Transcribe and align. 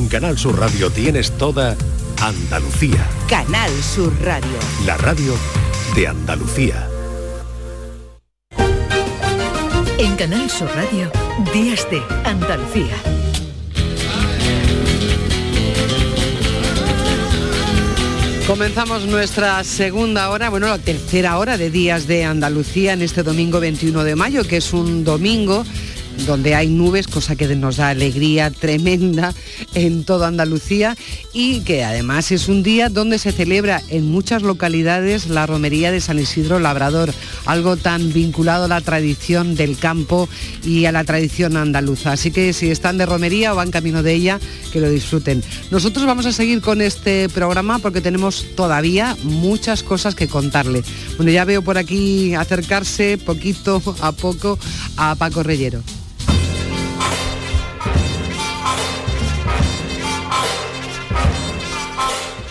En 0.00 0.08
Canal 0.08 0.38
Sur 0.38 0.58
Radio 0.58 0.88
tienes 0.88 1.30
toda 1.32 1.76
Andalucía. 2.22 3.06
Canal 3.28 3.70
Sur 3.82 4.10
Radio. 4.22 4.58
La 4.86 4.96
radio 4.96 5.34
de 5.94 6.06
Andalucía. 6.06 6.88
En 9.98 10.16
Canal 10.16 10.48
Sur 10.48 10.70
Radio, 10.74 11.12
Días 11.52 11.86
de 11.90 12.00
Andalucía. 12.24 12.96
Comenzamos 18.46 19.04
nuestra 19.04 19.62
segunda 19.64 20.30
hora, 20.30 20.48
bueno, 20.48 20.68
la 20.68 20.78
tercera 20.78 21.36
hora 21.36 21.58
de 21.58 21.70
Días 21.70 22.06
de 22.06 22.24
Andalucía 22.24 22.94
en 22.94 23.02
este 23.02 23.22
domingo 23.22 23.60
21 23.60 24.02
de 24.02 24.16
mayo, 24.16 24.44
que 24.44 24.56
es 24.56 24.72
un 24.72 25.04
domingo 25.04 25.62
donde 26.26 26.54
hay 26.54 26.68
nubes, 26.68 27.06
cosa 27.06 27.36
que 27.36 27.46
nos 27.56 27.76
da 27.76 27.88
alegría 27.88 28.50
tremenda 28.50 29.34
en 29.74 30.04
toda 30.04 30.28
Andalucía 30.28 30.96
y 31.32 31.60
que 31.60 31.84
además 31.84 32.30
es 32.32 32.48
un 32.48 32.62
día 32.62 32.88
donde 32.88 33.18
se 33.18 33.32
celebra 33.32 33.82
en 33.88 34.10
muchas 34.10 34.42
localidades 34.42 35.28
la 35.28 35.46
romería 35.46 35.92
de 35.92 36.00
San 36.00 36.18
Isidro 36.18 36.58
Labrador, 36.58 37.12
algo 37.46 37.76
tan 37.76 38.12
vinculado 38.12 38.64
a 38.64 38.68
la 38.68 38.80
tradición 38.80 39.54
del 39.54 39.78
campo 39.78 40.28
y 40.64 40.84
a 40.86 40.92
la 40.92 41.04
tradición 41.04 41.56
andaluza. 41.56 42.12
Así 42.12 42.30
que 42.30 42.52
si 42.52 42.70
están 42.70 42.98
de 42.98 43.06
romería 43.06 43.52
o 43.52 43.56
van 43.56 43.70
camino 43.70 44.02
de 44.02 44.14
ella, 44.14 44.40
que 44.72 44.80
lo 44.80 44.90
disfruten. 44.90 45.42
Nosotros 45.70 46.06
vamos 46.06 46.26
a 46.26 46.32
seguir 46.32 46.60
con 46.60 46.80
este 46.80 47.28
programa 47.28 47.78
porque 47.78 48.00
tenemos 48.00 48.46
todavía 48.56 49.16
muchas 49.22 49.82
cosas 49.82 50.14
que 50.14 50.28
contarle. 50.28 50.82
Bueno, 51.16 51.32
ya 51.32 51.44
veo 51.44 51.62
por 51.62 51.78
aquí 51.78 52.34
acercarse 52.34 53.18
poquito 53.18 53.82
a 54.00 54.12
poco 54.12 54.58
a 54.96 55.14
Paco 55.14 55.42
Reyero. 55.42 55.82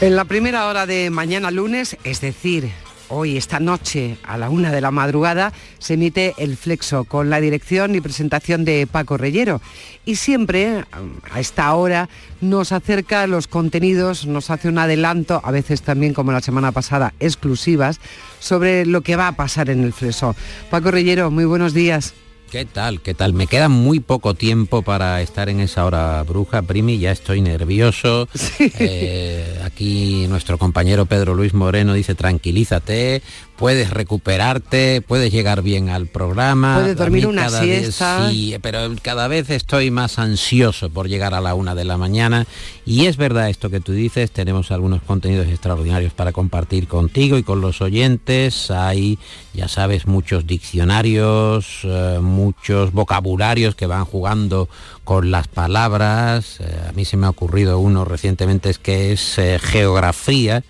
En 0.02 0.16
la 0.16 0.24
primera 0.24 0.68
hora 0.68 0.86
de 0.86 1.10
mañana 1.10 1.52
lunes, 1.52 1.98
es 2.06 2.22
decir, 2.22 2.72
hoy, 3.10 3.36
esta 3.36 3.60
noche, 3.60 4.18
a 4.24 4.38
la 4.38 4.50
una 4.50 4.72
de 4.72 4.80
la 4.80 4.92
madrugada, 4.92 5.52
se 5.78 5.96
emite 5.96 6.36
el 6.38 6.56
Flexo 6.56 7.04
con 7.04 7.30
la 7.30 7.42
dirección 7.42 7.94
y 7.96 8.00
presentación 8.00 8.64
de 8.64 8.88
Paco 8.90 9.18
Reyero. 9.18 9.60
Y 10.06 10.16
siempre, 10.16 10.86
a 11.30 11.40
esta 11.42 11.74
hora, 11.76 12.08
nos 12.40 12.72
acerca 12.72 13.28
los 13.28 13.48
contenidos, 13.48 14.26
nos 14.26 14.50
hace 14.52 14.70
un 14.70 14.78
adelanto, 14.78 15.42
a 15.44 15.52
veces 15.52 15.82
también 15.82 16.14
como 16.14 16.32
la 16.32 16.40
semana 16.40 16.72
pasada, 16.72 17.14
exclusivas, 17.20 18.00
sobre 18.40 18.86
lo 18.86 19.02
que 19.02 19.18
va 19.18 19.28
a 19.28 19.36
pasar 19.36 19.70
en 19.70 19.84
el 19.84 19.92
Flexo. 19.92 20.34
Paco 20.70 20.92
Reyero, 20.92 21.30
muy 21.30 21.44
buenos 21.44 21.74
días. 21.74 22.14
¿Qué 22.52 22.66
tal? 22.66 23.02
¿Qué 23.02 23.14
tal? 23.14 23.34
Me 23.34 23.46
queda 23.46 23.70
muy 23.70 24.00
poco 24.00 24.34
tiempo 24.34 24.82
para 24.82 25.22
estar 25.22 25.50
en 25.50 25.60
esa 25.60 25.86
hora 25.86 26.24
bruja, 26.24 26.64
Primi, 26.64 26.98
ya 26.98 27.12
estoy 27.12 27.42
nervioso. 27.42 28.28
Eh, 28.82 29.60
aquí 29.64 30.26
nuestro 30.28 30.58
compañero 30.58 31.06
Pedro 31.06 31.34
Luis 31.34 31.54
Moreno 31.54 31.94
dice 31.94 32.16
tranquilízate, 32.16 33.22
puedes 33.60 33.90
recuperarte, 33.90 35.04
puedes 35.06 35.34
llegar 35.34 35.62
bien 35.62 35.90
al 35.90 36.08
programa. 36.08 36.76
Puedes 36.76 36.96
dormir 36.96 37.28
una 37.28 37.50
siesta. 37.50 38.30
sí, 38.30 38.56
pero 38.62 38.80
cada 39.02 39.28
vez 39.28 39.50
estoy 39.50 39.92
más 39.92 40.18
ansioso 40.18 40.90
por 40.90 41.10
llegar 41.10 41.34
a 41.34 41.42
la 41.42 41.54
una 41.56 41.76
de 41.76 41.84
la 41.84 41.98
mañana. 41.98 42.48
Y 42.86 43.08
es 43.08 43.18
verdad 43.18 43.50
esto 43.50 43.70
que 43.70 43.82
tú 43.82 43.92
dices, 43.92 44.32
tenemos 44.32 44.72
algunos 44.72 45.02
contenidos 45.02 45.48
extraordinarios 45.48 46.14
para 46.14 46.32
compartir 46.32 46.88
contigo 46.88 47.38
y 47.38 47.44
con 47.44 47.60
los 47.60 47.82
oyentes. 47.82 48.72
Hay, 48.72 49.20
ya 49.54 49.68
sabes, 49.68 50.08
muchos 50.08 50.48
diccionarios, 50.48 51.82
eh, 51.84 52.20
muchos 52.22 52.94
vocabularios 52.94 53.76
que 53.76 53.88
van 53.88 54.06
jugando 54.06 54.70
con 55.04 55.32
las 55.32 55.50
palabras. 55.50 56.62
Eh, 56.62 56.88
a 56.88 56.94
mí 56.94 57.04
se 57.04 57.18
me 57.18 57.26
ha 57.26 57.30
ocurrido 57.30 57.78
uno 57.80 58.06
recientemente, 58.06 58.70
es 58.70 58.80
que 58.80 59.12
es 59.12 59.38
eh, 59.38 59.60
geografía 59.62 60.64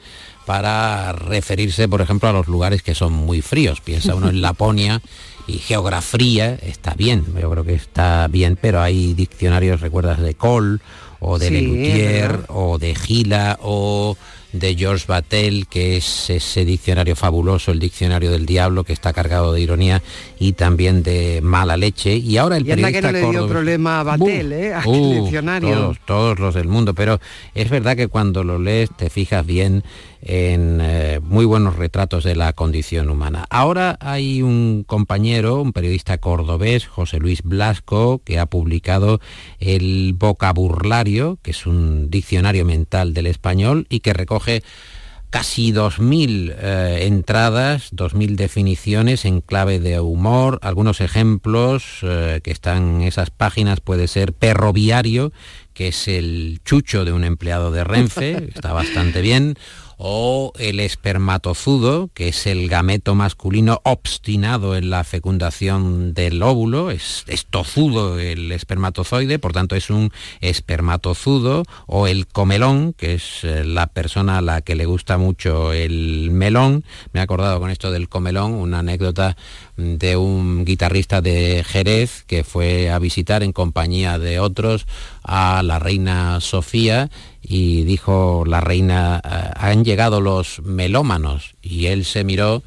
para 0.49 1.11
referirse, 1.11 1.87
por 1.87 2.01
ejemplo, 2.01 2.27
a 2.27 2.33
los 2.33 2.47
lugares 2.47 2.81
que 2.81 2.95
son 2.95 3.13
muy 3.13 3.43
fríos. 3.43 3.81
Piensa 3.81 4.15
uno 4.15 4.29
en 4.29 4.41
Laponia 4.41 4.99
y 5.45 5.59
geografía, 5.59 6.55
está 6.63 6.95
bien, 6.95 7.23
yo 7.39 7.51
creo 7.51 7.63
que 7.63 7.75
está 7.75 8.27
bien, 8.27 8.57
pero 8.59 8.81
hay 8.81 9.13
diccionarios, 9.13 9.79
recuerdas, 9.79 10.19
de 10.19 10.33
Cole 10.33 10.79
o 11.19 11.37
de 11.37 11.49
sí, 11.49 12.43
o 12.47 12.79
de 12.79 12.95
Gila 12.95 13.59
o 13.61 14.17
de 14.51 14.75
George 14.75 15.05
Battelle, 15.07 15.65
que 15.69 15.97
es 15.97 16.31
ese 16.31 16.65
diccionario 16.65 17.15
fabuloso, 17.15 17.71
el 17.71 17.77
diccionario 17.77 18.31
del 18.31 18.47
diablo, 18.47 18.83
que 18.83 18.93
está 18.93 19.13
cargado 19.13 19.53
de 19.53 19.61
ironía 19.61 20.01
y 20.39 20.53
también 20.53 21.03
de 21.03 21.41
mala 21.43 21.77
leche. 21.77 22.15
Y 22.15 22.37
ahora 22.37 22.57
el 22.57 22.63
y 22.63 22.69
periodista 22.69 23.01
que 23.01 23.11
no 23.11 23.11
le 23.11 23.31
dio 23.31 23.47
problema 23.47 23.99
a 23.99 24.03
Battelle, 24.03 24.67
¿eh? 24.67 24.73
a 24.73 24.87
uh, 24.87 25.21
diccionario. 25.21 25.75
Todos, 25.75 25.99
todos 26.05 26.39
los 26.39 26.55
del 26.55 26.67
mundo, 26.67 26.93
pero 26.95 27.19
es 27.53 27.69
verdad 27.69 27.97
que 27.97 28.07
cuando 28.07 28.43
lo 28.43 28.57
lees 28.57 28.89
te 28.95 29.09
fijas 29.09 29.45
bien 29.45 29.83
en 30.21 30.79
eh, 30.81 31.19
muy 31.21 31.45
buenos 31.45 31.75
retratos 31.75 32.23
de 32.23 32.35
la 32.35 32.53
condición 32.53 33.09
humana. 33.09 33.45
Ahora 33.49 33.97
hay 33.99 34.41
un 34.41 34.83
compañero, 34.85 35.61
un 35.61 35.73
periodista 35.73 36.17
cordobés, 36.17 36.87
José 36.87 37.19
Luis 37.19 37.41
Blasco, 37.43 38.21
que 38.23 38.39
ha 38.39 38.45
publicado 38.45 39.19
el 39.59 40.13
Vocabulario, 40.17 41.37
que 41.41 41.51
es 41.51 41.65
un 41.65 42.09
diccionario 42.09 42.65
mental 42.65 43.13
del 43.13 43.27
español 43.27 43.87
y 43.89 44.01
que 44.01 44.13
recoge 44.13 44.63
casi 45.29 45.71
2.000 45.71 46.55
eh, 46.57 47.05
entradas, 47.05 47.91
2.000 47.93 48.35
definiciones 48.35 49.25
en 49.25 49.41
clave 49.41 49.79
de 49.79 49.99
humor, 49.99 50.59
algunos 50.61 51.01
ejemplos 51.01 51.99
eh, 52.01 52.41
que 52.43 52.51
están 52.51 52.95
en 52.95 53.01
esas 53.03 53.29
páginas, 53.29 53.79
puede 53.79 54.07
ser 54.07 54.33
perro 54.33 54.73
viario, 54.73 55.31
que 55.73 55.89
es 55.89 56.07
el 56.07 56.61
chucho 56.65 57.05
de 57.05 57.13
un 57.13 57.23
empleado 57.23 57.71
de 57.71 57.83
Renfe, 57.83 58.49
está 58.55 58.73
bastante 58.73 59.21
bien, 59.21 59.55
o 60.01 60.53
el 60.57 60.79
espermatozudo, 60.79 62.09
que 62.13 62.29
es 62.29 62.47
el 62.47 62.69
gameto 62.69 63.15
masculino 63.15 63.81
obstinado 63.83 64.77
en 64.77 64.89
la 64.89 65.03
fecundación 65.03 66.13
del 66.13 66.41
óvulo, 66.41 66.89
es, 66.89 67.25
tozudo 67.49 68.17
el 68.17 68.53
espermatozoide, 68.53 69.39
por 69.39 69.51
tanto 69.51 69.75
es 69.75 69.89
un 69.89 70.11
espermatozudo, 70.39 71.65
o 71.85 72.07
el 72.07 72.27
comelón, 72.27 72.93
que 72.93 73.15
es 73.15 73.43
eh, 73.43 73.65
la 73.65 73.87
persona 73.87 74.37
a 74.37 74.41
la 74.41 74.61
que 74.61 74.75
le 74.75 74.85
gusta 74.85 75.17
mucho 75.17 75.73
el 75.73 76.31
melón. 76.31 76.85
Me 77.11 77.19
he 77.19 77.23
acordado 77.23 77.59
con 77.59 77.69
esto 77.69 77.91
del 77.91 78.07
comelón, 78.07 78.53
una 78.53 78.79
anécdota 78.79 79.35
de 79.75 80.15
un 80.15 80.63
guitarrista 80.63 81.21
de 81.21 81.65
Jerez 81.67 82.23
que 82.25 82.45
fue 82.45 82.89
a 82.89 82.99
visitar 82.99 83.43
en 83.43 83.51
compañía 83.51 84.17
de 84.17 84.39
otros 84.39 84.87
a 85.23 85.61
la 85.61 85.77
reina 85.77 86.39
Sofía 86.39 87.09
y 87.49 87.83
dijo 87.83 88.43
la 88.45 88.61
reina, 88.61 89.19
eh, 89.25 89.51
han 89.55 89.83
llegado 89.83 90.21
los 90.21 90.61
melómanos 90.61 91.55
y 91.63 91.87
él 91.87 92.05
se 92.05 92.23
miró 92.23 92.61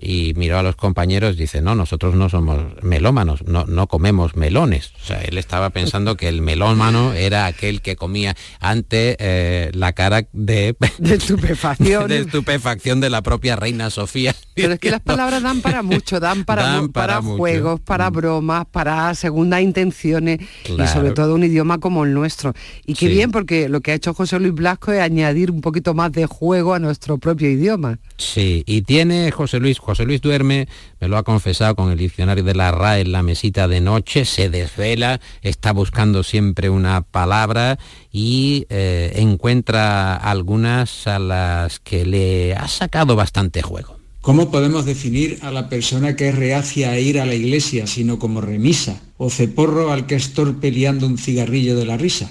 y 0.00 0.34
miró 0.34 0.58
a 0.58 0.62
los 0.62 0.76
compañeros 0.76 1.36
dice, 1.36 1.60
no, 1.60 1.74
nosotros 1.74 2.14
no 2.14 2.28
somos 2.28 2.58
melómanos, 2.82 3.44
no, 3.44 3.64
no 3.66 3.86
comemos 3.88 4.36
melones. 4.36 4.92
O 5.02 5.06
sea, 5.06 5.20
él 5.22 5.38
estaba 5.38 5.70
pensando 5.70 6.16
que 6.16 6.28
el 6.28 6.40
melómano 6.40 7.12
era 7.12 7.46
aquel 7.46 7.82
que 7.82 7.96
comía 7.96 8.36
ante 8.60 9.16
eh, 9.18 9.70
la 9.74 9.92
cara 9.92 10.26
de... 10.32 10.76
De 10.98 11.14
estupefacción. 11.14 12.08
de 12.08 12.18
estupefacción 12.18 13.00
de 13.00 13.10
la 13.10 13.22
propia 13.22 13.56
reina 13.56 13.90
Sofía. 13.90 14.34
Pero 14.54 14.74
es 14.74 14.80
que 14.80 14.90
las 14.90 15.00
palabras 15.00 15.42
dan 15.42 15.60
para 15.60 15.82
mucho, 15.82 16.20
dan 16.20 16.44
para, 16.44 16.82
para, 16.92 17.22
juegos, 17.22 17.80
para 17.80 18.10
mm. 18.10 18.14
bromas, 18.14 18.66
para 18.66 19.14
segundas 19.14 19.62
intenciones 19.62 20.40
y 20.64 20.86
sobre 20.88 21.12
todo 21.12 21.34
un 21.34 21.44
idioma 21.44 21.78
como 21.78 22.04
el 22.04 22.14
nuestro. 22.14 22.54
Y 22.86 22.94
qué 22.94 23.08
bien, 23.08 23.30
porque 23.30 23.68
lo 23.68 23.80
que 23.80 23.92
ha 23.92 23.94
hecho 23.94 24.14
José 24.14 24.38
Luis 24.38 24.54
Blasco 24.54 24.92
es 24.92 25.00
añadir 25.00 25.50
un 25.50 25.60
poquito 25.60 25.94
más 25.94 26.12
de 26.12 26.26
juego 26.26 26.74
a 26.74 26.78
nuestro 26.78 27.18
propio 27.18 27.50
idioma. 27.50 27.98
Sí, 28.16 28.64
y 28.66 28.82
tiene 28.82 29.30
José 29.30 29.58
Luis 29.60 29.78
José 29.88 30.04
Luis 30.04 30.20
Duerme 30.20 30.68
me 31.00 31.08
lo 31.08 31.16
ha 31.16 31.22
confesado 31.22 31.74
con 31.74 31.90
el 31.90 31.96
diccionario 31.96 32.44
de 32.44 32.54
la 32.54 32.70
RAE 32.70 33.00
en 33.00 33.12
la 33.12 33.22
mesita 33.22 33.68
de 33.68 33.80
noche, 33.80 34.26
se 34.26 34.50
desvela, 34.50 35.18
está 35.40 35.72
buscando 35.72 36.22
siempre 36.22 36.68
una 36.68 37.00
palabra 37.00 37.78
y 38.12 38.66
eh, 38.68 39.12
encuentra 39.16 40.14
algunas 40.14 41.06
a 41.06 41.18
las 41.18 41.80
que 41.80 42.04
le 42.04 42.54
ha 42.54 42.68
sacado 42.68 43.16
bastante 43.16 43.62
juego. 43.62 43.96
¿Cómo 44.20 44.50
podemos 44.50 44.84
definir 44.84 45.38
a 45.40 45.50
la 45.50 45.70
persona 45.70 46.16
que 46.16 46.28
es 46.28 46.34
reacia 46.34 46.90
a 46.90 46.98
ir 46.98 47.18
a 47.18 47.24
la 47.24 47.34
iglesia, 47.34 47.86
sino 47.86 48.18
como 48.18 48.42
remisa? 48.42 49.00
¿O 49.16 49.30
ceporro 49.30 49.90
al 49.90 50.04
que 50.04 50.16
es 50.16 50.34
torpe 50.34 50.70
un 51.02 51.16
cigarrillo 51.16 51.76
de 51.76 51.86
la 51.86 51.96
risa? 51.96 52.28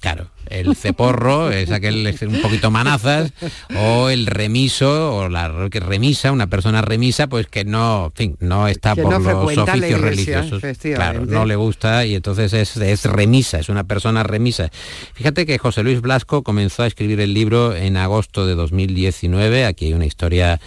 Claro, 0.00 0.30
el 0.46 0.74
ceporro 0.76 1.50
es 1.50 1.70
aquel 1.70 2.16
un 2.26 2.40
poquito 2.40 2.70
manazas, 2.70 3.32
o 3.76 4.08
el 4.08 4.26
remiso, 4.26 5.14
o 5.14 5.28
la 5.28 5.48
remisa, 5.48 6.32
una 6.32 6.46
persona 6.46 6.80
remisa, 6.80 7.26
pues 7.26 7.46
que 7.46 7.64
no, 7.64 8.06
en 8.06 8.12
fin, 8.12 8.36
no 8.40 8.66
está 8.66 8.96
por 8.96 9.20
los 9.20 9.58
oficios 9.58 10.00
religiosos. 10.00 10.62
Claro, 10.94 11.26
no 11.26 11.44
le 11.44 11.56
gusta 11.56 12.06
y 12.06 12.14
entonces 12.14 12.52
es, 12.54 12.76
es, 12.78 13.04
remisa, 13.04 13.58
es 13.58 13.68
una 13.68 13.84
persona 13.84 14.22
remisa. 14.22 14.70
Fíjate 15.12 15.44
que 15.44 15.58
José 15.58 15.82
Luis 15.82 16.00
Blasco 16.00 16.42
comenzó 16.42 16.82
a 16.82 16.86
escribir 16.86 17.20
el 17.20 17.34
libro 17.34 17.76
en 17.76 17.98
agosto 17.98 18.46
de 18.46 18.54
2019, 18.54 19.66
aquí 19.66 19.86
hay 19.86 19.92
una 19.92 20.06
historia 20.06 20.60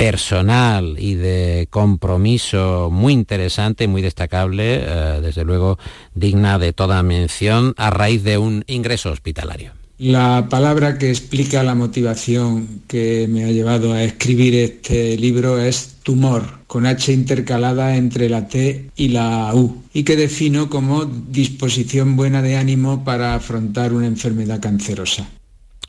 personal 0.00 0.96
y 0.98 1.14
de 1.14 1.68
compromiso 1.68 2.88
muy 2.90 3.12
interesante, 3.12 3.86
muy 3.86 4.00
destacable, 4.00 4.80
eh, 4.82 5.20
desde 5.20 5.44
luego 5.44 5.78
digna 6.14 6.58
de 6.58 6.72
toda 6.72 7.02
mención 7.02 7.74
a 7.76 7.90
raíz 7.90 8.24
de 8.24 8.38
un 8.38 8.64
ingreso 8.66 9.10
hospitalario. 9.10 9.72
La 9.98 10.46
palabra 10.48 10.96
que 10.96 11.10
explica 11.10 11.62
la 11.62 11.74
motivación 11.74 12.80
que 12.88 13.26
me 13.28 13.44
ha 13.44 13.48
llevado 13.48 13.92
a 13.92 14.02
escribir 14.02 14.54
este 14.54 15.18
libro 15.18 15.60
es 15.60 15.96
tumor, 16.02 16.60
con 16.66 16.86
H 16.86 17.12
intercalada 17.12 17.94
entre 17.94 18.30
la 18.30 18.48
T 18.48 18.88
y 18.96 19.08
la 19.08 19.54
U, 19.54 19.82
y 19.92 20.04
que 20.04 20.16
defino 20.16 20.70
como 20.70 21.04
disposición 21.04 22.16
buena 22.16 22.40
de 22.40 22.56
ánimo 22.56 23.04
para 23.04 23.34
afrontar 23.34 23.92
una 23.92 24.06
enfermedad 24.06 24.60
cancerosa. 24.60 25.28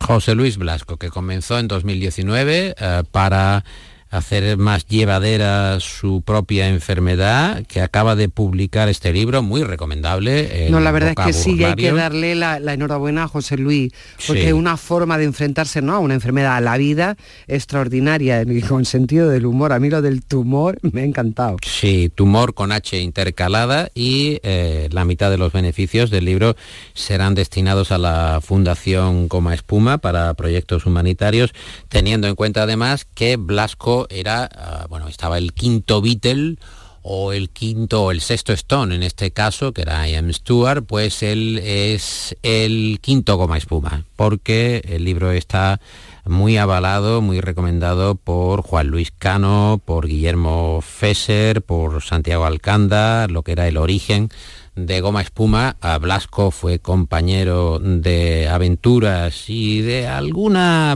José 0.02 0.36
Luis 0.36 0.58
Blasco, 0.58 0.98
que 0.98 1.10
comenzó 1.10 1.58
en 1.60 1.70
2019 1.70 2.76
eh, 2.78 3.04
para 3.12 3.64
hacer 4.12 4.58
más 4.58 4.86
llevadera 4.86 5.80
su 5.80 6.22
propia 6.22 6.68
enfermedad, 6.68 7.66
que 7.66 7.82
acaba 7.82 8.16
de 8.16 8.28
publicar 8.28 8.90
este 8.90 9.14
libro, 9.14 9.42
muy 9.42 9.64
recomendable. 9.64 10.68
No, 10.70 10.82
la 10.82 10.92
verdad 10.92 11.14
es 11.18 11.26
que 11.26 11.34
sí, 11.34 11.64
hay 11.64 11.76
que 11.76 11.92
darle 11.94 12.36
la, 12.36 12.58
enhorabuena 12.58 13.24
a 13.24 13.28
José 13.30 13.58
Luis, 13.58 13.94
porque 14.28 14.50
es 14.50 14.54
una 14.54 14.76
forma 14.76 15.18
de 15.18 15.24
enfrentarse 15.24 15.82
¿no? 15.82 15.96
a 15.96 16.00
una 16.00 16.14
enfermedad, 16.14 16.58
a 16.58 16.62
la 16.62 16.78
vida 16.78 17.16
extraordinaria, 17.48 18.44
con 18.68 18.84
sentido 18.84 19.30
del 19.30 19.46
humor. 19.46 19.72
A 19.72 19.80
mí 19.80 19.90
lo 19.90 20.02
del 20.02 20.24
tumor 20.24 20.78
me 20.82 21.02
ha 21.02 21.06
encantado. 21.06 21.58
Sí, 21.66 22.12
tumor 22.14 22.54
con 22.54 22.74
H 22.74 23.00
intercalada 23.00 23.90
y 23.96 24.40
eh, 24.44 24.90
la 24.92 25.06
mitad 25.06 25.32
de 25.32 25.38
los 25.38 25.54
beneficios 25.54 26.10
del 26.10 26.26
libro 26.26 26.56
serán 26.94 27.34
destinados 27.34 27.92
a 27.92 27.98
la 27.98 28.40
Fundación 28.44 29.30
Coma 29.30 29.54
Espuma 29.54 30.00
para 30.00 30.34
proyectos 30.34 30.86
humanitarios, 30.86 31.54
teniendo 31.88 32.28
en 32.28 32.36
cuenta 32.36 32.64
además 32.64 33.06
que 33.06 33.38
Blasco 33.38 34.01
era, 34.10 34.50
ah, 34.54 34.86
bueno, 34.90 35.08
estaba 35.08 35.38
el 35.38 35.54
quinto 35.54 36.02
Beatle 36.02 36.58
o 37.04 37.34
el 37.34 37.50
quinto 37.50 38.04
o 38.04 38.12
el 38.12 38.22
sexto 38.22 38.54
Stone 38.54 38.94
en 38.94 39.04
este 39.04 39.32
caso, 39.32 39.74
que 39.74 39.82
era 39.82 40.08
Ian 40.08 40.32
Stewart, 40.34 40.86
pues 40.86 41.24
él 41.24 41.60
es 41.64 42.36
el 42.44 43.00
quinto 43.02 43.38
goma 43.38 43.58
espuma, 43.58 44.06
porque 44.16 44.82
el 44.86 45.04
libro 45.04 45.32
está 45.32 45.82
muy 46.26 46.58
avalado, 46.58 47.22
muy 47.22 47.42
recomendado 47.42 48.16
por 48.16 48.62
Juan 48.62 48.88
Luis 48.88 49.12
Cano, 49.12 49.82
por 49.84 50.08
Guillermo 50.08 50.82
Fesser, 50.82 51.64
por 51.64 52.04
Santiago 52.04 52.46
Alcanda, 52.46 53.28
lo 53.28 53.42
que 53.42 53.54
era 53.54 53.68
el 53.68 53.78
origen 53.78 54.30
de 54.76 55.02
Goma 55.02 55.22
Espuma. 55.22 55.78
A 55.82 55.98
Blasco 55.98 56.52
fue 56.52 56.80
compañero 56.80 57.80
de 57.80 58.48
aventuras 58.48 59.50
y 59.50 59.82
de 59.82 60.08
alguna 60.08 60.96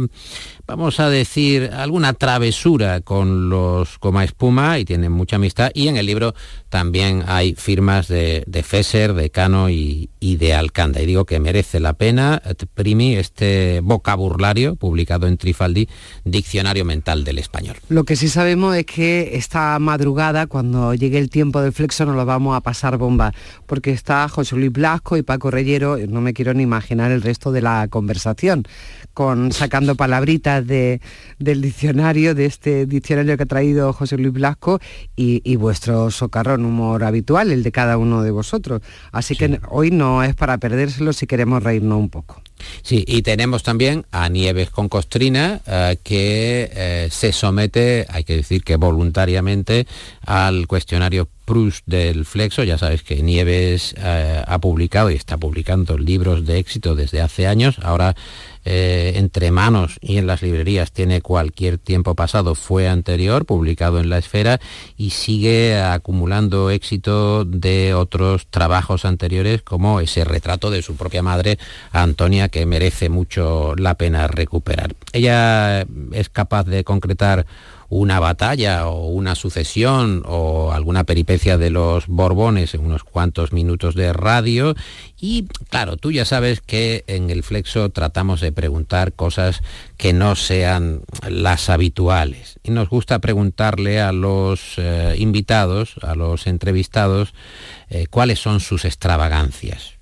vamos 0.68 1.00
a 1.00 1.10
decir, 1.10 1.70
alguna 1.74 2.14
travesura 2.14 3.02
con 3.02 3.50
los 3.50 3.98
Coma 4.00 4.24
Espuma 4.24 4.80
y 4.80 4.86
tienen 4.86 5.12
mucha 5.12 5.36
amistad. 5.36 5.72
Y 5.74 5.88
en 5.88 5.98
el 5.98 6.06
libro 6.06 6.34
también 6.70 7.24
hay 7.28 7.56
firmas 7.56 8.08
de, 8.08 8.44
de 8.48 8.64
Fesser, 8.64 9.14
de 9.14 9.30
Cano 9.30 9.70
y, 9.70 10.10
de 10.20 10.54
Alcanda. 10.56 11.02
Y 11.02 11.06
digo 11.06 11.26
que 11.26 11.40
merece 11.40 11.80
la 11.80 11.94
pena, 11.94 12.42
eh, 12.44 12.56
Primi, 12.74 13.16
este 13.16 13.80
vocabulario 13.82 14.76
publicado 14.76 15.28
en 15.28 15.38
Trifaldi, 15.38 15.88
Diccionario 16.24 16.84
Mental 16.84 17.24
del 17.24 17.38
Español. 17.38 17.78
Lo 17.90 18.06
que 18.06 18.16
sí 18.16 18.28
sabemos 18.28 18.76
es 18.76 18.86
que 18.86 19.38
esta 19.38 19.78
madrugada, 19.78 20.48
cuando 20.48 20.96
llegue 20.96 21.20
el 21.20 21.30
tiempo 21.30 21.62
del 21.62 21.74
flexo, 21.74 22.06
nos 22.06 22.16
lo 22.16 22.26
vamos 22.26 22.58
a 22.58 22.62
pasar 22.62 22.98
bomba, 22.98 23.34
porque 23.68 23.92
está 23.92 24.28
José 24.28 24.56
Luis 24.56 24.72
Blasco 24.72 25.16
y 25.16 25.22
Paco 25.22 25.52
Reyero, 25.52 25.98
no 26.08 26.22
me 26.22 26.34
quiero 26.34 26.54
ni 26.54 26.64
imaginar 26.64 27.12
el 27.12 27.22
resto 27.22 27.52
de 27.52 27.62
la 27.62 27.88
conversación 27.90 28.68
con 29.16 29.54
sacando 29.54 29.96
palabritas 29.96 30.55
de, 30.62 31.02
del 31.40 31.62
diccionario, 31.62 32.36
de 32.36 32.46
este 32.46 32.86
diccionario 32.86 33.38
que 33.38 33.44
ha 33.44 33.48
traído 33.48 33.94
José 33.94 34.18
Luis 34.18 34.34
Blasco 34.34 34.80
y, 35.16 35.56
vuestro 35.56 36.12
socarrón 36.12 36.66
humor 36.66 37.04
habitual, 37.04 37.52
el 37.52 37.64
de 37.64 37.72
cada 37.72 37.98
uno 37.98 38.24
de 38.24 38.32
vosotros. 38.32 38.82
Así 39.12 39.36
que 39.36 39.60
hoy 39.70 39.92
no 39.92 40.24
es 40.24 40.36
para 40.36 40.58
perdérselo 40.58 41.14
si 41.14 41.28
queremos 41.28 41.64
reírnos 41.64 42.00
un 42.00 42.10
poco. 42.10 42.42
Sí, 42.82 43.04
y 43.08 43.22
tenemos 43.22 43.64
también 43.64 44.06
a 44.12 44.30
Nieves 44.30 44.70
con 44.70 44.90
Costrina, 44.90 45.62
eh, 45.66 45.98
que 46.04 46.70
eh, 46.74 47.08
se 47.12 47.32
somete, 47.32 48.06
hay 48.10 48.24
que 48.24 48.38
decir 48.38 48.64
que 48.64 48.76
voluntariamente, 48.76 49.88
al 50.26 50.68
cuestionario 50.68 51.30
Proust 51.46 51.86
del 51.86 52.26
Flexo. 52.26 52.64
Ya 52.64 52.78
sabes 52.78 53.04
que 53.04 53.22
Nieves 53.22 53.96
eh, 53.98 54.44
ha 54.46 54.60
publicado 54.60 55.12
y 55.12 55.16
está 55.16 55.38
publicando 55.38 55.98
libros 55.98 56.46
de 56.46 56.58
éxito 56.58 56.96
desde 56.96 57.22
hace 57.22 57.48
años. 57.48 57.78
Ahora 57.82 58.16
eh, 58.68 59.14
entre 59.18 59.52
manos 59.52 60.00
y 60.02 60.18
en 60.18 60.26
las 60.26 60.42
librerías 60.42 60.92
tiene 60.92 61.22
cualquier 61.22 61.78
tiempo 61.78 62.16
pasado, 62.16 62.56
fue 62.56 62.90
anterior, 62.90 63.46
publicado 63.46 64.00
en 64.00 64.10
la 64.10 64.18
esfera 64.18 64.60
y 64.98 65.12
sigue 65.12 65.80
acumulando 65.80 66.72
éxito 66.72 67.46
de 67.46 67.94
otros 67.94 68.48
trabajos 68.48 69.06
anteriores 69.06 69.62
como 69.62 70.00
ese 70.00 70.24
retrato 70.24 70.72
de 70.72 70.82
su 70.82 70.96
propia 70.96 71.22
madre, 71.22 71.60
Antonia, 71.92 72.50
que 72.50 72.66
merece 72.66 73.10
mucho 73.10 73.76
la 73.76 73.94
pena 73.94 74.26
recuperar. 74.28 74.96
Ella 75.14 75.86
es 76.12 76.30
capaz 76.30 76.64
de 76.64 76.84
concretar 76.84 77.46
una 77.90 78.20
batalla 78.20 78.88
o 78.88 79.08
una 79.08 79.36
sucesión 79.36 80.24
o 80.26 80.72
alguna 80.72 81.04
peripecia 81.04 81.58
de 81.58 81.70
los 81.70 82.08
Borbones 82.08 82.74
en 82.74 82.86
unos 82.86 83.04
cuantos 83.04 83.54
minutos 83.54 83.96
de 83.96 84.14
radio. 84.14 84.76
Y 85.20 85.46
claro, 85.70 85.98
tú 85.98 86.12
ya 86.12 86.26
sabes 86.26 86.62
que 86.62 87.04
en 87.08 87.30
el 87.30 87.44
Flexo 87.44 87.90
tratamos 87.90 88.42
de 88.42 88.52
preguntar 88.52 89.14
cosas 89.14 89.62
que 89.98 90.14
no 90.14 90.36
sean 90.36 91.02
las 91.28 91.70
habituales. 91.70 92.60
Y 92.64 92.72
nos 92.72 92.90
gusta 92.90 93.20
preguntarle 93.20 94.02
a 94.02 94.12
los 94.12 94.74
eh, 94.78 95.16
invitados, 95.18 95.96
a 96.02 96.16
los 96.16 96.48
entrevistados, 96.48 97.34
eh, 97.90 98.08
cuáles 98.10 98.40
son 98.40 98.60
sus 98.60 98.86
extravagancias. 98.86 99.96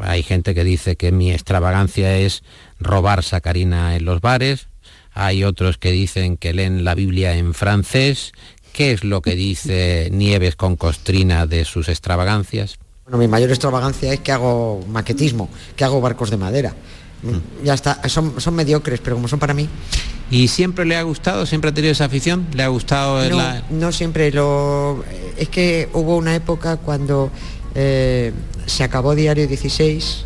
Hay 0.00 0.22
gente 0.22 0.54
que 0.54 0.64
dice 0.64 0.96
que 0.96 1.12
mi 1.12 1.30
extravagancia 1.32 2.16
es 2.16 2.42
robar 2.80 3.22
sacarina 3.22 3.96
en 3.96 4.04
los 4.04 4.20
bares, 4.20 4.68
hay 5.14 5.44
otros 5.44 5.78
que 5.78 5.92
dicen 5.92 6.36
que 6.36 6.52
leen 6.52 6.84
la 6.84 6.94
Biblia 6.94 7.36
en 7.36 7.54
francés. 7.54 8.32
¿Qué 8.72 8.92
es 8.92 9.04
lo 9.04 9.22
que 9.22 9.36
dice 9.36 10.08
Nieves 10.12 10.56
con 10.56 10.76
Costrina 10.76 11.46
de 11.46 11.64
sus 11.64 11.88
extravagancias? 11.88 12.78
Bueno, 13.04 13.18
mi 13.18 13.28
mayor 13.28 13.50
extravagancia 13.50 14.12
es 14.12 14.20
que 14.20 14.32
hago 14.32 14.84
maquetismo, 14.88 15.48
que 15.76 15.84
hago 15.84 16.00
barcos 16.00 16.30
de 16.30 16.36
madera. 16.36 16.74
Mm. 17.22 17.64
Ya 17.64 17.74
está, 17.74 18.06
son, 18.08 18.40
son 18.40 18.54
mediocres, 18.54 19.00
pero 19.00 19.16
como 19.16 19.28
son 19.28 19.38
para 19.38 19.54
mí. 19.54 19.68
¿Y 20.30 20.48
siempre 20.48 20.84
le 20.84 20.96
ha 20.96 21.02
gustado? 21.02 21.46
¿Siempre 21.46 21.70
ha 21.70 21.74
tenido 21.74 21.92
esa 21.92 22.06
afición? 22.06 22.46
¿Le 22.54 22.62
ha 22.62 22.68
gustado 22.68 23.22
no, 23.28 23.62
No 23.70 23.92
siempre, 23.92 24.32
lo... 24.32 25.04
es 25.36 25.48
que 25.48 25.88
hubo 25.92 26.16
una 26.16 26.34
época 26.34 26.78
cuando 26.78 27.30
eh, 27.74 28.32
se 28.66 28.84
acabó 28.84 29.14
Diario 29.14 29.46
16, 29.46 30.24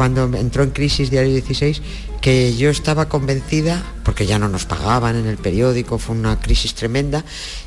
cuando 0.00 0.24
entró 0.34 0.62
en 0.62 0.70
crisis 0.70 1.10
Diario 1.10 1.30
16, 1.30 1.82
que 2.22 2.56
yo 2.56 2.70
estaba 2.70 3.10
convencida, 3.10 3.84
porque 4.02 4.24
ya 4.24 4.38
no 4.38 4.48
nos 4.48 4.64
pagaban 4.64 5.14
en 5.14 5.26
el 5.26 5.36
periódico, 5.36 5.98
fue 5.98 6.16
una 6.16 6.40
crisis 6.40 6.74
tremenda, 6.74 7.22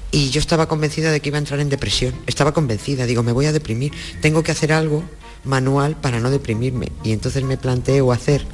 y 0.10 0.32
yo 0.32 0.40
estaba 0.40 0.68
convencida 0.68 1.12
de 1.12 1.20
que 1.20 1.30
iba 1.30 1.38
a 1.38 1.42
entrar 1.46 1.60
en 1.60 1.70
depresión. 1.70 2.16
Estaba 2.26 2.52
convencida, 2.52 3.06
digo, 3.06 3.22
me 3.22 3.34
voy 3.34 3.46
a 3.46 3.52
deprimir, 3.52 3.94
tengo 4.20 4.42
que 4.42 4.52
hacer 4.52 4.74
algo 4.74 5.04
manual 5.44 5.96
para 5.96 6.20
no 6.20 6.32
deprimirme. 6.32 6.92
Y 7.04 7.12
entonces 7.12 7.44
me 7.44 7.56
planteo 7.56 8.12
hacer 8.12 8.48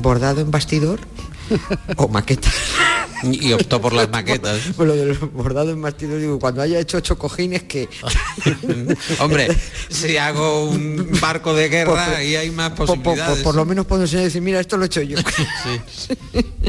bordado 0.00 0.40
en 0.40 0.50
bastidor 0.50 1.00
o 1.98 2.08
maqueta. 2.08 2.48
Y 3.44 3.52
optó 3.52 3.80
por 3.80 3.92
las 3.92 4.08
maquetas. 4.10 4.60
Pues 4.76 4.88
lo 4.88 4.96
del 4.96 5.14
bordado 5.14 5.70
en 5.70 5.80
bastidor, 5.80 6.18
digo, 6.18 6.38
cuando 6.38 6.62
haya 6.62 6.78
hecho 6.78 6.98
ocho 6.98 7.16
cojines 7.18 7.64
que... 7.64 7.88
Hombre, 9.20 9.48
si 9.88 10.16
hago 10.16 10.68
un 10.68 11.08
barco 11.20 11.54
de 11.54 11.68
guerra 11.68 12.22
y 12.22 12.36
hay 12.36 12.50
más 12.50 12.72
posibilidades. 12.72 13.42
Por, 13.42 13.54
lo 13.54 13.64
menos 13.64 13.86
puedo 13.86 14.02
enseñar 14.02 14.24
decir, 14.24 14.42
mira, 14.42 14.60
esto 14.60 14.76
lo 14.76 14.84
he 14.84 14.86
hecho 14.86 15.02
yo. 15.02 15.18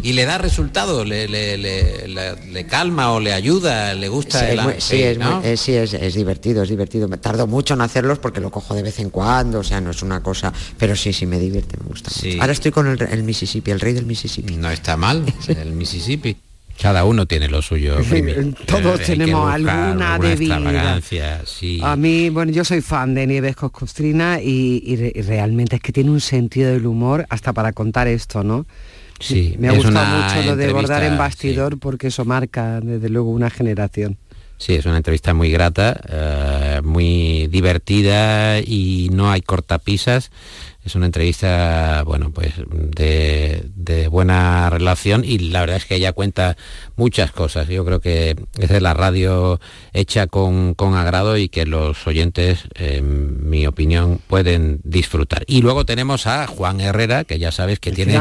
¿Y 0.04 0.14
le 0.14 0.26
da 0.26 0.38
resultado? 0.38 1.04
¿Le, 1.06 1.28
le, 1.28 2.68
calma 2.68 3.12
o 3.12 3.20
le 3.20 3.34
ayuda? 3.34 3.94
¿Le 3.94 4.08
gusta? 4.08 4.40
Sí, 4.40 4.46
el... 4.46 4.82
sí, 4.82 5.02
es, 5.44 5.62
sí 5.62 5.74
es, 5.74 6.14
divertido, 6.14 6.64
es 6.64 6.70
divertido. 6.70 7.08
Me 7.08 7.18
tardo 7.18 7.48
mucho 7.48 7.74
en 7.74 7.82
hacerlos 7.82 8.20
porque 8.20 8.42
lo 8.42 8.52
cojo 8.52 8.76
de 8.76 8.84
vez 8.84 9.00
en 9.00 9.10
cuando, 9.10 9.60
o 9.60 9.64
sea, 9.64 9.82
no 9.82 9.92
es 9.92 10.02
una 10.02 10.22
cosa... 10.22 10.54
Pero 10.78 10.96
sí, 10.96 11.14
sí, 11.14 11.26
me 11.26 11.40
divierte, 11.40 11.78
me 11.82 11.88
gusta 11.88 12.12
mucho. 12.14 12.42
Ahora 12.42 12.54
estoy 12.54 12.72
con 12.72 12.88
el, 12.88 13.02
el 13.02 13.24
Mississippi, 13.24 13.72
el 13.72 13.80
rey 13.80 13.94
del 13.94 14.06
Mississippi. 14.06 14.56
No 14.58 14.70
está 14.70 14.98
mal, 14.98 15.24
el 15.48 15.72
Mississippi. 15.74 16.38
Cada 16.82 17.05
uno 17.05 17.25
tiene 17.25 17.48
lo 17.48 17.62
suyo. 17.62 17.98
Todos 18.65 19.01
tenemos 19.01 19.51
alguna 19.51 20.20
debilidad. 20.20 21.01
Sí. 21.46 21.79
A 21.82 21.96
mí, 21.96 22.29
bueno, 22.29 22.51
yo 22.51 22.65
soy 22.65 22.82
fan 22.82 23.13
de 23.13 23.27
Nieves 23.27 23.55
Coscostrina 23.55 24.41
y, 24.41 24.84
y, 24.86 25.22
realmente 25.22 25.77
es 25.77 25.82
que 25.82 25.91
tiene 25.91 26.12
un 26.12 26.22
sentido 26.22 26.72
del 26.72 26.86
humor 26.86 27.25
hasta 27.29 27.53
para 27.53 27.72
contar 27.72 28.08
esto, 28.08 28.44
¿no? 28.44 28.65
Sí, 29.20 29.55
me 29.58 29.70
ha 29.70 29.72
gustado 29.72 30.24
mucho 30.24 30.50
lo 30.50 30.55
de 30.55 30.74
bordar 30.74 31.03
en 31.03 31.17
bastidor 31.17 31.79
porque 31.79 32.08
eso 32.08 32.25
marca 32.25 32.82
desde 32.82 33.10
luego 33.10 33.32
una 33.32 33.50
generación. 33.50 34.17
Sí, 34.58 34.75
es 34.75 34.86
una 34.86 34.98
entrevista 34.98 35.34
muy 35.34 35.51
grata, 35.51 36.00
eh, 36.08 36.82
muy 36.84 37.48
divertida 37.48 38.60
y 38.60 39.10
no 39.12 39.29
hay 39.29 39.41
cortapisas. 39.41 40.32
Es 40.86 40.94
una 40.94 41.08
entrevista, 41.08 42.04
bueno, 42.06 42.32
pues 42.32 42.54
de, 42.70 43.63
de 43.75 44.08
buena 44.08 44.70
relación 44.70 45.24
y 45.25 45.39
la 45.39 45.62
verdad 45.62 45.77
es 45.77 45.86
que 45.86 45.96
ella 45.96 46.13
cuenta 46.13 46.58
muchas 46.96 47.32
cosas. 47.32 47.68
Yo 47.68 47.84
creo 47.84 48.00
que 48.00 48.36
es 48.60 48.70
de 48.70 48.82
la 48.82 48.94
radio 48.94 49.60
hecha 49.94 50.27
con, 50.27 50.75
con 50.75 50.94
agrado 50.94 51.38
y 51.38 51.50
que 51.50 51.65
los 51.65 52.06
oyentes, 52.06 52.65
en 52.75 53.50
mi 53.50 53.65
opinión, 53.65 54.20
pueden 54.27 54.80
disfrutar. 54.84 55.44
Y 55.48 55.63
luego 55.63 55.86
tenemos 55.86 56.27
a 56.27 56.46
Juan 56.46 56.80
Herrera, 56.80 57.24
que 57.24 57.39
ya 57.39 57.51
sabes 57.51 57.80
que 57.80 57.92
tiene 57.92 58.20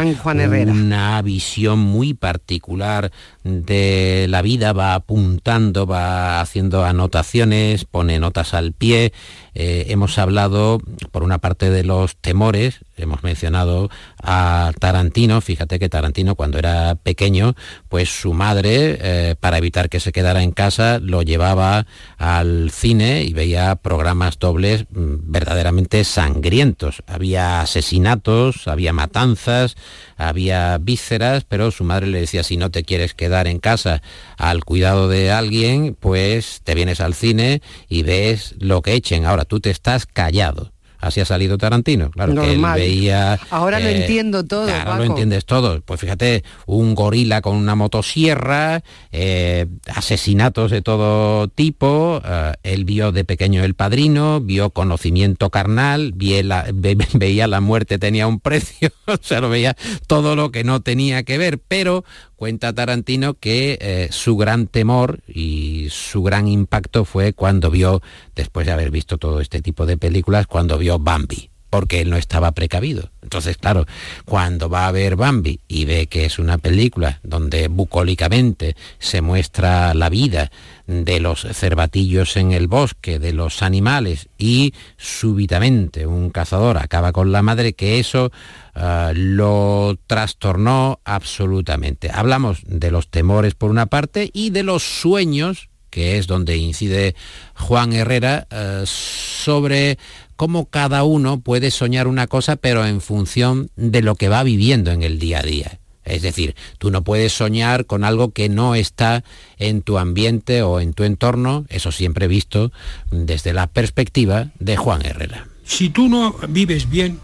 una 0.70 1.20
visión 1.20 1.78
muy 1.78 2.14
particular 2.14 3.12
de 3.42 4.26
la 4.30 4.40
vida, 4.40 4.72
va 4.72 4.94
apuntando, 4.94 5.86
va 5.86 6.40
haciendo 6.40 6.84
anotaciones, 6.84 7.84
pone 7.84 8.18
notas 8.18 8.54
al 8.54 8.72
pie. 8.72 9.12
Eh, 9.54 9.86
hemos 9.88 10.18
hablado, 10.18 10.80
por 11.12 11.22
una 11.22 11.38
parte, 11.38 11.70
de 11.70 11.84
los 11.84 12.16
temores, 12.16 12.80
hemos 12.96 13.22
mencionado 13.22 13.90
a 14.22 14.72
Tarantino, 14.78 15.40
fíjate 15.40 15.78
que 15.78 15.88
Tarantino 15.88 16.34
cuando 16.34 16.58
era 16.58 16.94
pequeño, 16.94 17.54
pues 17.88 18.08
su 18.08 18.32
madre, 18.32 18.98
eh, 19.00 19.36
para 19.38 19.58
evitar 19.58 19.88
que 19.88 20.00
se 20.00 20.12
quedara 20.12 20.42
en 20.42 20.52
casa, 20.52 20.98
lo 21.00 21.22
llevaba 21.22 21.86
al 22.18 22.70
cine 22.70 23.22
y 23.22 23.32
veía 23.32 23.76
programas 23.76 24.38
dobles 24.38 24.84
mm, 24.90 25.30
verdaderamente 25.30 26.04
sangrientos. 26.04 27.02
Había 27.06 27.60
asesinatos, 27.60 28.68
había 28.68 28.92
matanzas, 28.92 29.76
había 30.16 30.78
vísceras, 30.78 31.44
pero 31.44 31.70
su 31.70 31.84
madre 31.84 32.06
le 32.06 32.20
decía, 32.20 32.42
si 32.42 32.56
no 32.56 32.70
te 32.70 32.84
quieres 32.84 33.14
quedar 33.14 33.46
en 33.46 33.58
casa 33.58 34.02
al 34.36 34.64
cuidado 34.64 35.08
de 35.08 35.30
alguien, 35.30 35.96
pues 35.98 36.60
te 36.64 36.74
vienes 36.74 37.00
al 37.00 37.14
cine 37.14 37.62
y 37.88 38.02
ves 38.02 38.54
lo 38.58 38.82
que 38.82 38.94
echen. 38.94 39.26
Ahora 39.26 39.44
tú 39.44 39.60
te 39.60 39.70
estás 39.70 40.06
callado 40.06 40.73
así 41.06 41.20
ha 41.20 41.24
salido 41.24 41.58
Tarantino. 41.58 42.10
Claro, 42.10 42.34
que 42.34 42.52
él 42.52 42.62
veía... 42.74 43.38
Ahora 43.50 43.80
lo 43.80 43.88
entiendo 43.88 44.44
todo, 44.44 44.68
Ahora 44.70 44.98
lo 44.98 45.04
entiendes 45.04 45.44
todo. 45.44 45.80
Pues 45.80 46.00
fíjate, 46.00 46.44
un 46.66 46.94
gorila 46.94 47.40
con 47.40 47.56
una 47.56 47.74
motosierra, 47.74 48.82
eh, 49.12 49.66
asesinatos 49.94 50.70
de 50.70 50.82
todo 50.82 51.48
tipo, 51.48 52.20
eh, 52.24 52.52
él 52.62 52.84
vio 52.84 53.12
de 53.12 53.24
pequeño 53.24 53.64
El 53.64 53.74
Padrino, 53.74 54.40
vio 54.40 54.70
Conocimiento 54.70 55.50
Carnal, 55.50 56.14
veía 57.14 57.46
la 57.46 57.60
muerte 57.60 57.98
tenía 57.98 58.26
un 58.26 58.40
precio, 58.40 58.90
o 59.06 59.18
sea, 59.20 59.40
lo 59.40 59.48
veía 59.48 59.76
todo 60.06 60.36
lo 60.36 60.50
que 60.50 60.64
no 60.64 60.80
tenía 60.80 61.22
que 61.22 61.38
ver, 61.38 61.58
pero 61.58 62.04
cuenta 62.36 62.72
Tarantino 62.72 63.34
que 63.34 63.78
eh, 63.80 64.08
su 64.10 64.36
gran 64.36 64.66
temor 64.66 65.20
y 65.26 65.88
su 65.90 66.22
gran 66.22 66.48
impacto 66.48 67.04
fue 67.04 67.32
cuando 67.32 67.70
vio, 67.70 68.02
después 68.34 68.66
de 68.66 68.72
haber 68.72 68.90
visto 68.90 69.18
todo 69.18 69.40
este 69.40 69.62
tipo 69.62 69.86
de 69.86 69.96
películas, 69.96 70.46
cuando 70.46 70.78
vio 70.78 70.98
Bambi 70.98 71.50
porque 71.74 72.00
él 72.00 72.08
no 72.08 72.16
estaba 72.16 72.52
precavido. 72.52 73.10
Entonces, 73.20 73.56
claro, 73.56 73.84
cuando 74.24 74.68
va 74.68 74.86
a 74.86 74.92
ver 74.92 75.16
Bambi 75.16 75.58
y 75.66 75.86
ve 75.86 76.06
que 76.06 76.24
es 76.24 76.38
una 76.38 76.56
película 76.56 77.18
donde 77.24 77.66
bucólicamente 77.66 78.76
se 79.00 79.22
muestra 79.22 79.92
la 79.92 80.08
vida 80.08 80.52
de 80.86 81.18
los 81.18 81.40
cervatillos 81.52 82.36
en 82.36 82.52
el 82.52 82.68
bosque, 82.68 83.18
de 83.18 83.32
los 83.32 83.60
animales, 83.60 84.28
y 84.38 84.72
súbitamente 84.96 86.06
un 86.06 86.30
cazador 86.30 86.78
acaba 86.78 87.10
con 87.10 87.32
la 87.32 87.42
madre, 87.42 87.72
que 87.72 87.98
eso 87.98 88.30
ah, 88.74 89.12
lo 89.14 89.98
trastornó 90.06 91.00
absolutamente. 91.04 92.10
Hablamos 92.12 92.62
de 92.66 92.90
los 92.90 93.08
temores 93.08 93.54
por 93.54 93.70
una 93.70 93.86
parte 93.86 94.30
y 94.32 94.50
de 94.50 94.62
los 94.62 94.82
sueños 94.82 95.68
que 95.94 96.18
es 96.18 96.26
donde 96.26 96.56
incide 96.56 97.14
Juan 97.54 97.92
Herrera, 97.92 98.48
ah, 98.50 98.82
sobre 98.84 99.96
cómo 100.34 100.66
cada 100.66 101.04
uno 101.04 101.38
puede 101.38 101.70
soñar 101.70 102.08
una 102.08 102.26
cosa, 102.26 102.56
pero 102.56 102.84
en 102.84 103.00
función 103.00 103.70
de 103.76 104.02
lo 104.02 104.16
que 104.16 104.28
va 104.28 104.42
viviendo 104.42 104.90
en 104.90 105.04
el 105.04 105.20
día 105.20 105.38
a 105.38 105.42
día. 105.42 105.78
Es 106.04 106.22
decir, 106.22 106.56
tú 106.78 106.90
no 106.90 107.04
puedes 107.04 107.32
soñar 107.32 107.86
con 107.86 108.02
algo 108.02 108.32
que 108.32 108.48
no 108.48 108.74
está 108.74 109.24
en 109.56 109.82
tu 109.82 109.98
ambiente 109.98 110.62
o 110.62 110.80
en 110.80 110.94
tu 110.94 111.04
entorno, 111.04 111.64
eso 111.68 111.92
siempre 111.92 112.26
visto 112.26 112.72
desde 113.12 113.52
la 113.52 113.68
perspectiva 113.68 114.50
de 114.58 114.76
Juan 114.76 115.06
Herrera. 115.06 115.46
Si 115.64 115.88
tú 115.88 116.08
no 116.08 116.34
vives 116.48 116.90
bien, 116.90 117.20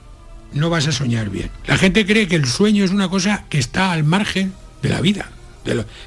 no 0.52 0.70
vas 0.70 0.86
a 0.86 0.92
soñar 0.92 1.30
bien. 1.30 1.50
La 1.66 1.76
gente 1.76 2.06
cree 2.06 2.28
que 2.28 2.36
el 2.36 2.46
sueño 2.46 2.84
es 2.84 2.90
una 2.90 3.08
cosa 3.08 3.44
que 3.48 3.58
está 3.58 3.92
al 3.92 4.04
margen 4.04 4.52
de 4.82 4.88
la 4.88 5.00
vida, 5.00 5.30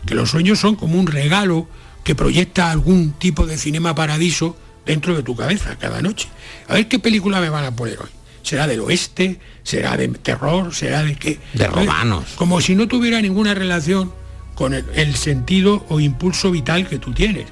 que 0.05 0.15
los 0.15 0.29
sueños 0.29 0.59
son 0.59 0.75
como 0.75 0.99
un 0.99 1.07
regalo 1.07 1.67
que 2.03 2.15
proyecta 2.15 2.71
algún 2.71 3.13
tipo 3.13 3.45
de 3.45 3.57
cinema 3.57 3.95
paradiso 3.95 4.57
dentro 4.85 5.15
de 5.15 5.23
tu 5.23 5.35
cabeza 5.35 5.77
cada 5.77 6.01
noche. 6.01 6.27
A 6.67 6.73
ver 6.73 6.87
qué 6.87 6.99
película 6.99 7.39
me 7.39 7.49
van 7.49 7.65
a 7.65 7.75
poner 7.75 7.99
hoy. 7.99 8.09
¿Será 8.41 8.67
del 8.67 8.81
oeste? 8.81 9.39
¿Será 9.63 9.95
de 9.95 10.09
terror? 10.09 10.75
¿Será 10.75 11.03
de 11.03 11.15
qué? 11.15 11.39
De 11.53 11.67
romanos. 11.67 12.25
Como 12.35 12.59
si 12.59 12.75
no 12.75 12.87
tuviera 12.89 13.21
ninguna 13.21 13.53
relación 13.53 14.11
con 14.55 14.73
el, 14.73 15.15
sentido 15.15 15.85
o 15.89 15.99
impulso 15.99 16.51
vital 16.51 16.87
que 16.87 16.99
tú 16.99 17.13
tienes. 17.13 17.47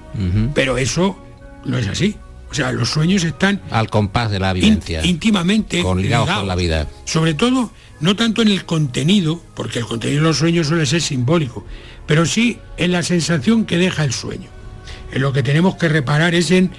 Pero 0.53 0.77
eso 0.77 1.17
no 1.65 1.77
es 1.77 1.87
así. 1.87 2.17
O 2.51 2.53
sea, 2.53 2.71
los 2.71 2.89
sueños 2.89 3.23
están... 3.23 3.61
Al 3.71 3.89
compás 3.89 4.29
de 4.29 4.39
la 4.39 4.51
vivencia. 4.53 5.05
íntimamente 5.05 5.81
con 5.81 6.01
ligados, 6.01 6.29
con 6.29 6.47
la 6.47 6.55
vida. 6.55 6.87
Sobre 7.05 7.33
todo, 7.33 7.71
no 8.01 8.15
tanto 8.15 8.41
en 8.41 8.49
el 8.49 8.65
contenido, 8.65 9.41
porque 9.55 9.79
el 9.79 9.85
contenido 9.85 10.21
de 10.21 10.27
los 10.27 10.37
sueños 10.37 10.67
suele 10.67 10.85
ser 10.85 11.01
simbólico, 11.01 11.65
pero 12.05 12.25
sí 12.25 12.59
en 12.77 12.91
la 12.91 13.03
sensación 13.03 13.65
que 13.65 13.77
deja 13.77 14.03
el 14.03 14.11
sueño. 14.11 14.49
En 15.13 15.21
lo 15.21 15.33
que 15.33 15.43
tenemos 15.43 15.75
que 15.75 15.87
reparar 15.89 16.35
es 16.35 16.51
en 16.51 16.71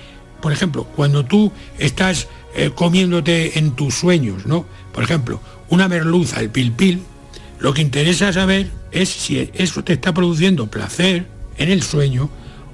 por 0.42 0.52
ejemplo, 0.52 0.84
cuando 0.84 1.24
tú 1.24 1.52
estás 1.78 2.26
eh, 2.54 2.72
comiéndote 2.74 3.60
en 3.60 3.76
tus 3.76 3.94
sueños, 3.94 4.44
¿no? 4.44 4.66
Por 4.92 5.04
ejemplo, 5.04 5.40
una 5.68 5.88
merluza, 5.88 6.40
el 6.40 6.50
pilpil, 6.50 7.00
lo 7.60 7.72
que 7.72 7.80
interesa 7.80 8.32
saber 8.32 8.68
es 8.90 9.08
si 9.08 9.50
eso 9.54 9.84
te 9.84 9.92
está 9.92 10.12
produciendo 10.12 10.66
placer 10.66 11.28
en 11.58 11.70
el 11.70 11.84
sueño 11.84 12.28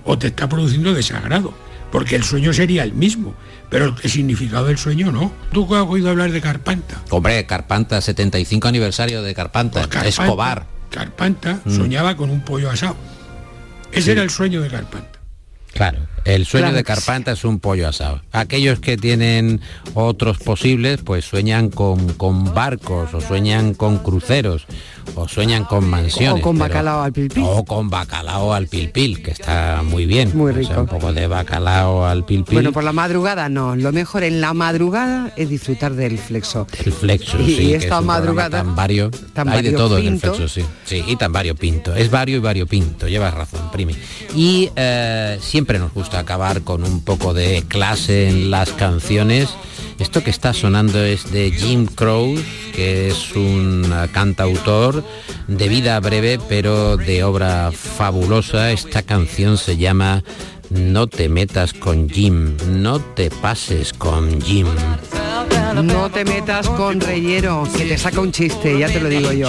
o 0.04 0.16
te 0.16 0.28
está 0.28 0.48
produciendo 0.48 0.94
desagrado, 0.94 1.52
porque 1.90 2.16
el 2.16 2.24
sueño 2.24 2.52
sería 2.52 2.82
el 2.82 2.92
mismo, 2.92 3.34
pero 3.70 3.94
el 4.02 4.10
significado 4.10 4.66
del 4.66 4.78
sueño 4.78 5.10
no. 5.10 5.32
¿Tú 5.52 5.74
has 5.74 5.86
oído 5.86 6.10
hablar 6.10 6.32
de 6.32 6.40
Carpanta? 6.40 7.02
Hombre, 7.10 7.46
Carpanta, 7.46 8.00
75 8.00 8.68
aniversario 8.68 9.22
de 9.22 9.34
Carpanta, 9.34 9.88
pues 9.88 10.06
Escobar. 10.06 10.66
Carpanta 10.90 11.60
mm. 11.64 11.76
soñaba 11.76 12.16
con 12.16 12.30
un 12.30 12.40
pollo 12.42 12.70
asado. 12.70 12.96
Ese 13.92 14.12
era 14.12 14.22
el 14.22 14.30
sueño 14.30 14.60
de 14.60 14.68
Carpanta. 14.68 15.18
Claro, 15.72 15.98
el 16.28 16.44
sueño 16.44 16.72
de 16.72 16.84
Carpanta 16.84 17.32
es 17.32 17.44
un 17.44 17.58
pollo 17.58 17.88
asado. 17.88 18.20
Aquellos 18.32 18.80
que 18.80 18.98
tienen 18.98 19.60
otros 19.94 20.38
posibles, 20.38 21.00
pues 21.02 21.24
sueñan 21.24 21.70
con, 21.70 22.12
con 22.14 22.52
barcos 22.54 23.14
o 23.14 23.20
sueñan 23.20 23.72
con 23.72 23.98
cruceros 23.98 24.66
o 25.14 25.26
sueñan 25.26 25.64
con 25.64 25.88
mansiones. 25.88 26.42
O 26.42 26.44
con 26.44 26.58
bacalao 26.58 27.02
al 27.02 27.12
pilpil. 27.12 27.42
O 27.46 27.64
con 27.64 27.88
bacalao 27.88 28.52
al 28.52 28.66
pilpil, 28.66 29.22
que 29.22 29.30
está 29.30 29.82
muy 29.82 30.06
bien. 30.06 30.36
Muy 30.36 30.52
rico. 30.52 30.80
un 30.80 30.86
poco 30.86 31.12
de 31.12 31.26
bacalao 31.26 32.04
al 32.04 32.24
pilpil. 32.24 32.54
Bueno, 32.54 32.72
por 32.72 32.84
la 32.84 32.92
madrugada 32.92 33.48
no. 33.48 33.74
Lo 33.74 33.92
mejor 33.92 34.22
en 34.22 34.40
la 34.40 34.52
madrugada 34.52 35.32
es 35.36 35.48
disfrutar 35.48 35.94
del 35.94 36.18
flexo. 36.18 36.66
El 36.84 36.92
flexo, 36.92 37.40
y, 37.40 37.46
sí. 37.46 37.62
Y 37.62 37.74
esta 37.74 38.00
madrugada. 38.00 38.58
Tan 38.58 38.76
vario. 38.76 39.10
hay 39.34 39.62
de 39.62 39.72
todo 39.72 39.98
en 39.98 40.06
el 40.06 40.20
flexo, 40.20 40.48
sí. 40.48 40.62
Sí, 40.84 41.02
y 41.06 41.16
tan 41.16 41.32
vario 41.32 41.54
pinto. 41.54 41.94
Es 41.94 42.10
vario 42.10 42.36
y 42.36 42.40
vario 42.40 42.66
pinto. 42.66 43.08
Llevas 43.08 43.34
razón, 43.34 43.70
primi. 43.70 43.96
Y 44.34 44.70
eh, 44.76 45.38
siempre 45.40 45.78
nos 45.78 45.92
gusta 45.94 46.17
acabar 46.18 46.62
con 46.62 46.84
un 46.84 47.00
poco 47.00 47.34
de 47.34 47.64
clase 47.68 48.28
en 48.28 48.50
las 48.50 48.70
canciones. 48.72 49.48
Esto 49.98 50.22
que 50.22 50.30
está 50.30 50.52
sonando 50.52 51.02
es 51.02 51.32
de 51.32 51.50
Jim 51.50 51.86
Crow, 51.86 52.36
que 52.72 53.08
es 53.08 53.34
un 53.34 53.92
cantautor 54.12 55.04
de 55.48 55.68
vida 55.68 55.98
breve 55.98 56.38
pero 56.48 56.96
de 56.96 57.24
obra 57.24 57.72
fabulosa. 57.72 58.70
Esta 58.70 59.02
canción 59.02 59.58
se 59.58 59.76
llama 59.76 60.22
No 60.70 61.06
te 61.06 61.28
metas 61.28 61.72
con 61.72 62.08
Jim, 62.08 62.56
no 62.68 63.00
te 63.00 63.30
pases 63.30 63.92
con 63.92 64.40
Jim. 64.42 64.66
No 65.82 66.10
te 66.10 66.24
metas 66.24 66.68
con 66.68 67.00
Reyero, 67.00 67.66
que 67.76 67.84
te 67.84 67.96
saca 67.96 68.20
un 68.20 68.32
chiste, 68.32 68.78
ya 68.78 68.88
te 68.88 69.00
lo 69.00 69.08
digo 69.08 69.32
yo. 69.32 69.48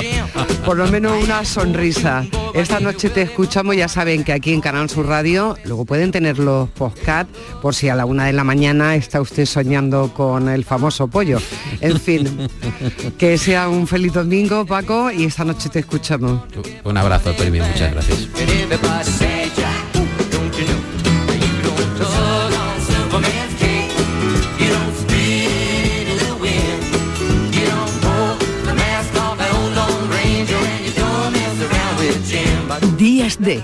Por 0.65 0.77
lo 0.77 0.87
menos 0.87 1.23
una 1.23 1.43
sonrisa. 1.43 2.25
Esta 2.53 2.79
noche 2.79 3.09
te 3.09 3.23
escuchamos, 3.23 3.75
ya 3.75 3.87
saben 3.87 4.23
que 4.23 4.33
aquí 4.33 4.53
en 4.53 4.61
Canal 4.61 4.89
Sur 4.89 5.07
Radio, 5.07 5.57
luego 5.65 5.85
pueden 5.85 6.11
tener 6.11 6.39
los 6.39 6.69
podcast 6.69 7.29
por 7.61 7.75
si 7.75 7.89
a 7.89 7.95
la 7.95 8.05
una 8.05 8.25
de 8.25 8.33
la 8.33 8.43
mañana 8.43 8.95
está 8.95 9.21
usted 9.21 9.45
soñando 9.45 10.13
con 10.13 10.47
el 10.49 10.63
famoso 10.63 11.07
pollo. 11.07 11.39
En 11.81 11.99
fin, 11.99 12.47
que 13.17 13.37
sea 13.37 13.67
un 13.67 13.87
feliz 13.87 14.13
domingo, 14.13 14.65
Paco, 14.65 15.11
y 15.11 15.25
esta 15.25 15.43
noche 15.43 15.69
te 15.69 15.79
escuchamos. 15.79 16.41
Un 16.83 16.97
abrazo, 16.97 17.33
Primi, 17.35 17.59
muchas 17.59 17.91
gracias. 17.91 18.27
Días 33.11 33.39
de 33.39 33.63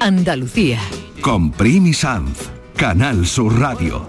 Andalucía. 0.00 0.80
Con 1.20 1.50
Primi 1.50 1.92
Sanz, 1.92 2.48
Canal 2.76 3.26
Sur 3.26 3.60
Radio. 3.60 4.08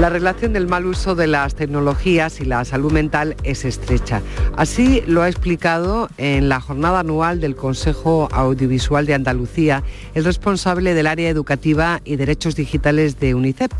La 0.00 0.10
relación 0.10 0.52
del 0.52 0.66
mal 0.66 0.84
uso 0.84 1.14
de 1.14 1.26
las 1.26 1.54
tecnologías 1.54 2.40
y 2.40 2.44
la 2.44 2.64
salud 2.66 2.92
mental 2.92 3.34
es 3.44 3.64
estrecha. 3.64 4.20
Así 4.54 5.02
lo 5.06 5.22
ha 5.22 5.28
explicado 5.28 6.10
en 6.18 6.50
la 6.50 6.60
jornada 6.60 7.00
anual 7.00 7.40
del 7.40 7.56
Consejo 7.56 8.28
Audiovisual 8.30 9.06
de 9.06 9.14
Andalucía 9.14 9.82
el 10.14 10.24
responsable 10.24 10.92
del 10.92 11.06
área 11.06 11.30
educativa 11.30 12.02
y 12.04 12.16
derechos 12.16 12.56
digitales 12.56 13.18
de 13.18 13.34
UNICEF, 13.34 13.70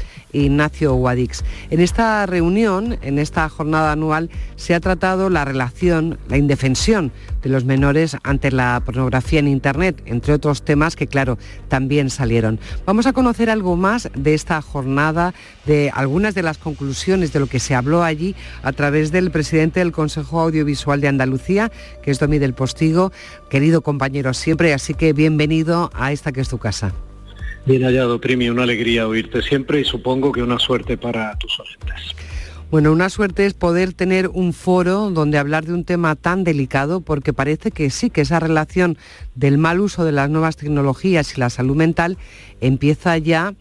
Ignacio 0.44 0.94
Guadix. 0.94 1.44
En 1.70 1.80
esta 1.80 2.26
reunión, 2.26 2.98
en 3.02 3.18
esta 3.18 3.48
jornada 3.48 3.92
anual, 3.92 4.30
se 4.56 4.74
ha 4.74 4.80
tratado 4.80 5.30
la 5.30 5.44
relación, 5.44 6.18
la 6.28 6.36
indefensión 6.36 7.12
de 7.42 7.50
los 7.50 7.64
menores 7.64 8.16
ante 8.22 8.50
la 8.50 8.82
pornografía 8.84 9.38
en 9.38 9.48
Internet, 9.48 10.02
entre 10.06 10.34
otros 10.34 10.62
temas 10.62 10.96
que, 10.96 11.06
claro, 11.06 11.38
también 11.68 12.10
salieron. 12.10 12.58
Vamos 12.84 13.06
a 13.06 13.12
conocer 13.12 13.50
algo 13.50 13.76
más 13.76 14.10
de 14.14 14.34
esta 14.34 14.60
jornada, 14.62 15.34
de 15.64 15.90
algunas 15.94 16.34
de 16.34 16.42
las 16.42 16.58
conclusiones 16.58 17.32
de 17.32 17.40
lo 17.40 17.46
que 17.46 17.60
se 17.60 17.74
habló 17.74 18.02
allí 18.02 18.34
a 18.62 18.72
través 18.72 19.12
del 19.12 19.30
presidente 19.30 19.80
del 19.80 19.92
Consejo 19.92 20.40
Audiovisual 20.40 21.00
de 21.00 21.08
Andalucía, 21.08 21.70
que 22.02 22.10
es 22.10 22.18
Domi 22.18 22.38
del 22.38 22.54
Postigo, 22.54 23.12
querido 23.48 23.82
compañero 23.82 24.34
siempre, 24.34 24.74
así 24.74 24.94
que 24.94 25.12
bienvenido 25.12 25.90
a 25.94 26.12
esta 26.12 26.32
que 26.32 26.40
es 26.40 26.48
tu 26.48 26.58
casa. 26.58 26.92
Bien 27.66 27.82
hallado, 27.82 28.20
Primi, 28.20 28.48
una 28.48 28.62
alegría 28.62 29.08
oírte 29.08 29.42
siempre 29.42 29.80
y 29.80 29.84
supongo 29.84 30.30
que 30.30 30.40
una 30.40 30.56
suerte 30.60 30.96
para 30.96 31.36
tus 31.36 31.58
oyentes. 31.58 32.14
Bueno, 32.70 32.92
una 32.92 33.10
suerte 33.10 33.44
es 33.44 33.54
poder 33.54 33.92
tener 33.92 34.28
un 34.28 34.52
foro 34.52 35.10
donde 35.10 35.36
hablar 35.36 35.66
de 35.66 35.72
un 35.72 35.84
tema 35.84 36.14
tan 36.14 36.44
delicado 36.44 37.00
porque 37.00 37.32
parece 37.32 37.72
que 37.72 37.90
sí, 37.90 38.08
que 38.08 38.20
esa 38.20 38.38
relación 38.38 38.96
del 39.34 39.58
mal 39.58 39.80
uso 39.80 40.04
de 40.04 40.12
las 40.12 40.30
nuevas 40.30 40.56
tecnologías 40.56 41.36
y 41.36 41.40
la 41.40 41.50
salud 41.50 41.74
mental 41.74 42.18
empieza 42.60 43.18
ya 43.18 43.54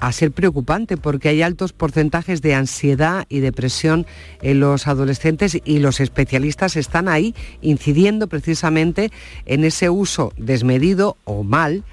a 0.00 0.10
ser 0.10 0.32
preocupante 0.32 0.96
porque 0.96 1.28
hay 1.28 1.42
altos 1.42 1.72
porcentajes 1.72 2.42
de 2.42 2.56
ansiedad 2.56 3.24
y 3.28 3.38
depresión 3.38 4.04
en 4.42 4.58
los 4.58 4.88
adolescentes 4.88 5.60
y 5.64 5.78
los 5.78 6.00
especialistas 6.00 6.74
están 6.74 7.06
ahí 7.06 7.36
incidiendo 7.62 8.26
precisamente 8.26 9.12
en 9.46 9.62
ese 9.62 9.90
uso 9.90 10.32
desmedido 10.36 11.16
o 11.22 11.44
mal 11.44 11.84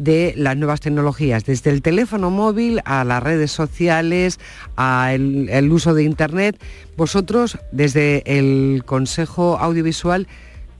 de 0.00 0.32
las 0.34 0.56
nuevas 0.56 0.80
tecnologías, 0.80 1.44
desde 1.44 1.70
el 1.70 1.82
teléfono 1.82 2.30
móvil 2.30 2.80
a 2.86 3.04
las 3.04 3.22
redes 3.22 3.52
sociales, 3.52 4.40
al 4.74 5.48
el 5.50 5.70
uso 5.70 5.92
de 5.92 6.04
Internet. 6.04 6.58
Vosotros, 6.96 7.58
desde 7.70 8.22
el 8.24 8.82
Consejo 8.86 9.58
Audiovisual, 9.58 10.26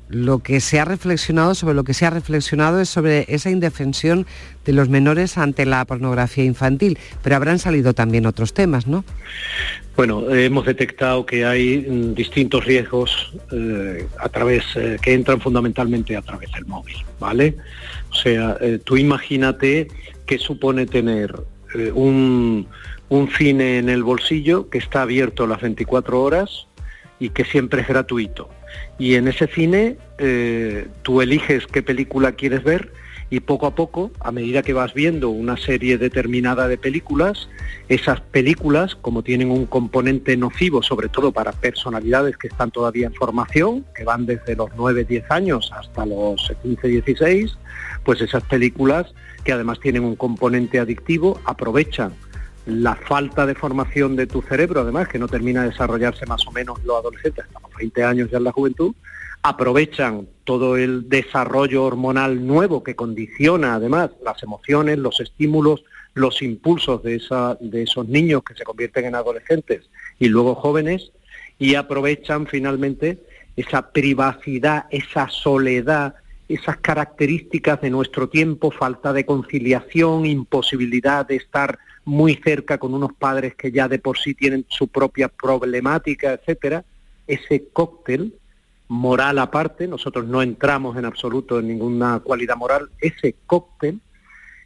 lo 0.09 0.39
que 0.41 0.61
se 0.61 0.81
ha 0.81 0.87
reflexionado, 0.87 1.55
sobre 1.55 1.75
lo 1.75 1.85
que 1.85 1.93
se 1.93 2.07
ha 2.07 2.11
reflexionado 2.11 2.81
es 2.81 2.89
sobre 2.89 3.27
esa 3.29 3.50
indefensión 3.50 4.27
de 4.65 4.73
los 4.73 4.89
menores 4.89 5.37
ante 5.37 5.67
la 5.67 5.85
pornografía 5.85 6.45
infantil, 6.45 6.99
pero 7.23 7.37
habrán 7.37 7.59
salido 7.59 7.93
también 7.93 8.25
otros 8.27 8.55
temas, 8.55 8.87
¿no? 8.87 9.05
Bueno, 9.97 10.29
hemos 10.31 10.65
detectado 10.65 11.27
que 11.27 11.45
hay 11.45 11.87
mm, 11.89 12.15
distintos 12.15 12.65
riesgos 12.65 13.35
eh, 13.53 14.07
a 14.19 14.29
través, 14.31 14.65
eh, 14.77 14.97
que 15.00 15.12
entran 15.12 15.41
fundamentalmente 15.41 16.17
a 16.17 16.23
través 16.23 16.50
del 16.53 16.65
móvil, 16.65 16.97
¿vale? 17.21 17.57
O 18.11 18.14
sea, 18.14 18.57
eh, 18.61 18.79
tú 18.83 18.97
imagínate 18.97 19.88
qué 20.26 20.38
supone 20.38 20.87
tener 20.87 21.35
un, 21.95 22.67
un 23.09 23.31
cine 23.31 23.79
en 23.79 23.88
el 23.88 24.02
bolsillo 24.02 24.71
que 24.71 24.79
está 24.79 25.02
abierto 25.02 25.47
las 25.47 25.61
24 25.61 26.23
horas 26.23 26.67
y 27.19 27.31
que 27.31 27.45
siempre 27.45 27.83
es 27.83 27.88
gratuito. 27.88 28.49
Y 28.99 29.14
en 29.14 29.29
ese 29.29 29.47
cine 29.47 29.99
eh, 30.19 30.88
tú 31.02 31.21
eliges 31.21 31.67
qué 31.67 31.83
película 31.83 32.33
quieres 32.33 32.64
ver 32.64 32.93
y 33.30 33.40
poco 33.40 33.66
a 33.66 33.75
poco, 33.76 34.10
a 34.20 34.32
medida 34.32 34.62
que 34.62 34.72
vas 34.72 34.92
viendo 34.92 35.30
una 35.30 35.56
serie 35.56 35.99
determinada 35.99 36.66
de 36.66 36.76
películas, 36.76 37.49
esas 37.88 38.20
películas, 38.20 38.96
como 38.96 39.22
tienen 39.22 39.50
un 39.50 39.66
componente 39.66 40.37
nocivo, 40.37 40.82
sobre 40.82 41.08
todo 41.08 41.32
para 41.32 41.52
personalidades 41.52 42.37
que 42.37 42.49
están 42.49 42.72
todavía 42.72 43.06
en 43.06 43.14
formación, 43.14 43.87
que 43.94 44.04
van 44.04 44.26
desde 44.26 44.56
los 44.56 44.70
9, 44.76 45.04
10 45.04 45.30
años 45.30 45.70
hasta 45.72 46.04
los 46.04 46.52
15, 46.62 46.88
16, 46.88 47.56
pues 48.04 48.20
esas 48.20 48.42
películas, 48.42 49.14
que 49.44 49.52
además 49.52 49.78
tienen 49.78 50.04
un 50.04 50.16
componente 50.16 50.80
adictivo, 50.80 51.40
aprovechan 51.44 52.12
la 52.66 52.94
falta 52.94 53.46
de 53.46 53.54
formación 53.54 54.16
de 54.16 54.26
tu 54.26 54.42
cerebro, 54.42 54.80
además, 54.80 55.08
que 55.08 55.19
no 55.19 55.28
termina 55.28 55.62
de 55.62 55.71
desarrollarse 55.71 56.26
más 56.26 56.47
o 56.47 56.52
menos 56.52 56.82
los 56.84 56.99
adolescentes, 56.99 57.47
estamos 57.47 57.71
20 57.76 58.04
años 58.04 58.30
ya 58.30 58.38
en 58.38 58.45
la 58.45 58.52
juventud, 58.52 58.95
aprovechan 59.43 60.29
todo 60.45 60.76
el 60.76 61.09
desarrollo 61.09 61.85
hormonal 61.85 62.47
nuevo 62.47 62.83
que 62.83 62.95
condiciona 62.95 63.75
además 63.75 64.11
las 64.23 64.43
emociones, 64.43 64.99
los 64.99 65.21
estímulos, 65.21 65.85
los 66.15 66.43
impulsos 66.43 67.03
de, 67.03 67.17
esa, 67.17 67.57
de 67.61 67.83
esos 67.83 68.07
niños 68.09 68.43
que 68.43 68.55
se 68.55 68.65
convierten 68.65 69.07
en 69.07 69.15
adolescentes 69.15 69.89
y 70.19 70.29
luego 70.29 70.55
jóvenes, 70.55 71.13
y 71.59 71.75
aprovechan 71.75 72.47
finalmente 72.47 73.19
esa 73.57 73.93
privacidad, 73.93 74.87
esa 74.91 75.29
soledad, 75.29 76.15
esas 76.49 76.79
características 76.79 77.81
de 77.81 77.91
nuestro 77.91 78.29
tiempo, 78.29 78.71
falta 78.71 79.13
de 79.13 79.25
conciliación, 79.25 80.26
imposibilidad 80.26 81.26
de 81.26 81.37
estar 81.37 81.79
muy 82.05 82.35
cerca 82.37 82.79
con 82.79 82.95
unos 82.95 83.13
padres 83.13 83.55
que 83.55 83.71
ya 83.71 83.89
de 83.89 83.99
por 83.99 84.19
sí 84.19 84.35
tienen 84.35 84.65
su 84.69 84.89
propia 84.89 85.29
problemática, 85.29 86.33
etcétera, 86.33 86.85
ese 87.26 87.69
cóctel 87.73 88.35
moral 88.91 89.39
aparte, 89.39 89.87
nosotros 89.87 90.26
no 90.26 90.43
entramos 90.43 90.97
en 90.97 91.05
absoluto 91.05 91.61
en 91.61 91.69
ninguna 91.69 92.19
cualidad 92.19 92.57
moral, 92.57 92.91
ese 93.00 93.37
cóctel 93.47 94.00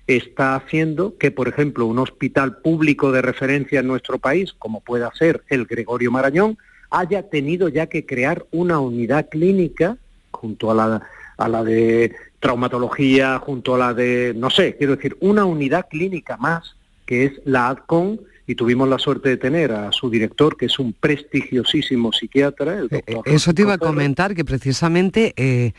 está 0.06 0.56
haciendo 0.56 1.18
que, 1.18 1.30
por 1.30 1.46
ejemplo, 1.46 1.84
un 1.84 1.98
hospital 1.98 2.56
público 2.56 3.12
de 3.12 3.20
referencia 3.20 3.80
en 3.80 3.86
nuestro 3.86 4.18
país, 4.18 4.54
como 4.54 4.80
pueda 4.80 5.12
ser 5.14 5.44
el 5.50 5.66
Gregorio 5.66 6.10
Marañón, 6.10 6.56
haya 6.88 7.28
tenido 7.28 7.68
ya 7.68 7.86
que 7.86 8.06
crear 8.06 8.46
una 8.50 8.80
unidad 8.80 9.28
clínica 9.28 9.98
junto 10.30 10.70
a 10.70 11.02
la, 11.46 11.62
de 11.62 12.16
traumatología, 12.40 13.38
junto 13.40 13.74
a 13.74 13.78
la 13.78 13.92
de, 13.92 14.32
no 14.34 14.48
sé, 14.48 14.74
quiero 14.76 14.96
decir, 14.96 15.18
una 15.20 15.44
unidad 15.44 15.86
clínica 15.90 16.38
más 16.38 16.76
que 17.04 17.26
es 17.26 17.32
la 17.44 17.68
ADCON, 17.68 18.20
y 18.46 18.54
tuvimos 18.54 18.88
la 18.88 18.98
suerte 18.98 19.30
de 19.30 19.36
tener 19.36 19.72
a 19.72 19.90
su 19.92 20.10
director, 20.10 20.56
que 20.56 20.66
es 20.66 20.78
un 20.78 20.92
prestigiosísimo 20.92 22.12
psiquiatra, 22.12 22.78
el 22.78 22.86
eh, 22.86 23.02
doctor. 23.06 23.22
Eso 23.26 23.54
te 23.54 23.62
iba 23.62 23.74
a 23.74 23.78
comentar, 23.78 24.34
que 24.34 24.44
precisamente 24.44 25.32
eh, 25.36 25.72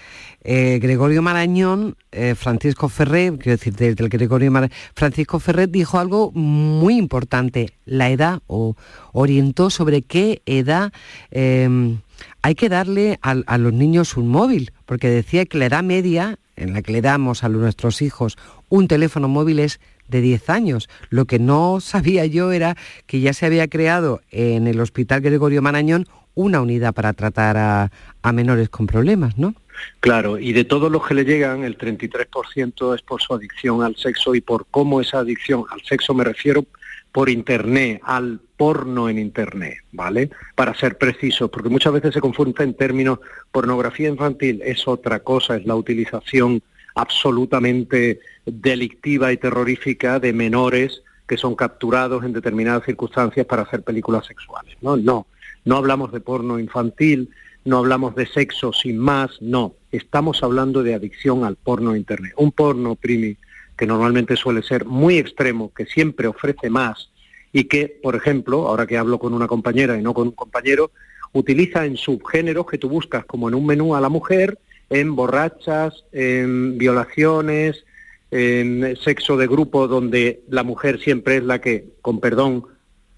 eh, 0.44 0.80
Gregorio 0.82 1.22
Marañón, 1.22 1.96
Francisco 2.36 2.88
Ferrer, 2.88 3.34
quiero 3.38 3.58
decir, 3.58 3.74
del, 3.76 3.96
Gregorio 4.10 4.50
Marañón, 4.50 4.76
Francisco 4.96 5.40
Ferrer 5.40 5.70
dijo 5.70 6.00
algo 6.00 6.32
muy 6.32 6.98
importante, 6.98 7.74
la 7.86 8.10
edad, 8.10 8.42
o 8.48 8.76
orientó 9.12 9.70
sobre 9.70 10.02
qué 10.02 10.42
edad 10.46 10.94
em, 11.32 12.00
hay 12.42 12.56
que 12.56 12.70
darle 12.70 13.20
a, 13.22 13.32
a 13.46 13.58
los 13.58 13.74
niños 13.74 14.16
un 14.16 14.30
móvil, 14.30 14.72
porque 14.86 15.10
decía 15.10 15.46
que 15.46 15.58
la 15.58 15.66
edad 15.66 15.84
media 15.84 16.40
en 16.56 16.74
la 16.74 16.82
que 16.82 16.94
le 16.94 17.02
damos 17.02 17.44
a 17.44 17.50
nuestros 17.50 18.02
hijos 18.02 18.38
un 18.70 18.88
teléfono 18.88 19.28
móvil 19.28 19.60
es 19.60 19.80
de 20.08 20.22
10 20.22 20.50
años. 20.50 20.90
Lo 21.10 21.26
que 21.26 21.40
no 21.40 21.80
sabía 21.82 22.26
yo 22.26 22.52
era 22.52 22.76
que 23.06 23.20
ya 23.20 23.34
se 23.34 23.46
había 23.46 23.68
creado 23.68 24.22
en 24.32 24.68
el 24.68 24.80
Hospital 24.80 25.22
Gregorio 25.22 25.62
Marañón 25.62 26.08
una 26.36 26.62
unidad 26.62 26.94
para 26.94 27.14
tratar 27.14 27.58
a, 27.58 27.92
menores 28.34 28.70
con 28.70 28.88
problemas, 28.88 29.38
¿no? 29.38 29.56
Claro, 30.00 30.38
y 30.38 30.52
de 30.54 30.64
todos 30.64 30.92
los 30.92 31.06
que 31.06 31.14
le 31.14 31.26
llegan, 31.26 31.64
el 31.64 31.78
33% 31.78 32.96
es 32.96 33.02
por 33.02 33.22
su 33.22 33.34
adicción 33.34 33.84
al 33.84 33.96
sexo 33.96 34.36
y 34.36 34.42
por 34.42 34.66
cómo 34.72 35.00
esa 35.00 35.20
adicción 35.20 35.66
al 35.70 35.82
sexo 35.82 36.14
me 36.14 36.24
refiero 36.24 36.66
por 37.12 37.30
Internet, 37.30 38.02
al 38.04 38.42
porno 38.58 39.10
en 39.10 39.20
Internet, 39.20 39.78
¿vale? 39.92 40.30
Para 40.56 40.74
ser 40.76 40.98
preciso, 40.98 41.50
porque 41.50 41.70
muchas 41.70 41.94
veces 41.94 42.14
se 42.14 42.20
confunde 42.20 42.64
en 42.64 42.74
términos 42.74 43.20
pornografía 43.52 44.10
infantil, 44.10 44.62
es 44.66 44.88
otra 44.88 45.20
cosa, 45.20 45.56
es 45.56 45.66
la 45.66 45.76
utilización 45.76 46.62
absolutamente 46.96 48.20
delictiva 48.46 49.32
y 49.32 49.38
terrorífica 49.38 50.20
de 50.20 50.34
menores 50.34 51.04
que 51.28 51.38
son 51.38 51.56
capturados 51.56 52.24
en 52.24 52.34
determinadas 52.34 52.86
circunstancias 52.86 53.46
para 53.46 53.64
hacer 53.64 53.84
películas 53.84 54.26
sexuales. 54.26 54.76
No, 54.82 54.96
no, 54.96 55.28
no 55.66 55.78
hablamos 55.78 56.12
de 56.12 56.22
porno 56.22 56.60
infantil, 56.60 57.30
no 57.66 57.80
hablamos 57.80 58.16
de 58.16 58.28
sexo 58.28 58.72
sin 58.72 58.98
más, 58.98 59.42
no, 59.42 59.74
estamos 59.92 60.44
hablando 60.44 60.84
de 60.84 60.94
adicción 60.94 61.44
al 61.44 61.56
porno 61.56 61.96
internet. 61.96 62.34
Un 62.38 62.52
porno, 62.52 62.96
primi, 62.96 63.38
que 63.76 63.88
normalmente 63.88 64.36
suele 64.36 64.62
ser 64.62 64.86
muy 64.86 65.18
extremo, 65.18 65.74
que 65.74 65.86
siempre 65.86 66.28
ofrece 66.28 66.70
más 66.70 67.10
y 67.52 67.66
que, 67.66 68.00
por 68.02 68.16
ejemplo, 68.16 68.68
ahora 68.68 68.86
que 68.86 68.98
hablo 68.98 69.18
con 69.18 69.34
una 69.34 69.48
compañera 69.48 69.98
y 69.98 70.02
no 70.02 70.14
con 70.14 70.28
un 70.28 70.34
compañero, 70.34 70.92
utiliza 71.34 71.86
en 71.86 71.98
subgéneros 71.98 72.68
que 72.68 72.78
tú 72.78 72.88
buscas 72.88 73.26
como 73.26 73.50
en 73.50 73.56
un 73.56 73.66
menú 73.66 73.96
a 73.96 74.02
la 74.02 74.10
mujer 74.10 74.60
en 74.90 75.16
borrachas, 75.16 76.06
en 76.12 76.78
violaciones, 76.78 77.86
en 78.32 78.96
sexo 78.98 79.38
de 79.38 79.48
grupo 79.48 79.88
donde 79.88 80.42
la 80.50 80.64
mujer 80.64 81.00
siempre 81.00 81.38
es 81.38 81.44
la 81.44 81.62
que, 81.62 81.86
con 82.02 82.20
perdón, 82.20 82.66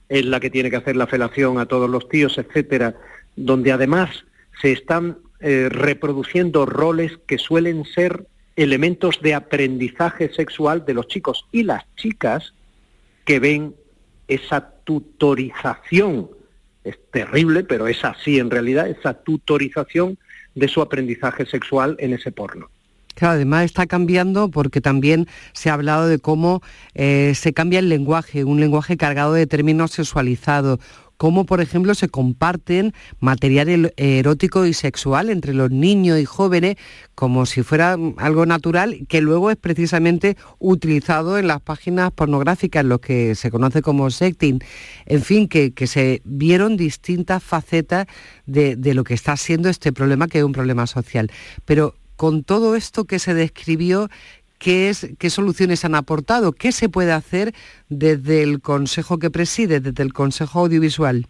es 0.10 0.26
la 0.26 0.40
que 0.40 0.50
tiene 0.50 0.70
que 0.70 0.78
hacer 0.78 0.96
la 0.96 1.08
felación 1.08 1.60
a 1.60 1.66
todos 1.66 1.90
los 1.90 2.08
tíos, 2.08 2.38
etcétera, 2.38 2.96
donde 3.36 3.72
además 3.72 4.26
se 4.62 4.72
están 4.72 5.18
eh, 5.40 5.70
reproduciendo 5.70 6.66
roles 6.66 7.20
que 7.28 7.38
suelen 7.38 7.86
ser 7.86 8.26
elementos 8.56 9.20
de 9.22 9.36
aprendizaje 9.36 10.34
sexual 10.34 10.86
de 10.86 10.94
los 10.94 11.08
chicos. 11.08 11.46
Y 11.52 11.64
las 11.64 11.84
chicas 11.96 12.54
que 13.26 13.40
ven 13.40 13.76
esa 14.28 14.72
tutorización, 14.84 16.30
es 16.84 16.98
terrible, 17.12 17.64
pero 17.64 17.88
es 17.88 18.04
así 18.04 18.40
en 18.40 18.50
realidad, 18.50 18.88
esa 18.88 19.14
tutorización 19.14 20.18
de 20.58 20.68
su 20.68 20.82
aprendizaje 20.82 21.46
sexual 21.46 21.96
en 22.00 22.14
ese 22.14 22.32
porno. 22.32 22.70
Claro, 23.14 23.36
además 23.36 23.66
está 23.66 23.88
cambiando 23.88 24.50
porque 24.50 24.82
también 24.82 25.28
se 25.54 25.70
ha 25.70 25.74
hablado 25.74 26.08
de 26.08 26.20
cómo 26.20 26.62
eh, 26.94 27.34
se 27.36 27.54
cambia 27.54 27.80
el 27.80 27.90
lenguaje, 27.90 28.44
un 28.44 28.60
lenguaje 28.60 28.98
cargado 28.98 29.34
de 29.34 29.48
términos 29.48 29.92
sexualizados, 29.92 30.80
cómo, 31.18 31.46
por 31.46 31.62
ejemplo, 31.62 31.96
se 31.96 32.10
comparten 32.10 32.94
material 33.20 33.94
erótico 33.98 34.66
y 34.66 34.74
sexual 34.74 35.30
entre 35.30 35.54
los 35.54 35.72
niños 35.72 36.20
y 36.20 36.26
jóvenes 36.26 36.78
como 37.16 37.46
si 37.46 37.64
fuera 37.64 37.98
algo 38.18 38.46
natural, 38.46 39.06
que 39.10 39.22
luego 39.22 39.50
es 39.50 39.58
precisamente 39.58 40.38
utilizado 40.60 41.38
en 41.40 41.48
las 41.48 41.62
páginas 41.62 42.12
pornográficas, 42.12 42.86
lo 42.86 43.02
que 43.02 43.36
se 43.36 43.50
conoce 43.50 43.82
como 43.82 44.10
sexting. 44.12 44.60
En 45.06 45.22
fin, 45.24 45.48
que, 45.48 45.74
se 45.88 46.22
vieron 46.26 46.78
distintas 46.78 47.44
facetas 47.44 48.08
de, 48.46 48.76
de 48.76 48.94
lo 48.94 49.04
que 49.04 49.14
está 49.14 49.36
siendo 49.38 49.70
este 49.70 49.92
problema, 49.94 50.28
que 50.28 50.40
es 50.40 50.44
un 50.44 50.52
problema 50.52 50.86
social. 50.86 51.32
Pero 51.66 51.96
con 52.18 52.44
todo 52.44 52.76
esto 52.76 53.06
que 53.06 53.20
se 53.20 53.34
describió, 53.34 54.10
¿Qué, 54.60 54.90
es, 54.90 55.08
¿Qué 55.20 55.30
soluciones 55.30 55.86
han 55.86 55.96
aportado? 55.96 56.52
¿Qué 56.52 56.72
se 56.72 56.90
puede 56.90 57.12
hacer 57.12 57.54
desde 57.90 58.44
el 58.44 58.62
Consejo 58.62 59.20
que 59.20 59.30
preside, 59.30 59.80
desde 59.80 60.04
el 60.04 60.14
Consejo 60.14 60.62
Audiovisual? 60.62 61.28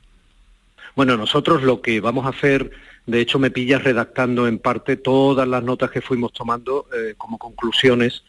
Bueno, 0.98 1.16
nosotros 1.16 1.62
lo 1.62 1.82
que 1.84 2.00
vamos 2.00 2.26
a 2.26 2.30
hacer, 2.30 2.72
de 3.06 3.20
hecho 3.20 3.38
me 3.38 3.52
pillas 3.52 3.84
redactando 3.84 4.48
en 4.48 4.58
parte 4.58 4.98
todas 4.98 5.48
las 5.48 5.62
notas 5.64 5.92
que 5.92 6.02
fuimos 6.02 6.34
tomando 6.34 6.88
eh, 6.92 7.14
como 7.18 7.38
conclusiones 7.38 8.24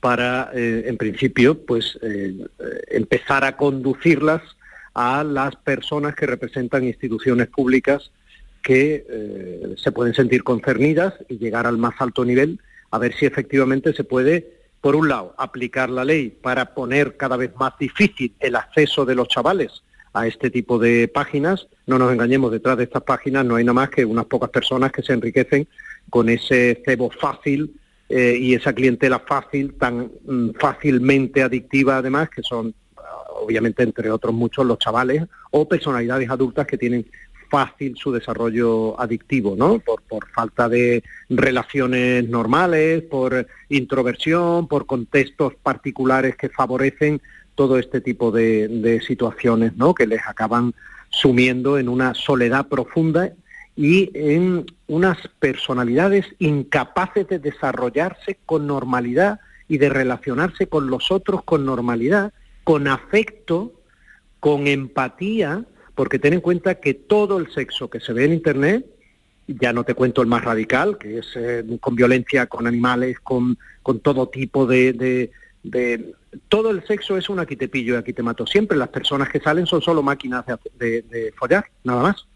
para, 0.00 0.50
eh, 0.54 0.84
en 0.86 0.96
principio, 0.96 1.66
pues 1.66 1.98
eh, 2.00 2.34
empezar 2.88 3.44
a 3.44 3.58
conducirlas 3.58 4.40
a 4.94 5.22
las 5.22 5.54
personas 5.56 6.14
que 6.14 6.24
representan 6.24 6.84
instituciones 6.84 7.48
públicas 7.48 8.10
que 8.62 9.04
se 9.76 9.92
pueden 9.92 10.14
sentir 10.14 10.42
concernidas 10.42 11.12
y 11.28 11.36
llegar 11.36 11.66
al 11.66 11.76
más 11.76 11.94
alto 11.98 12.24
nivel 12.24 12.58
a 12.94 12.98
ver 12.98 13.12
si 13.12 13.26
efectivamente 13.26 13.92
se 13.92 14.04
puede, 14.04 14.46
por 14.80 14.94
un 14.94 15.08
lado, 15.08 15.34
aplicar 15.36 15.90
la 15.90 16.04
ley 16.04 16.30
para 16.30 16.74
poner 16.74 17.16
cada 17.16 17.36
vez 17.36 17.50
más 17.58 17.76
difícil 17.76 18.32
el 18.38 18.54
acceso 18.54 19.04
de 19.04 19.16
los 19.16 19.26
chavales 19.26 19.82
a 20.12 20.28
este 20.28 20.48
tipo 20.48 20.78
de 20.78 21.08
páginas. 21.08 21.66
No 21.88 21.98
nos 21.98 22.12
engañemos, 22.12 22.52
detrás 22.52 22.76
de 22.76 22.84
estas 22.84 23.02
páginas 23.02 23.44
no 23.44 23.56
hay 23.56 23.64
nada 23.64 23.74
más 23.74 23.90
que 23.90 24.04
unas 24.04 24.26
pocas 24.26 24.48
personas 24.50 24.92
que 24.92 25.02
se 25.02 25.12
enriquecen 25.12 25.66
con 26.08 26.28
ese 26.28 26.84
cebo 26.86 27.10
fácil 27.10 27.74
eh, 28.08 28.38
y 28.38 28.54
esa 28.54 28.72
clientela 28.72 29.18
fácil, 29.18 29.74
tan 29.74 30.12
mm, 30.24 30.50
fácilmente 30.60 31.42
adictiva 31.42 31.96
además, 31.96 32.30
que 32.30 32.44
son 32.44 32.72
obviamente 33.34 33.82
entre 33.82 34.08
otros 34.08 34.32
muchos 34.32 34.64
los 34.64 34.78
chavales 34.78 35.24
o 35.50 35.68
personalidades 35.68 36.30
adultas 36.30 36.64
que 36.64 36.78
tienen 36.78 37.04
fácil 37.50 37.96
su 37.96 38.12
desarrollo 38.12 39.00
adictivo, 39.00 39.54
¿no? 39.56 39.78
Por, 39.78 40.02
por 40.02 40.28
falta 40.28 40.68
de 40.68 41.02
relaciones 41.28 42.28
normales, 42.28 43.02
por 43.02 43.46
introversión, 43.68 44.68
por 44.68 44.86
contextos 44.86 45.54
particulares 45.62 46.36
que 46.36 46.48
favorecen 46.48 47.20
todo 47.54 47.78
este 47.78 48.00
tipo 48.00 48.30
de, 48.30 48.68
de 48.68 49.00
situaciones, 49.00 49.76
¿no? 49.76 49.94
Que 49.94 50.06
les 50.06 50.26
acaban 50.26 50.74
sumiendo 51.10 51.78
en 51.78 51.88
una 51.88 52.14
soledad 52.14 52.66
profunda 52.68 53.32
y 53.76 54.10
en 54.14 54.66
unas 54.86 55.18
personalidades 55.38 56.26
incapaces 56.38 57.26
de 57.28 57.38
desarrollarse 57.38 58.38
con 58.46 58.66
normalidad 58.66 59.40
y 59.68 59.78
de 59.78 59.88
relacionarse 59.88 60.66
con 60.66 60.88
los 60.88 61.10
otros 61.10 61.42
con 61.44 61.64
normalidad, 61.64 62.32
con 62.64 62.86
afecto, 62.88 63.72
con 64.40 64.66
empatía 64.66 65.64
porque 65.94 66.18
ten 66.18 66.34
en 66.34 66.40
cuenta 66.40 66.76
que 66.76 66.94
todo 66.94 67.38
el 67.38 67.52
sexo 67.52 67.88
que 67.88 68.00
se 68.00 68.12
ve 68.12 68.24
en 68.24 68.32
Internet, 68.32 68.86
ya 69.46 69.72
no 69.72 69.84
te 69.84 69.94
cuento 69.94 70.22
el 70.22 70.28
más 70.28 70.44
radical, 70.44 70.98
que 70.98 71.18
es 71.18 71.26
eh, 71.36 71.64
con 71.80 71.94
violencia 71.94 72.46
con 72.46 72.66
animales, 72.66 73.20
con, 73.20 73.56
todo 74.02 74.28
tipo 74.28 74.66
de, 74.66 75.30
Todo 76.48 76.70
el 76.70 76.86
sexo 76.86 77.16
es 77.16 77.28
un 77.28 77.38
aquí 77.40 77.56
te 77.56 77.68
pillo 77.68 77.94
y 77.94 77.98
aquí 77.98 78.12
te 78.12 78.22
mato. 78.22 78.46
Siempre 78.46 78.76
las 78.76 78.88
personas 78.88 79.28
que 79.28 79.40
salen 79.40 79.66
son 79.66 79.82
solo 79.82 80.02
máquinas 80.02 80.44
de, 80.78 81.02
de 81.02 81.32
follar, 81.36 81.66
nada 81.84 82.02
más. 82.02 82.26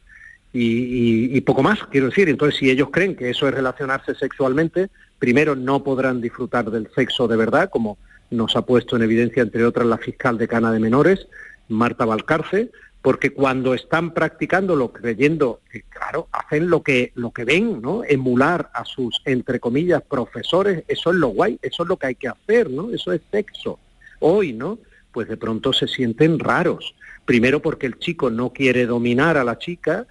Y, 0.52 1.36
y, 1.36 1.40
poco 1.42 1.62
más, 1.62 1.84
quiero 1.90 2.06
decir. 2.06 2.28
Entonces, 2.28 2.58
si 2.58 2.70
ellos 2.70 2.88
creen 2.90 3.14
que 3.16 3.30
eso 3.30 3.46
es 3.46 3.54
relacionarse 3.54 4.14
sexualmente, 4.14 4.88
primero 5.18 5.54
no 5.54 5.84
podrán 5.84 6.20
disfrutar 6.20 6.70
del 6.70 6.88
sexo 6.94 7.28
de 7.28 7.36
verdad, 7.36 7.70
como 7.70 7.98
nos 8.30 8.56
ha 8.56 8.62
puesto 8.62 8.96
en 8.96 9.02
evidencia, 9.02 9.42
entre 9.42 9.64
otras, 9.64 9.86
la 9.86 9.98
fiscal 9.98 10.38
de 10.38 10.48
Cana 10.48 10.72
de 10.72 10.80
Menores, 10.80 11.28
Marta 11.68 12.04
Valcarce, 12.04 12.70
porque 13.02 13.30
cuando 13.30 13.74
están 13.74 14.12
practicándolo 14.12 14.92
creyendo 14.92 15.60
que 15.70 15.82
claro 15.82 16.28
hacen 16.32 16.68
lo 16.68 16.82
que 16.82 17.12
lo 17.14 17.30
que 17.30 17.44
ven 17.44 17.80
no 17.80 18.02
emular 18.04 18.70
a 18.74 18.84
sus 18.84 19.22
entre 19.24 19.60
comillas 19.60 20.02
profesores 20.02 20.84
eso 20.88 21.10
es 21.10 21.16
lo 21.16 21.28
guay 21.28 21.58
eso 21.62 21.84
es 21.84 21.88
lo 21.88 21.96
que 21.96 22.08
hay 22.08 22.14
que 22.16 22.28
hacer 22.28 22.70
no 22.70 22.92
eso 22.92 23.12
es 23.12 23.20
sexo 23.30 23.78
hoy 24.20 24.52
no 24.52 24.78
pues 25.12 25.26
de 25.26 25.36
pronto 25.36 25.72
se 25.72 25.88
sienten 25.88 26.38
raros. 26.38 26.94
Primero 27.24 27.60
porque 27.60 27.86
el 27.86 27.98
chico 27.98 28.30
no 28.30 28.52
quiere 28.52 28.86
dominar 28.86 29.36
a 29.36 29.42
la 29.42 29.58
chica 29.58 30.06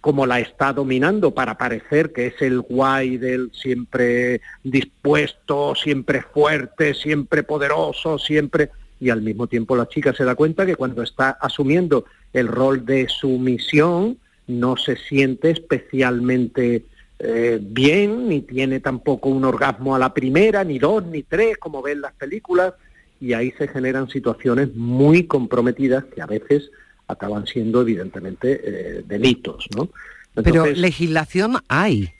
como 0.00 0.24
la 0.24 0.40
está 0.40 0.72
dominando 0.72 1.34
para 1.34 1.58
parecer 1.58 2.10
que 2.14 2.28
es 2.28 2.40
el 2.40 2.62
guay 2.62 3.18
del 3.18 3.50
siempre 3.52 4.40
dispuesto 4.62 5.74
siempre 5.74 6.22
fuerte 6.22 6.94
siempre 6.94 7.42
poderoso 7.42 8.18
siempre 8.18 8.70
y 8.98 9.10
al 9.10 9.20
mismo 9.20 9.46
tiempo 9.46 9.76
la 9.76 9.86
chica 9.86 10.14
se 10.14 10.24
da 10.24 10.34
cuenta 10.34 10.64
que 10.64 10.76
cuando 10.76 11.02
está 11.02 11.36
asumiendo 11.38 12.06
el 12.36 12.48
rol 12.48 12.84
de 12.84 13.08
sumisión 13.08 14.18
no 14.46 14.76
se 14.76 14.96
siente 14.96 15.50
especialmente 15.50 16.84
eh, 17.18 17.58
bien, 17.62 18.28
ni 18.28 18.42
tiene 18.42 18.80
tampoco 18.80 19.30
un 19.30 19.44
orgasmo 19.44 19.96
a 19.96 19.98
la 19.98 20.12
primera, 20.12 20.62
ni 20.62 20.78
dos, 20.78 21.04
ni 21.06 21.22
tres, 21.22 21.56
como 21.56 21.80
ven 21.80 22.02
las 22.02 22.12
películas, 22.12 22.74
y 23.20 23.32
ahí 23.32 23.52
se 23.52 23.68
generan 23.68 24.10
situaciones 24.10 24.74
muy 24.74 25.24
comprometidas 25.24 26.04
que 26.04 26.20
a 26.20 26.26
veces 26.26 26.70
acaban 27.08 27.46
siendo 27.46 27.80
evidentemente 27.80 28.60
eh, 28.62 29.02
delitos, 29.06 29.66
¿no? 29.74 29.88
Pero 30.34 30.66
legislación 30.66 31.56
hay. 31.68 32.10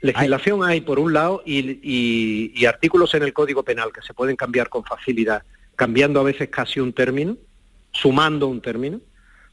Legislación 0.00 0.62
hay, 0.62 0.82
por 0.82 1.00
un 1.00 1.12
lado, 1.12 1.42
y 1.44 2.64
artículos 2.64 3.12
en 3.14 3.24
el 3.24 3.32
Código 3.32 3.64
Penal 3.64 3.92
que 3.92 4.02
se 4.02 4.14
pueden 4.14 4.36
cambiar 4.36 4.68
con 4.68 4.84
facilidad, 4.84 5.42
cambiando 5.74 6.20
a 6.20 6.22
veces 6.22 6.48
casi 6.48 6.78
un 6.78 6.92
término, 6.92 7.36
sumando 7.90 8.46
un 8.46 8.60
término, 8.60 9.00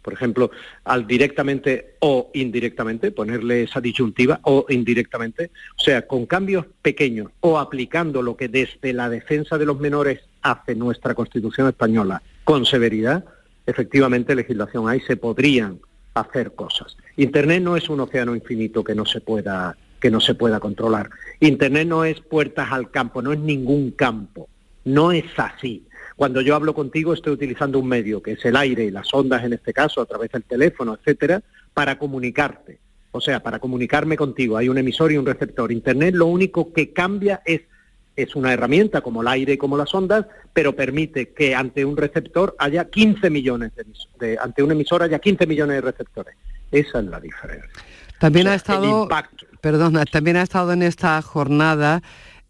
por 0.02 0.14
ejemplo, 0.14 0.52
al 0.84 1.08
directamente 1.08 1.96
o 2.00 2.30
indirectamente, 2.34 3.12
ponerle 3.12 3.64
esa 3.64 3.82
disyuntiva 3.82 4.40
o 4.44 4.66
indirectamente, 4.70 5.52
o 5.78 5.84
sea, 5.84 6.08
con 6.08 6.26
cambios 6.26 6.66
pequeños 6.82 7.32
o 7.42 7.60
aplicando 7.60 8.22
lo 8.22 8.36
que 8.36 8.48
desde 8.48 8.94
la 8.94 9.10
defensa 9.10 9.58
de 9.58 9.66
los 9.66 9.80
menores 9.80 10.22
hace 10.42 10.76
nuestra 10.76 11.14
Constitución 11.14 11.68
española 11.68 12.22
con 12.44 12.66
severidad, 12.66 13.26
efectivamente 13.66 14.36
legislación 14.36 14.90
hay, 14.90 15.00
se 15.02 15.18
podrían 15.18 15.80
hacer 16.14 16.54
cosas. 16.54 16.98
Internet 17.18 17.62
no 17.64 17.78
es 17.78 17.90
un 17.90 18.00
océano 18.00 18.36
infinito 18.36 18.84
que 18.84 18.96
no 18.96 19.06
se 19.06 19.22
pueda 19.22 19.78
que 20.02 20.10
no 20.10 20.20
se 20.20 20.34
pueda 20.34 20.60
controlar. 20.60 21.12
Internet 21.40 21.88
no 21.88 22.04
es 22.04 22.20
puertas 22.22 22.72
al 22.72 22.90
campo, 22.90 23.22
no 23.22 23.34
es 23.34 23.40
ningún 23.40 23.92
campo. 23.92 24.50
No 24.84 25.12
es 25.12 25.26
así. 25.38 25.86
Cuando 26.22 26.42
yo 26.42 26.54
hablo 26.54 26.76
contigo 26.76 27.16
estoy 27.16 27.34
utilizando 27.34 27.80
un 27.80 27.88
medio, 27.88 28.22
que 28.22 28.34
es 28.34 28.46
el 28.46 28.56
aire 28.56 28.86
y 28.86 28.92
las 28.92 29.12
ondas 29.12 29.44
en 29.44 29.54
este 29.54 29.74
caso, 29.74 30.02
a 30.02 30.06
través 30.06 30.32
del 30.32 30.44
teléfono, 30.44 30.94
etcétera, 30.94 31.42
para 31.74 31.98
comunicarte. 31.98 32.78
O 33.10 33.20
sea, 33.20 33.42
para 33.42 33.58
comunicarme 33.58 34.16
contigo. 34.16 34.56
Hay 34.56 34.70
un 34.70 34.78
emisor 34.78 35.12
y 35.12 35.18
un 35.18 35.26
receptor. 35.26 35.72
Internet 35.72 36.14
lo 36.14 36.28
único 36.28 36.72
que 36.74 36.94
cambia 36.94 37.42
es 37.44 37.62
es 38.16 38.36
una 38.36 38.54
herramienta 38.54 39.02
como 39.02 39.24
el 39.24 39.30
aire 39.30 39.54
y 39.54 39.58
como 39.58 39.76
las 39.78 39.96
ondas, 39.96 40.28
pero 40.54 40.76
permite 40.76 41.34
que 41.34 41.56
ante 41.56 41.86
un 41.86 41.98
receptor 41.98 42.56
haya 42.60 42.86
15 42.86 43.32
millones 43.32 43.72
de, 44.20 44.38
ante 44.40 44.62
un 44.62 44.72
emisor 44.74 45.02
haya 45.02 45.18
15 45.18 45.48
millones 45.48 45.78
de 45.78 45.82
receptores. 45.82 46.36
Esa 46.72 47.00
es 47.00 47.06
la 47.06 47.20
diferencia. 47.20 47.68
También 48.20 48.48
ha 48.48 48.54
estado 48.54 49.10
perdona, 49.60 50.06
también 50.06 50.38
ha 50.38 50.44
estado 50.44 50.72
en 50.72 50.84
esta 50.84 51.20
jornada 51.24 52.04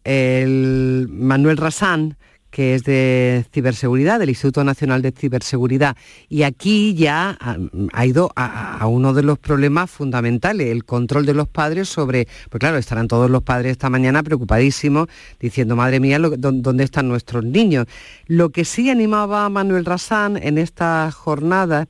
el 0.04 1.06
Manuel 1.08 1.56
Rasán, 1.56 2.18
que 2.52 2.74
es 2.74 2.84
de 2.84 3.46
ciberseguridad, 3.52 4.20
del 4.20 4.28
Instituto 4.28 4.62
Nacional 4.62 5.00
de 5.00 5.10
Ciberseguridad. 5.10 5.96
Y 6.28 6.42
aquí 6.42 6.94
ya 6.94 7.36
ha, 7.40 8.06
ido 8.06 8.30
a, 8.36 8.86
uno 8.86 9.14
de 9.14 9.22
los 9.22 9.38
problemas 9.38 9.90
fundamentales, 9.90 10.68
el 10.68 10.84
control 10.84 11.24
de 11.24 11.32
los 11.32 11.48
padres 11.48 11.88
sobre, 11.88 12.28
pues 12.50 12.60
claro, 12.60 12.76
estarán 12.76 13.08
todos 13.08 13.30
los 13.30 13.42
padres 13.42 13.72
esta 13.72 13.88
mañana 13.88 14.22
preocupadísimos, 14.22 15.08
diciendo, 15.40 15.76
madre 15.76 15.98
mía, 15.98 16.18
¿dónde 16.18 16.84
están 16.84 17.08
nuestros 17.08 17.42
niños? 17.42 17.86
Lo 18.26 18.50
que 18.50 18.66
sí 18.66 18.90
animaba 18.90 19.46
a 19.46 19.48
Manuel 19.48 19.86
Rasán 19.86 20.36
en 20.36 20.58
esta 20.58 21.10
jornada 21.10 21.88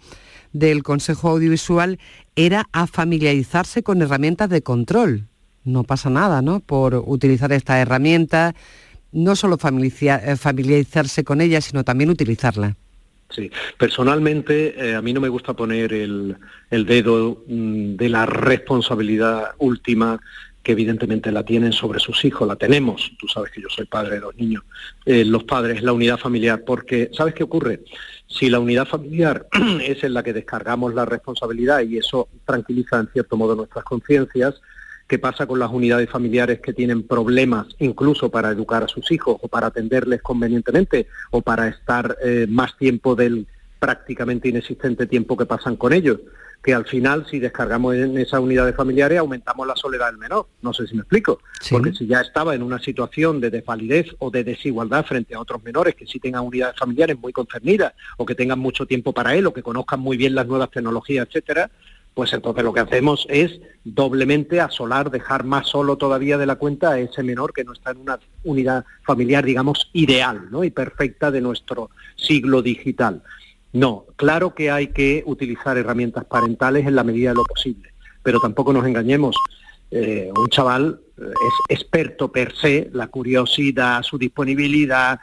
del 0.52 0.84
Consejo 0.84 1.30
Audiovisual 1.30 1.98
era 2.36 2.68
a 2.72 2.86
familiarizarse 2.86 3.82
con 3.82 4.00
herramientas 4.00 4.48
de 4.48 4.62
control. 4.62 5.26
No 5.64 5.82
pasa 5.82 6.08
nada, 6.08 6.40
¿no? 6.40 6.60
Por 6.60 6.94
utilizar 6.94 7.52
estas 7.52 7.78
herramientas 7.78 8.54
no 9.12 9.36
solo 9.36 9.56
eh, 9.56 10.36
familiarizarse 10.36 11.24
con 11.24 11.40
ella, 11.40 11.60
sino 11.60 11.84
también 11.84 12.10
utilizarla. 12.10 12.76
Sí, 13.30 13.50
personalmente 13.78 14.74
eh, 14.76 14.94
a 14.94 15.00
mí 15.00 15.12
no 15.12 15.20
me 15.20 15.28
gusta 15.28 15.54
poner 15.54 15.92
el, 15.92 16.36
dedo 16.70 17.42
mm, 17.46 17.96
de 17.96 18.08
la 18.08 18.26
responsabilidad 18.26 19.52
última 19.58 20.20
que 20.62 20.72
evidentemente 20.72 21.32
la 21.32 21.42
tienen 21.42 21.72
sobre 21.72 21.98
sus 21.98 22.24
hijos, 22.24 22.46
la 22.46 22.56
tenemos, 22.56 23.10
tú 23.18 23.26
sabes 23.26 23.50
que 23.50 23.60
yo 23.60 23.68
soy 23.68 23.86
padre 23.86 24.16
de 24.16 24.20
dos 24.20 24.36
niños, 24.36 24.62
eh, 25.04 25.24
los 25.24 25.44
padres, 25.44 25.82
la 25.82 25.92
unidad 25.92 26.18
familiar, 26.18 26.62
porque 26.64 27.10
¿sabes 27.12 27.34
qué 27.34 27.42
ocurre? 27.42 27.80
Si 28.28 28.48
la 28.48 28.60
unidad 28.60 28.86
familiar 28.86 29.46
es 29.82 30.04
en 30.04 30.14
la 30.14 30.22
que 30.22 30.32
descargamos 30.32 30.94
la 30.94 31.04
responsabilidad 31.04 31.80
y 31.80 31.98
eso 31.98 32.28
tranquiliza 32.46 33.00
en 33.00 33.08
cierto 33.08 33.36
modo 33.36 33.56
nuestras 33.56 33.84
conciencias, 33.84 34.60
¿qué 35.06 35.18
pasa 35.18 35.46
con 35.46 35.58
las 35.58 35.70
unidades 35.70 36.08
familiares 36.08 36.60
que 36.60 36.72
tienen 36.72 37.02
problemas 37.06 37.66
incluso 37.78 38.30
para 38.30 38.50
educar 38.50 38.82
a 38.84 38.88
sus 38.88 39.10
hijos 39.10 39.36
o 39.40 39.48
para 39.48 39.68
atenderles 39.68 40.22
convenientemente 40.22 41.06
o 41.30 41.42
para 41.42 41.68
estar 41.68 42.16
eh, 42.22 42.46
más 42.48 42.76
tiempo 42.76 43.14
del 43.14 43.46
prácticamente 43.78 44.48
inexistente 44.48 45.06
tiempo 45.06 45.36
que 45.36 45.46
pasan 45.46 45.76
con 45.76 45.92
ellos? 45.92 46.18
que 46.62 46.72
al 46.72 46.86
final 46.86 47.26
si 47.28 47.40
descargamos 47.40 47.96
en 47.96 48.16
esas 48.18 48.40
unidades 48.40 48.76
familiares 48.76 49.18
aumentamos 49.18 49.66
la 49.66 49.74
soledad 49.74 50.06
del 50.06 50.18
menor. 50.18 50.46
No 50.62 50.72
sé 50.72 50.86
si 50.86 50.94
me 50.94 51.00
explico. 51.00 51.40
Porque 51.70 51.92
si 51.92 52.06
ya 52.06 52.20
estaba 52.20 52.54
en 52.54 52.62
una 52.62 52.78
situación 52.78 53.40
de 53.40 53.50
desvalidez 53.50 54.06
o 54.20 54.30
de 54.30 54.44
desigualdad 54.44 55.04
frente 55.04 55.34
a 55.34 55.40
otros 55.40 55.62
menores 55.64 55.96
que 55.96 56.06
sí 56.06 56.20
tengan 56.20 56.44
unidades 56.44 56.78
familiares 56.78 57.18
muy 57.18 57.32
concernidas 57.32 57.94
o 58.16 58.24
que 58.24 58.36
tengan 58.36 58.60
mucho 58.60 58.86
tiempo 58.86 59.12
para 59.12 59.34
él 59.34 59.46
o 59.46 59.52
que 59.52 59.62
conozcan 59.62 59.98
muy 59.98 60.16
bien 60.16 60.36
las 60.36 60.46
nuevas 60.46 60.70
tecnologías, 60.70 61.26
etcétera, 61.26 61.70
pues 62.14 62.32
entonces 62.32 62.62
lo 62.62 62.72
que 62.72 62.80
hacemos 62.80 63.26
es 63.30 63.60
doblemente 63.84 64.60
asolar, 64.60 65.10
dejar 65.10 65.44
más 65.44 65.68
solo 65.68 65.96
todavía 65.96 66.36
de 66.36 66.46
la 66.46 66.56
cuenta 66.56 66.90
a 66.90 66.98
ese 66.98 67.22
menor 67.22 67.52
que 67.52 67.64
no 67.64 67.72
está 67.72 67.92
en 67.92 67.98
una 67.98 68.18
unidad 68.44 68.84
familiar, 69.02 69.44
digamos, 69.44 69.90
ideal 69.92 70.50
¿no? 70.50 70.62
y 70.62 70.70
perfecta 70.70 71.30
de 71.30 71.40
nuestro 71.40 71.90
siglo 72.16 72.60
digital. 72.62 73.22
No, 73.72 74.04
claro 74.16 74.54
que 74.54 74.70
hay 74.70 74.88
que 74.88 75.22
utilizar 75.26 75.78
herramientas 75.78 76.26
parentales 76.26 76.86
en 76.86 76.94
la 76.94 77.04
medida 77.04 77.30
de 77.30 77.36
lo 77.36 77.44
posible, 77.44 77.94
pero 78.22 78.38
tampoco 78.38 78.72
nos 78.72 78.86
engañemos. 78.86 79.34
Eh, 79.90 80.30
un 80.36 80.48
chaval 80.48 81.00
eh, 81.18 81.22
es 81.24 81.78
experto 81.78 82.30
per 82.30 82.54
se, 82.54 82.90
la 82.92 83.08
curiosidad, 83.08 84.02
su 84.02 84.18
disponibilidad, 84.18 85.18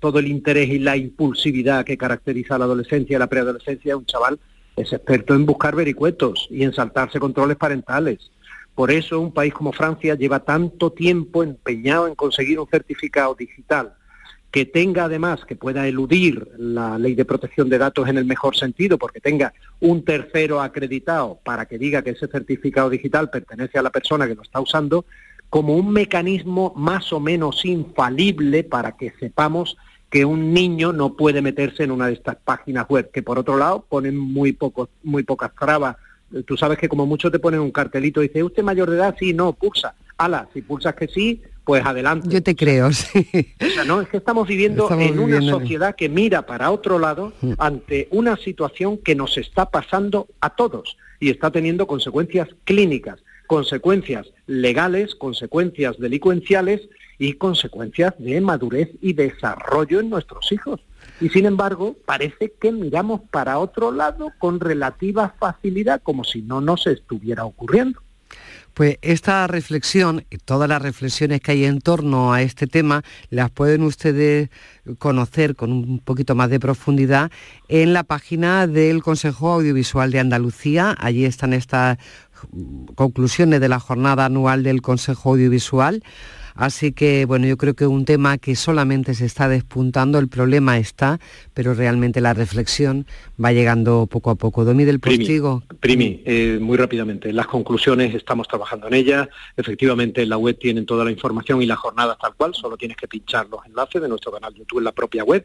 todo 0.00 0.20
el 0.20 0.28
interés 0.28 0.68
y 0.68 0.78
la 0.78 0.96
impulsividad 0.96 1.84
que 1.84 1.98
caracteriza 1.98 2.54
a 2.54 2.58
la 2.58 2.64
adolescencia 2.66 3.16
y 3.16 3.18
la 3.18 3.26
preadolescencia, 3.26 3.96
un 3.96 4.06
chaval 4.06 4.38
es 4.76 4.92
experto 4.92 5.34
en 5.34 5.46
buscar 5.46 5.74
vericuetos 5.74 6.46
y 6.50 6.64
en 6.64 6.72
saltarse 6.72 7.20
controles 7.20 7.56
parentales. 7.56 8.30
Por 8.74 8.90
eso 8.90 9.20
un 9.20 9.32
país 9.32 9.54
como 9.54 9.72
Francia 9.72 10.16
lleva 10.16 10.40
tanto 10.40 10.90
tiempo 10.90 11.42
empeñado 11.42 12.08
en 12.08 12.14
conseguir 12.14 12.58
un 12.58 12.68
certificado 12.68 13.34
digital 13.34 13.94
que 14.50 14.66
tenga 14.66 15.06
además, 15.06 15.44
que 15.44 15.56
pueda 15.56 15.88
eludir 15.88 16.46
la 16.56 16.96
ley 16.96 17.16
de 17.16 17.24
protección 17.24 17.68
de 17.68 17.76
datos 17.76 18.08
en 18.08 18.18
el 18.18 18.24
mejor 18.24 18.56
sentido, 18.56 18.98
porque 18.98 19.18
tenga 19.18 19.52
un 19.80 20.04
tercero 20.04 20.62
acreditado 20.62 21.40
para 21.42 21.66
que 21.66 21.76
diga 21.76 22.02
que 22.02 22.10
ese 22.10 22.28
certificado 22.28 22.88
digital 22.88 23.30
pertenece 23.30 23.80
a 23.80 23.82
la 23.82 23.90
persona 23.90 24.28
que 24.28 24.36
lo 24.36 24.42
está 24.42 24.60
usando, 24.60 25.06
como 25.50 25.74
un 25.74 25.92
mecanismo 25.92 26.72
más 26.76 27.12
o 27.12 27.18
menos 27.18 27.64
infalible 27.64 28.62
para 28.62 28.96
que 28.96 29.12
sepamos 29.18 29.76
que 30.14 30.24
un 30.24 30.54
niño 30.54 30.92
no 30.92 31.16
puede 31.16 31.42
meterse 31.42 31.82
en 31.82 31.90
una 31.90 32.06
de 32.06 32.12
estas 32.12 32.36
páginas 32.36 32.86
web, 32.88 33.10
que 33.10 33.24
por 33.24 33.36
otro 33.36 33.56
lado 33.56 33.84
ponen 33.88 34.16
muy, 34.16 34.52
poco, 34.52 34.88
muy 35.02 35.24
pocas 35.24 35.50
trabas. 35.58 35.96
Tú 36.46 36.56
sabes 36.56 36.78
que 36.78 36.88
como 36.88 37.04
mucho 37.04 37.32
te 37.32 37.40
ponen 37.40 37.58
un 37.58 37.72
cartelito 37.72 38.22
y 38.22 38.28
dice, 38.28 38.44
¿usted 38.44 38.62
mayor 38.62 38.90
de 38.90 38.96
edad? 38.98 39.16
Sí, 39.18 39.34
no, 39.34 39.54
pulsa. 39.54 39.96
Ala, 40.16 40.46
si 40.54 40.62
pulsas 40.62 40.94
que 40.94 41.08
sí, 41.08 41.42
pues 41.64 41.84
adelante. 41.84 42.28
Yo 42.30 42.40
te 42.44 42.54
creo, 42.54 42.92
sí. 42.92 43.26
O 43.60 43.70
sea, 43.70 43.82
no, 43.82 44.00
es 44.02 44.08
que 44.08 44.18
estamos 44.18 44.46
viviendo 44.46 44.88
en 44.88 45.18
una 45.18 45.40
sociedad 45.40 45.96
que 45.96 46.08
mira 46.08 46.46
para 46.46 46.70
otro 46.70 47.00
lado 47.00 47.32
mm. 47.42 47.54
ante 47.58 48.06
una 48.12 48.36
situación 48.36 48.98
que 48.98 49.16
nos 49.16 49.36
está 49.36 49.68
pasando 49.68 50.28
a 50.40 50.50
todos 50.50 50.96
y 51.18 51.30
está 51.30 51.50
teniendo 51.50 51.88
consecuencias 51.88 52.46
clínicas, 52.62 53.18
consecuencias 53.48 54.28
legales, 54.46 55.16
consecuencias 55.16 55.98
delincuenciales 55.98 56.82
y 57.18 57.34
consecuencias 57.34 58.14
de 58.18 58.40
madurez 58.40 58.90
y 59.00 59.12
desarrollo 59.12 60.00
en 60.00 60.10
nuestros 60.10 60.50
hijos. 60.52 60.80
Y 61.20 61.28
sin 61.28 61.46
embargo, 61.46 61.96
parece 62.06 62.52
que 62.60 62.72
miramos 62.72 63.20
para 63.30 63.58
otro 63.58 63.92
lado 63.92 64.32
con 64.38 64.60
relativa 64.60 65.34
facilidad, 65.38 66.02
como 66.02 66.24
si 66.24 66.42
no 66.42 66.60
nos 66.60 66.86
estuviera 66.86 67.44
ocurriendo. 67.44 68.00
Pues 68.74 68.98
esta 69.02 69.46
reflexión 69.46 70.24
y 70.30 70.38
todas 70.38 70.68
las 70.68 70.82
reflexiones 70.82 71.40
que 71.40 71.52
hay 71.52 71.64
en 71.64 71.80
torno 71.80 72.32
a 72.32 72.42
este 72.42 72.66
tema 72.66 73.04
las 73.30 73.48
pueden 73.52 73.84
ustedes 73.84 74.50
conocer 74.98 75.54
con 75.54 75.70
un 75.70 76.00
poquito 76.00 76.34
más 76.34 76.50
de 76.50 76.58
profundidad 76.58 77.30
en 77.68 77.92
la 77.92 78.02
página 78.02 78.66
del 78.66 79.00
Consejo 79.00 79.52
Audiovisual 79.52 80.10
de 80.10 80.18
Andalucía. 80.18 80.96
Allí 80.98 81.24
están 81.24 81.52
estas 81.52 81.98
conclusiones 82.96 83.60
de 83.60 83.68
la 83.68 83.78
jornada 83.78 84.24
anual 84.24 84.64
del 84.64 84.82
Consejo 84.82 85.30
Audiovisual. 85.30 86.02
Así 86.54 86.92
que, 86.92 87.24
bueno, 87.24 87.46
yo 87.46 87.56
creo 87.56 87.74
que 87.74 87.86
un 87.86 88.04
tema 88.04 88.38
que 88.38 88.54
solamente 88.54 89.14
se 89.14 89.26
está 89.26 89.48
despuntando, 89.48 90.18
el 90.18 90.28
problema 90.28 90.78
está, 90.78 91.18
pero 91.52 91.74
realmente 91.74 92.20
la 92.20 92.32
reflexión 92.32 93.06
va 93.42 93.52
llegando 93.52 94.06
poco 94.06 94.30
a 94.30 94.36
poco. 94.36 94.64
Domi 94.64 94.84
del 94.84 95.00
Postigo. 95.00 95.64
Primi, 95.80 96.22
eh, 96.24 96.58
muy 96.60 96.76
rápidamente, 96.76 97.32
las 97.32 97.48
conclusiones 97.48 98.14
estamos 98.14 98.46
trabajando 98.46 98.86
en 98.86 98.94
ellas. 98.94 99.28
Efectivamente, 99.56 100.22
en 100.22 100.28
la 100.28 100.38
web 100.38 100.56
tienen 100.58 100.86
toda 100.86 101.04
la 101.04 101.10
información 101.10 101.60
y 101.60 101.66
las 101.66 101.78
jornadas 101.78 102.16
tal 102.20 102.34
cual, 102.34 102.54
solo 102.54 102.76
tienes 102.76 102.96
que 102.96 103.08
pinchar 103.08 103.48
los 103.48 103.66
enlaces 103.66 104.00
de 104.00 104.08
nuestro 104.08 104.30
canal 104.30 104.54
YouTube 104.54 104.78
en 104.78 104.84
la 104.84 104.92
propia 104.92 105.24
web. 105.24 105.44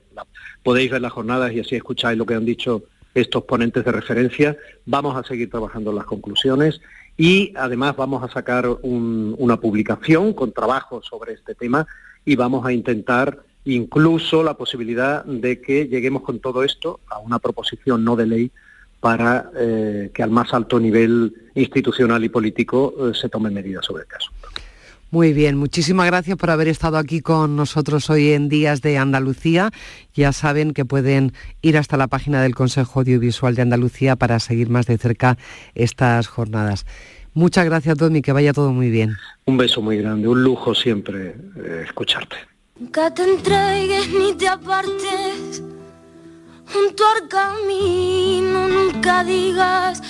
podéis 0.64 0.92
ver 0.92 1.02
las 1.02 1.12
jornadas 1.12 1.52
y 1.54 1.60
así 1.60 1.76
escucháis 1.76 2.18
lo 2.18 2.26
que 2.26 2.36
han 2.36 2.46
dicho 2.46 2.84
estos 3.16 3.44
ponentes 3.46 3.84
de 3.84 3.92
referencia. 3.92 4.58
Vamos 4.86 5.16
a 5.16 5.28
seguir 5.28 5.50
trabajando 5.50 5.90
en 5.90 5.96
las 5.96 6.06
conclusiones 6.06 6.82
y 7.20 7.52
además 7.58 7.98
vamos 7.98 8.24
a 8.24 8.30
sacar 8.32 8.66
una 8.82 9.58
publicación 9.60 10.32
con 10.34 10.54
trabajo 10.54 11.02
sobre 11.04 11.34
este 11.34 11.54
tema 11.54 11.86
y 12.24 12.38
vamos 12.38 12.66
a 12.66 12.72
intentar 12.72 13.40
incluso 13.66 14.42
la 14.42 14.54
posibilidad 14.54 15.26
de 15.26 15.60
que 15.60 15.90
lleguemos 15.90 16.22
con 16.22 16.40
todo 16.40 16.64
esto 16.64 17.02
a 17.10 17.20
una 17.20 17.40
proposición 17.40 18.06
no 18.06 18.16
de 18.16 18.26
ley 18.26 18.52
para 19.02 19.52
eh, 19.54 20.12
que 20.14 20.24
al 20.24 20.32
más 20.32 20.54
alto 20.54 20.80
nivel 20.80 21.34
institucional 21.56 22.24
y 22.24 22.30
político 22.30 22.94
eh, 22.98 23.12
se 23.14 23.28
tomen 23.28 23.54
medidas 23.54 23.86
sobre 23.86 24.04
el 24.04 24.08
caso. 24.08 24.32
Muy 25.12 25.34
bien, 25.34 25.58
muchísimas 25.58 26.06
gracias 26.06 26.38
por 26.38 26.52
haber 26.52 26.68
estado 26.68 27.00
aquí 27.00 27.22
con 27.22 27.56
nosotros 27.56 28.12
hoy 28.12 28.30
en 28.34 28.48
Días 28.48 28.84
de 28.84 29.00
Andalucía. 29.00 29.72
Ya 30.14 30.32
saben 30.34 30.72
que 30.72 30.86
pueden 30.86 31.34
ir 31.64 31.80
hasta 31.80 31.98
la 31.98 32.08
página 32.08 32.44
del 32.44 32.54
Consejo 32.54 33.00
Audiovisual 33.00 33.56
de 33.56 33.64
Andalucía 33.64 34.16
para 34.16 34.40
seguir 34.40 34.70
más 34.70 34.86
de 34.86 35.00
cerca 35.00 35.40
estas 35.74 36.28
jornadas. 36.28 36.86
Muchas 37.34 37.66
gracias, 37.66 37.98
Domi, 37.98 38.22
que 38.22 38.34
vaya 38.34 38.54
todo 38.54 38.72
muy 38.72 38.92
bien. 38.92 39.16
Un 39.46 39.58
beso 39.58 39.82
muy 39.82 39.98
grande, 39.98 40.28
un 40.28 40.44
lujo 40.44 40.76
siempre 40.76 41.36
eh, 41.56 41.86
escucharte. 41.88 42.36
Nunca 42.80 43.12
te 43.12 43.24
entregues 43.24 44.10
ni 44.10 44.36
te 44.36 44.48
apartes 44.48 45.64
junto 46.72 47.04
al 47.16 47.28
camino, 47.28 48.68
nunca 48.68 49.24
digas 49.24 50.04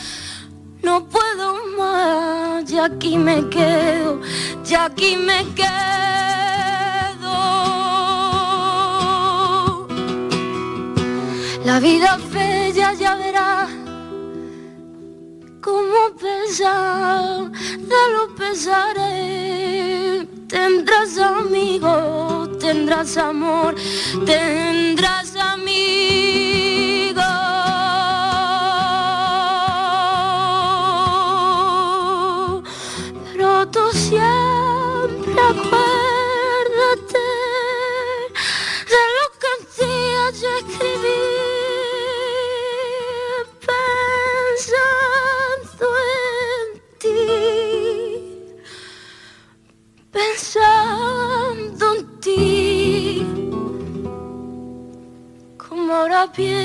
no 0.82 1.06
puedo 1.06 1.56
más, 1.78 2.66
ya 2.66 2.86
aquí 2.86 3.18
me 3.18 3.48
quedo, 3.50 4.20
ya 4.64 4.86
aquí 4.86 5.16
me 5.16 5.46
quedo. 5.56 5.70
La 11.66 11.80
vida 11.80 12.18
bella 12.32 12.94
ya 12.94 13.16
verás 13.16 13.70
cómo 15.62 16.16
pesar 16.20 17.52
de 17.52 18.02
lo 18.14 18.36
pesaré. 18.36 20.28
Tendrás 20.48 21.18
amigos, 21.20 22.58
tendrás 22.58 23.18
amor, 23.18 23.76
tendrás 24.26 25.36
amigos. 25.36 25.70
pensando 50.20 51.86
en 51.96 52.02
ti, 52.20 53.26
como 55.58 55.94
ahora 55.94 56.30
pienso. 56.34 56.60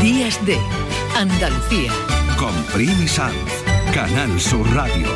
Días 0.00 0.36
de 0.46 0.56
Andalucía 1.16 2.03
Primi 2.74 3.06
Canal 3.94 4.40
Sur 4.40 4.68
Radio. 4.74 5.06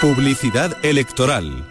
Publicidad 0.00 0.76
electoral. 0.84 1.66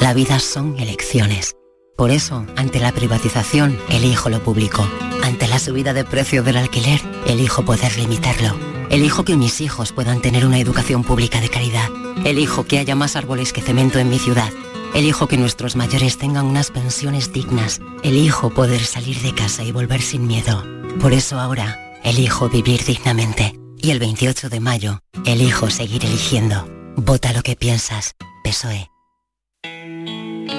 La 0.00 0.14
vida 0.14 0.38
son 0.38 0.78
elecciones. 0.78 1.56
Por 1.94 2.10
eso, 2.10 2.46
ante 2.56 2.80
la 2.80 2.92
privatización, 2.92 3.78
elijo 3.90 4.30
lo 4.30 4.42
público. 4.42 4.88
Ante 5.22 5.46
la 5.46 5.58
subida 5.58 5.92
de 5.92 6.06
precio 6.06 6.42
del 6.42 6.56
alquiler, 6.56 7.02
elijo 7.26 7.66
poder 7.66 7.98
limitarlo. 7.98 8.56
Elijo 8.88 9.26
que 9.26 9.36
mis 9.36 9.60
hijos 9.60 9.92
puedan 9.92 10.22
tener 10.22 10.46
una 10.46 10.60
educación 10.60 11.04
pública 11.04 11.38
de 11.42 11.50
calidad. 11.50 11.90
Elijo 12.24 12.64
que 12.64 12.78
haya 12.78 12.94
más 12.94 13.14
árboles 13.14 13.52
que 13.52 13.60
cemento 13.60 13.98
en 13.98 14.08
mi 14.08 14.18
ciudad. 14.18 14.50
Elijo 14.94 15.26
que 15.26 15.36
nuestros 15.36 15.76
mayores 15.76 16.16
tengan 16.16 16.46
unas 16.46 16.70
pensiones 16.70 17.30
dignas. 17.30 17.82
Elijo 18.02 18.48
poder 18.48 18.80
salir 18.80 19.20
de 19.20 19.34
casa 19.34 19.64
y 19.64 19.70
volver 19.70 20.00
sin 20.00 20.26
miedo. 20.26 20.77
Por 21.00 21.12
eso 21.12 21.38
ahora, 21.38 21.78
elijo 22.02 22.48
vivir 22.48 22.84
dignamente. 22.84 23.54
Y 23.80 23.92
el 23.92 24.00
28 24.00 24.48
de 24.48 24.58
mayo, 24.58 24.98
elijo 25.24 25.70
seguir 25.70 26.04
eligiendo. 26.04 26.66
Vota 26.96 27.32
lo 27.32 27.42
que 27.42 27.54
piensas. 27.54 28.16
PSOE. 28.42 28.90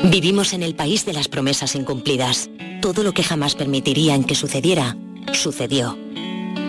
Vivimos 0.06 0.54
en 0.54 0.64
el 0.64 0.76
país 0.76 1.06
de 1.06 1.12
las 1.12 1.28
promesas 1.28 1.76
incumplidas. 1.76 2.50
Todo 2.82 3.04
lo 3.04 3.12
que 3.12 3.24
jamás 3.24 3.56
permitirían 3.56 4.24
que 4.24 4.36
sucediera, 4.36 4.96
sucedió. 5.34 5.98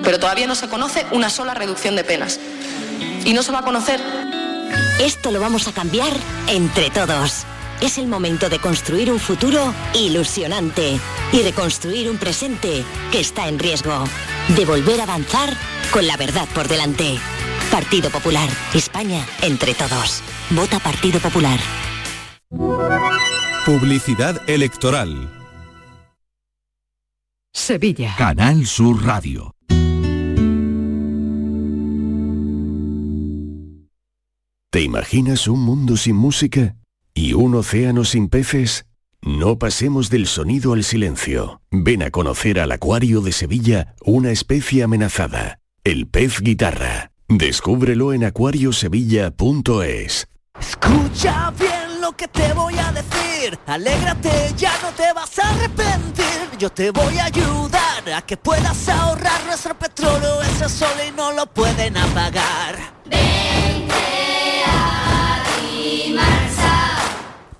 Pero 0.02 0.18
todavía 0.18 0.48
no 0.48 0.56
se 0.56 0.68
conoce 0.68 1.06
una 1.12 1.30
sola 1.30 1.54
reducción 1.54 1.94
de 1.94 2.02
penas. 2.02 2.40
Y 3.24 3.32
no 3.34 3.44
se 3.44 3.52
va 3.52 3.60
a 3.60 3.64
conocer. 3.64 4.00
Esto 5.00 5.30
lo 5.30 5.38
vamos 5.38 5.68
a 5.68 5.72
cambiar 5.72 6.12
entre 6.48 6.90
todos. 6.90 7.44
Es 7.82 7.96
el 7.96 8.08
momento 8.08 8.50
de 8.50 8.58
construir 8.58 9.10
un 9.10 9.18
futuro 9.18 9.72
ilusionante 9.94 11.00
y 11.32 11.42
de 11.42 11.52
construir 11.54 12.10
un 12.10 12.18
presente 12.18 12.84
que 13.10 13.20
está 13.20 13.48
en 13.48 13.58
riesgo. 13.58 14.04
De 14.54 14.66
volver 14.66 15.00
a 15.00 15.04
avanzar 15.04 15.56
con 15.90 16.06
la 16.06 16.18
verdad 16.18 16.46
por 16.54 16.68
delante. 16.68 17.18
Partido 17.70 18.10
Popular. 18.10 18.48
España 18.74 19.24
entre 19.40 19.72
todos. 19.72 20.22
Vota 20.50 20.78
Partido 20.78 21.20
Popular. 21.20 21.58
Publicidad 23.64 24.48
electoral. 24.48 25.30
Sevilla. 27.54 28.14
Canal 28.18 28.66
Sur 28.66 29.02
Radio. 29.04 29.54
¿Te 34.70 34.82
imaginas 34.82 35.48
un 35.48 35.64
mundo 35.64 35.96
sin 35.96 36.14
música? 36.14 36.76
¿Y 37.20 37.34
un 37.34 37.54
océano 37.54 38.04
sin 38.06 38.30
peces? 38.30 38.86
No 39.20 39.58
pasemos 39.58 40.08
del 40.08 40.26
sonido 40.26 40.72
al 40.72 40.84
silencio. 40.84 41.60
Ven 41.70 42.02
a 42.02 42.10
conocer 42.10 42.58
al 42.58 42.72
Acuario 42.72 43.20
de 43.20 43.32
Sevilla 43.32 43.94
una 44.02 44.30
especie 44.30 44.84
amenazada, 44.84 45.58
el 45.84 46.06
pez 46.06 46.40
guitarra. 46.40 47.12
Descúbrelo 47.28 48.14
en 48.14 48.24
acuariosevilla.es. 48.24 50.28
Escucha 50.58 51.52
bien 51.58 52.00
lo 52.00 52.16
que 52.16 52.26
te 52.26 52.54
voy 52.54 52.78
a 52.78 52.90
decir. 52.90 53.58
Alégrate, 53.66 54.54
ya 54.56 54.72
no 54.80 54.88
te 54.96 55.12
vas 55.12 55.38
a 55.40 55.50
arrepentir. 55.50 56.24
Yo 56.58 56.70
te 56.70 56.90
voy 56.90 57.18
a 57.18 57.26
ayudar 57.26 58.12
a 58.16 58.22
que 58.22 58.38
puedas 58.38 58.88
ahorrar 58.88 59.44
nuestro 59.44 59.78
petróleo. 59.78 60.40
Ese 60.40 60.70
sol 60.70 60.96
y 61.06 61.10
no 61.14 61.32
lo 61.32 61.44
pueden 61.44 61.98
apagar. 61.98 62.78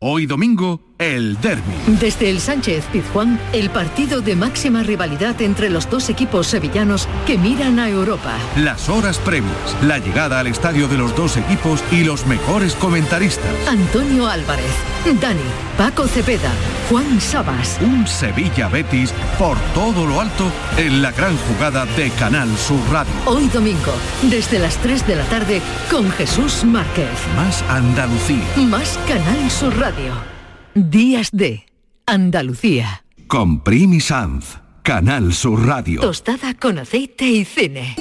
Hoy 0.00 0.26
domingo, 0.26 0.80
el 0.98 1.40
derby. 1.40 1.74
Desde 1.98 2.30
el 2.30 2.38
Sánchez 2.38 2.84
Pizjuán, 2.92 3.40
el 3.52 3.68
partido 3.68 4.20
de 4.20 4.36
máxima 4.36 4.84
rivalidad 4.84 5.42
entre 5.42 5.70
los 5.70 5.90
dos 5.90 6.08
equipos 6.08 6.46
sevillanos 6.46 7.08
que 7.26 7.36
miran 7.36 7.80
a 7.80 7.88
Europa. 7.88 8.36
Las 8.56 8.88
horas 8.88 9.18
previas, 9.18 9.76
la 9.82 9.98
llegada 9.98 10.38
al 10.38 10.46
estadio 10.46 10.86
de 10.86 10.98
los 10.98 11.16
dos 11.16 11.36
equipos 11.36 11.82
y 11.90 12.04
los 12.04 12.26
mejores 12.26 12.76
comentaristas. 12.76 13.52
Antonio 13.66 14.28
Álvarez, 14.28 14.70
Dani, 15.20 15.40
Paco 15.76 16.06
Cepeda, 16.06 16.52
Juan 16.88 17.20
Sabas. 17.20 17.78
Un 17.80 18.06
Sevilla 18.06 18.68
Betis 18.68 19.12
por 19.36 19.58
todo 19.74 20.06
lo 20.06 20.20
alto 20.20 20.44
en 20.76 21.02
la 21.02 21.10
gran 21.10 21.36
jugada 21.38 21.86
de 21.86 22.10
Canal 22.10 22.48
Sur 22.56 22.80
Radio. 22.92 23.12
Hoy 23.26 23.48
domingo, 23.48 23.92
desde 24.30 24.60
las 24.60 24.76
3 24.76 25.08
de 25.08 25.16
la 25.16 25.24
tarde, 25.24 25.60
con 25.90 26.08
Jesús 26.12 26.62
Márquez. 26.64 27.08
Más 27.34 27.62
Andalucía. 27.68 28.44
Más 28.56 28.96
Canal 29.08 29.50
Sur 29.50 29.76
Radio. 29.76 29.87
Días 30.74 31.30
de 31.32 31.64
Andalucía. 32.04 33.04
Con 33.26 33.64
Primi 33.64 34.00
Sanz, 34.00 34.58
Canal 34.82 35.32
Sur 35.32 35.66
Radio. 35.66 36.02
Tostada 36.02 36.52
con 36.52 36.78
aceite 36.78 37.24
y 37.24 37.46
cine. 37.46 37.96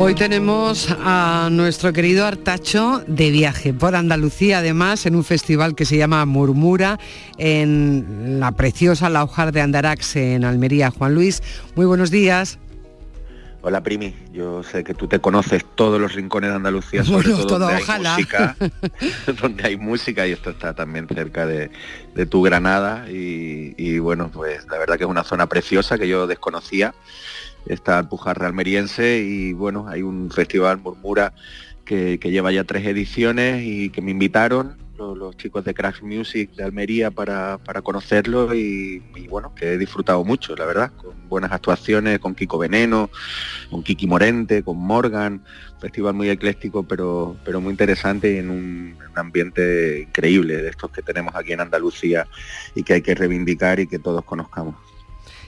Hoy 0.00 0.16
tenemos 0.16 0.88
a 1.00 1.48
nuestro 1.52 1.92
querido 1.92 2.26
Artacho 2.26 3.04
de 3.06 3.30
viaje 3.30 3.72
por 3.72 3.94
Andalucía, 3.94 4.58
además, 4.58 5.06
en 5.06 5.14
un 5.14 5.22
festival 5.22 5.76
que 5.76 5.84
se 5.84 5.96
llama 5.96 6.26
Murmura, 6.26 6.98
en 7.38 8.40
la 8.40 8.50
preciosa 8.50 9.08
La 9.10 9.22
Hojar 9.22 9.52
de 9.52 9.60
Andarax, 9.60 10.16
en 10.16 10.44
Almería. 10.44 10.90
Juan 10.90 11.14
Luis, 11.14 11.40
muy 11.76 11.86
buenos 11.86 12.10
días. 12.10 12.58
Hola 13.64 13.80
Primi, 13.80 14.12
yo 14.32 14.64
sé 14.64 14.82
que 14.82 14.92
tú 14.92 15.06
te 15.06 15.20
conoces 15.20 15.64
todos 15.76 16.00
los 16.00 16.14
rincones 16.14 16.50
de 16.50 16.56
Andalucía, 16.56 17.04
sobre 17.04 17.28
Bueno, 17.28 17.36
todo 17.38 17.46
todo, 17.46 17.58
donde 17.60 17.82
ojalá. 17.82 18.16
hay 18.16 18.22
música, 18.22 18.56
donde 19.40 19.64
hay 19.64 19.76
música 19.76 20.26
y 20.26 20.32
esto 20.32 20.50
está 20.50 20.74
también 20.74 21.06
cerca 21.06 21.46
de, 21.46 21.70
de 22.12 22.26
tu 22.26 22.42
Granada 22.42 23.08
y, 23.08 23.74
y, 23.76 24.00
bueno, 24.00 24.30
pues 24.34 24.66
la 24.68 24.78
verdad 24.78 24.96
que 24.98 25.04
es 25.04 25.10
una 25.10 25.22
zona 25.22 25.48
preciosa 25.48 25.96
que 25.96 26.08
yo 26.08 26.26
desconocía, 26.26 26.92
está 27.66 27.98
Alpujarra 27.98 28.48
almeriense 28.48 29.18
y 29.18 29.52
bueno, 29.52 29.86
hay 29.88 30.02
un 30.02 30.32
festival 30.32 30.78
Murmura 30.78 31.32
que, 31.84 32.18
que 32.18 32.32
lleva 32.32 32.50
ya 32.50 32.64
tres 32.64 32.84
ediciones 32.84 33.62
y 33.64 33.90
que 33.90 34.02
me 34.02 34.10
invitaron 34.10 34.76
los, 35.16 35.36
chicos 35.36 35.64
de 35.64 35.74
Crash 35.74 36.02
Music 36.02 36.52
de 36.54 36.64
Almería 36.64 37.10
para, 37.10 37.58
para 37.58 37.82
conocerlo 37.82 38.54
y, 38.54 39.00
bueno, 39.28 39.54
que 39.54 39.72
he 39.72 39.78
disfrutado 39.78 40.24
mucho, 40.24 40.54
la 40.56 40.64
verdad, 40.64 40.92
con 40.96 41.28
buenas 41.28 41.52
actuaciones, 41.52 42.18
con 42.18 42.34
Kiko 42.34 42.58
Veneno, 42.58 43.10
con 43.70 43.82
Kiki 43.82 44.06
Morente, 44.06 44.62
con 44.62 44.78
Morgan, 44.78 45.42
festival 45.80 46.14
muy 46.14 46.30
ecléctico 46.30 46.84
pero, 46.84 47.36
pero 47.44 47.60
muy 47.60 47.70
interesante 47.70 48.32
y 48.34 48.38
en 48.38 48.50
un 48.50 48.96
ambiente 49.14 50.06
increíble 50.08 50.56
de 50.56 50.70
estos 50.70 50.90
que 50.90 51.02
tenemos 51.02 51.34
aquí 51.34 51.52
en 51.52 51.60
Andalucía 51.60 52.26
y 52.74 52.82
que 52.82 52.94
hay 52.94 53.02
que 53.02 53.14
reivindicar 53.14 53.80
y 53.80 53.86
que 53.86 53.98
todos 53.98 54.24
conozcamos. 54.24 54.91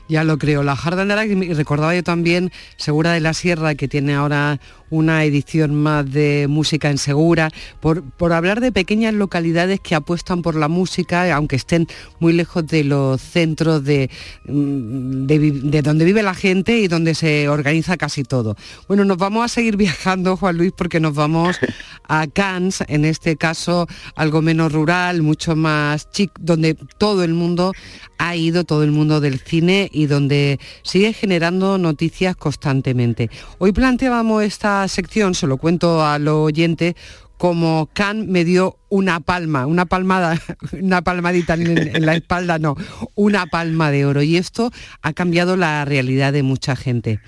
Ya 0.08 0.22
lo 0.24 0.38
creo. 0.38 0.62
La 0.62 0.76
Jarda 0.76 1.02
Andarax, 1.02 1.30
y 1.30 1.54
recordaba 1.54 1.94
yo 1.94 2.02
también 2.02 2.52
Segura 2.76 3.12
de 3.12 3.20
la 3.20 3.32
Sierra, 3.32 3.74
que 3.74 3.88
tiene 3.88 4.14
ahora 4.14 4.60
una 4.90 5.24
edición 5.24 5.74
más 5.74 6.10
de 6.10 6.46
música 6.48 6.90
en 6.90 6.98
Segura, 6.98 7.50
por, 7.80 8.02
por 8.02 8.32
hablar 8.32 8.60
de 8.60 8.70
pequeñas 8.70 9.14
localidades 9.14 9.80
que 9.80 9.94
apuestan 9.94 10.42
por 10.42 10.54
la 10.54 10.68
música, 10.68 11.34
aunque 11.34 11.56
estén 11.56 11.88
muy 12.20 12.32
lejos 12.32 12.66
de 12.66 12.84
los 12.84 13.20
centros 13.20 13.82
de, 13.82 14.10
mm, 14.46 15.26
de, 15.26 15.38
de 15.50 15.82
donde 15.82 16.04
vive 16.04 16.22
la 16.22 16.34
gente 16.34 16.78
y 16.78 16.86
donde 16.86 17.14
se 17.14 17.48
organiza 17.48 17.96
casi 17.96 18.22
todo. 18.22 18.56
Bueno, 18.86 19.04
nos 19.04 19.16
vamos 19.16 19.44
a 19.44 19.48
seguir 19.48 19.76
viajando, 19.76 20.36
Juan 20.36 20.58
Luis, 20.58 20.72
porque 20.76 21.00
nos 21.00 21.14
vamos 21.14 21.56
a 22.08 22.26
Cannes, 22.26 22.84
en 22.86 23.04
este 23.04 23.36
caso 23.36 23.88
algo 24.14 24.42
menos 24.42 24.72
rural, 24.72 25.22
mucho 25.22 25.56
más 25.56 26.10
chic, 26.10 26.30
donde 26.38 26.74
todo 26.98 27.24
el 27.24 27.34
mundo 27.34 27.72
ha 28.18 28.36
ido, 28.36 28.64
todo 28.64 28.84
el 28.84 28.92
mundo 28.92 29.20
del 29.20 29.40
cine 29.40 29.90
y 29.94 30.06
donde 30.06 30.58
sigue 30.82 31.12
generando 31.12 31.78
noticias 31.78 32.36
constantemente. 32.36 33.30
Hoy 33.58 33.72
planteábamos 33.72 34.42
esta 34.42 34.86
sección, 34.88 35.34
se 35.34 35.46
lo 35.46 35.56
cuento 35.56 36.04
al 36.04 36.28
oyente, 36.28 36.96
como 37.36 37.90
Can 37.92 38.30
me 38.30 38.44
dio 38.44 38.78
una 38.88 39.20
palma, 39.20 39.66
una 39.66 39.86
palmada, 39.86 40.40
una 40.80 41.02
palmadita 41.02 41.54
en, 41.54 41.96
en 41.96 42.06
la 42.06 42.14
espalda, 42.14 42.58
no, 42.58 42.76
una 43.14 43.46
palma 43.46 43.90
de 43.90 44.06
oro. 44.06 44.22
Y 44.22 44.36
esto 44.36 44.70
ha 45.02 45.12
cambiado 45.12 45.56
la 45.56 45.84
realidad 45.84 46.32
de 46.32 46.42
mucha 46.42 46.76
gente. 46.76 47.20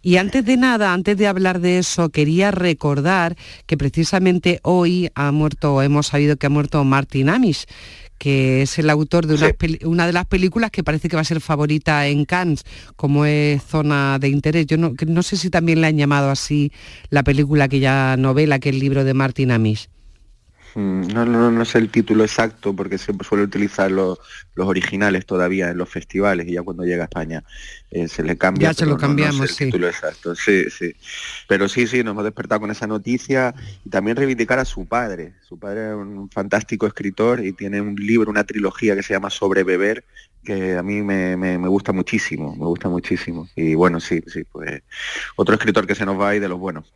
Y 0.00 0.16
antes 0.16 0.44
de 0.44 0.56
nada, 0.56 0.92
antes 0.92 1.16
de 1.16 1.26
hablar 1.26 1.60
de 1.60 1.78
eso, 1.78 2.08
quería 2.10 2.50
recordar 2.50 3.36
que 3.66 3.76
precisamente 3.76 4.60
hoy 4.62 5.10
ha 5.14 5.32
muerto, 5.32 5.82
hemos 5.82 6.06
sabido 6.06 6.36
que 6.36 6.46
ha 6.46 6.50
muerto 6.50 6.82
Martin 6.84 7.28
Amish 7.28 7.66
que 8.18 8.62
es 8.62 8.78
el 8.78 8.90
autor 8.90 9.26
de 9.26 9.78
una, 9.84 10.06
de 10.06 10.12
las 10.12 10.26
películas 10.26 10.70
que 10.70 10.84
parece 10.84 11.08
que 11.08 11.16
va 11.16 11.22
a 11.22 11.24
ser 11.24 11.40
favorita 11.40 12.06
en 12.06 12.24
Cannes, 12.24 12.64
como 12.96 13.24
es 13.24 13.62
Zona 13.62 14.18
de 14.18 14.28
Interés. 14.28 14.66
Yo 14.66 14.76
no, 14.76 14.92
no 15.06 15.22
sé 15.22 15.36
si 15.36 15.50
también 15.50 15.80
le 15.80 15.86
han 15.86 15.96
llamado 15.96 16.30
así 16.30 16.72
la 17.10 17.22
película 17.22 17.68
que 17.68 17.80
ya 17.80 18.16
novela, 18.18 18.58
que 18.58 18.70
es 18.70 18.74
el 18.74 18.80
libro 18.80 19.04
de 19.04 19.14
Martin 19.14 19.52
Amish. 19.52 19.88
Mm, 20.78 21.08
no, 21.08 21.24
no, 21.24 21.50
no 21.50 21.64
sé 21.64 21.78
el 21.78 21.90
título 21.90 22.22
exacto 22.22 22.72
porque 22.72 22.98
siempre 22.98 23.26
suele 23.26 23.42
utilizar 23.42 23.90
los, 23.90 24.20
los 24.54 24.68
originales 24.68 25.26
todavía 25.26 25.70
en 25.70 25.76
los 25.76 25.88
festivales 25.88 26.46
y 26.46 26.52
ya 26.52 26.62
cuando 26.62 26.84
llega 26.84 27.02
a 27.02 27.06
España 27.06 27.42
eh, 27.90 28.06
se 28.06 28.22
le 28.22 28.38
cambia. 28.38 28.68
Ya 28.68 28.74
se 28.74 28.86
lo 28.86 28.96
cambiamos, 28.96 29.50
sí. 29.50 29.64
El 29.64 29.70
título 29.70 29.88
exacto, 29.88 30.36
sí, 30.36 30.70
sí. 30.70 30.94
Pero 31.48 31.68
sí, 31.68 31.88
sí, 31.88 32.04
nos 32.04 32.12
hemos 32.12 32.22
despertado 32.22 32.60
con 32.60 32.70
esa 32.70 32.86
noticia 32.86 33.56
y 33.84 33.90
también 33.90 34.16
reivindicar 34.16 34.60
a 34.60 34.64
su 34.64 34.86
padre. 34.86 35.34
Su 35.42 35.58
padre 35.58 35.88
es 35.88 35.94
un 35.96 36.30
fantástico 36.30 36.86
escritor 36.86 37.44
y 37.44 37.52
tiene 37.54 37.80
un 37.80 37.96
libro, 37.96 38.30
una 38.30 38.44
trilogía 38.44 38.94
que 38.94 39.02
se 39.02 39.14
llama 39.14 39.30
Sobre 39.30 39.64
Beber, 39.64 40.04
que 40.44 40.76
a 40.76 40.84
mí 40.84 41.02
me, 41.02 41.36
me, 41.36 41.58
me 41.58 41.68
gusta 41.68 41.90
muchísimo, 41.92 42.54
me 42.54 42.66
gusta 42.66 42.88
muchísimo. 42.88 43.48
Y 43.56 43.74
bueno, 43.74 43.98
sí, 43.98 44.22
sí, 44.28 44.44
pues 44.44 44.80
otro 45.34 45.56
escritor 45.56 45.88
que 45.88 45.96
se 45.96 46.06
nos 46.06 46.20
va 46.20 46.36
y 46.36 46.38
de 46.38 46.48
los 46.48 46.60
buenos. 46.60 46.92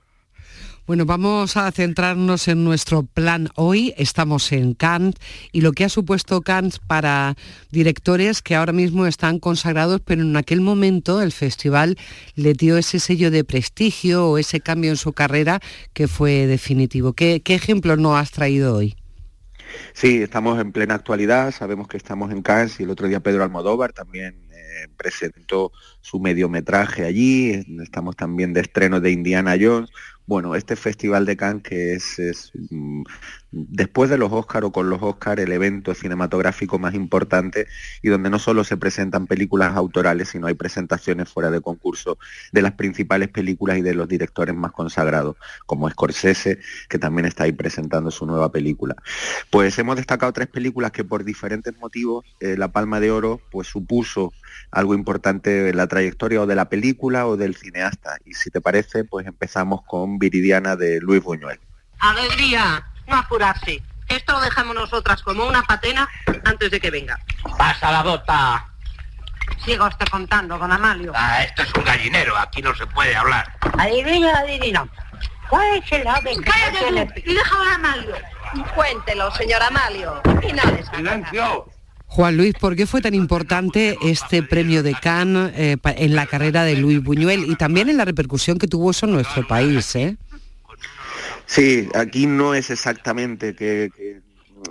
Bueno, 0.85 1.07
vamos 1.07 1.57
a 1.57 1.71
centrarnos 1.71 2.49
en 2.49 2.65
nuestro 2.65 3.05
plan 3.05 3.49
hoy. 3.55 3.95
Estamos 3.97 4.51
en 4.51 4.75
Cannes 4.75 5.15
y 5.53 5.61
lo 5.61 5.71
que 5.71 5.85
ha 5.85 5.89
supuesto 5.89 6.41
Cannes 6.41 6.81
para 6.81 7.37
directores 7.71 8.43
que 8.43 8.57
ahora 8.57 8.73
mismo 8.73 9.07
están 9.07 9.39
consagrados, 9.39 10.01
pero 10.05 10.23
en 10.23 10.37
aquel 10.37 10.61
momento 10.61 11.23
el 11.23 11.31
festival 11.31 11.97
le 12.35 12.55
dio 12.55 12.77
ese 12.79 12.99
sello 12.99 13.31
de 13.31 13.45
prestigio 13.45 14.29
o 14.29 14.39
ese 14.39 14.59
cambio 14.59 14.91
en 14.91 14.97
su 14.97 15.13
carrera 15.13 15.61
que 15.93 16.09
fue 16.09 16.49
definitivo. 16.49 17.13
¿Qué, 17.13 17.43
qué 17.43 17.55
ejemplos 17.55 17.99
nos 17.99 18.17
has 18.17 18.33
traído 18.33 18.75
hoy? 18.75 18.97
Sí, 19.93 20.21
estamos 20.21 20.61
en 20.61 20.73
plena 20.73 20.95
actualidad, 20.95 21.53
sabemos 21.53 21.87
que 21.87 21.97
estamos 21.97 22.33
en 22.33 22.43
Cannes 22.43 22.81
y 22.81 22.83
el 22.83 22.91
otro 22.91 23.07
día 23.07 23.21
Pedro 23.21 23.45
Almodóvar 23.45 23.93
también 23.93 24.35
eh, 24.51 24.89
presentó 24.97 25.71
su 26.01 26.19
mediometraje 26.19 27.05
allí, 27.05 27.65
estamos 27.83 28.17
también 28.17 28.53
de 28.53 28.63
estreno 28.63 29.01
de 29.01 29.11
Indiana 29.11 29.55
Jones, 29.61 29.91
bueno, 30.27 30.55
este 30.55 30.77
Festival 30.77 31.27
de 31.27 31.37
Cannes 31.37 31.63
que 31.63 31.95
es, 31.95 32.53
mm, 32.71 33.03
después 33.53 34.09
de 34.09 34.19
los 34.19 34.33
Oscar 34.33 34.65
o 34.65 34.73
con 34.73 34.89
los 34.89 35.03
Oscar 35.03 35.39
el 35.39 35.53
evento 35.53 35.95
cinematográfico 35.95 36.79
más 36.79 36.95
importante 36.95 37.69
y 38.01 38.09
donde 38.09 38.31
no 38.31 38.39
solo 38.39 38.65
se 38.65 38.77
presentan 38.77 39.27
películas 39.27 39.77
autorales, 39.77 40.31
sino 40.31 40.47
hay 40.47 40.55
presentaciones 40.55 41.29
fuera 41.29 41.51
de 41.51 41.61
concurso 41.61 42.19
de 42.51 42.63
las 42.63 42.73
principales 42.73 43.29
películas 43.29 43.79
y 43.79 43.83
de 43.83 43.95
los 43.95 44.09
directores 44.09 44.55
más 44.55 44.73
consagrados, 44.73 45.37
como 45.67 45.89
Scorsese, 45.91 46.59
que 46.89 46.99
también 46.99 47.27
está 47.27 47.45
ahí 47.45 47.53
presentando 47.53 48.11
su 48.11 48.27
nueva 48.27 48.51
película. 48.51 48.97
Pues 49.51 49.79
hemos 49.79 49.97
destacado 49.97 50.33
tres 50.33 50.49
películas 50.49 50.91
que 50.91 51.05
por 51.05 51.25
diferentes 51.25 51.79
motivos 51.79 52.25
eh, 52.41 52.57
la 52.57 52.69
Palma 52.69 53.01
de 53.01 53.11
Oro 53.11 53.41
pues 53.51 53.69
supuso 53.69 54.33
algo 54.71 54.95
importante 54.95 55.69
en 55.69 55.77
la 55.77 55.87
trayectoria 55.87 56.41
o 56.41 56.47
de 56.47 56.55
la 56.55 56.69
película 56.69 57.27
o 57.27 57.37
del 57.37 57.55
cineasta. 57.55 58.17
Y 58.25 58.35
si 58.35 58.51
te 58.51 58.61
parece, 58.61 59.05
pues 59.05 59.27
empezamos 59.27 59.83
con 59.83 60.19
Viridiana 60.19 60.77
de 60.77 61.01
Luis 61.01 61.23
Buñuel. 61.23 61.59
Alegría, 61.99 62.85
no 63.07 63.17
apurarse. 63.17 63.83
Esto 64.09 64.33
lo 64.33 64.41
dejamos 64.41 64.75
nosotras 64.75 65.23
como 65.23 65.47
una 65.47 65.63
patena 65.63 66.09
antes 66.45 66.71
de 66.71 66.81
que 66.81 66.91
venga. 66.91 67.19
Pasa 67.57 67.91
la 67.91 68.03
bota. 68.03 68.67
Siga 69.65 69.87
usted 69.87 70.07
contando, 70.07 70.59
don 70.59 70.73
Amalio. 70.73 71.13
Ah, 71.15 71.43
esto 71.43 71.63
es 71.63 71.73
un 71.75 71.85
gallinero, 71.85 72.37
aquí 72.37 72.61
no 72.61 72.75
se 72.75 72.87
puede 72.87 73.15
hablar. 73.15 73.51
Adivina, 73.79 74.39
adivina. 74.39 74.87
¿Cuál 75.49 75.77
es 75.77 75.93
el 75.93 76.07
ave 76.07 76.35
que 76.35 76.43
Cállate 76.43 77.21
tú, 77.21 77.31
y 77.31 77.35
deja 77.35 77.57
a 77.57 77.75
Amalio. 77.75 78.15
Cuéntelo, 78.75 79.31
señor 79.35 79.63
Amalio. 79.63 80.21
Y 80.49 80.53
no 80.53 80.63
les 80.73 80.89
¡Silencio! 80.89 81.69
Juan 82.07 82.37
Luis, 82.37 82.55
¿por 82.61 82.77
qué 82.77 82.87
fue 82.87 83.01
tan 83.01 83.15
importante 83.15 83.97
este 84.03 84.43
premio 84.43 84.83
de 84.83 84.95
Cannes 84.95 85.53
eh, 85.57 85.77
en 85.85 86.15
la 86.15 86.27
carrera 86.27 86.65
de 86.65 86.77
Luis 86.77 87.03
Buñuel 87.03 87.51
y 87.51 87.57
también 87.57 87.89
en 87.89 87.97
la 87.97 88.05
repercusión 88.05 88.59
que 88.59 88.67
tuvo 88.67 88.91
eso 88.91 89.07
en 89.07 89.13
nuestro 89.13 89.47
país? 89.47 89.95
¿eh? 89.97 90.17
Sí, 91.53 91.87
aquí 91.95 92.27
no 92.27 92.55
es 92.55 92.71
exactamente 92.71 93.55
que, 93.55 93.91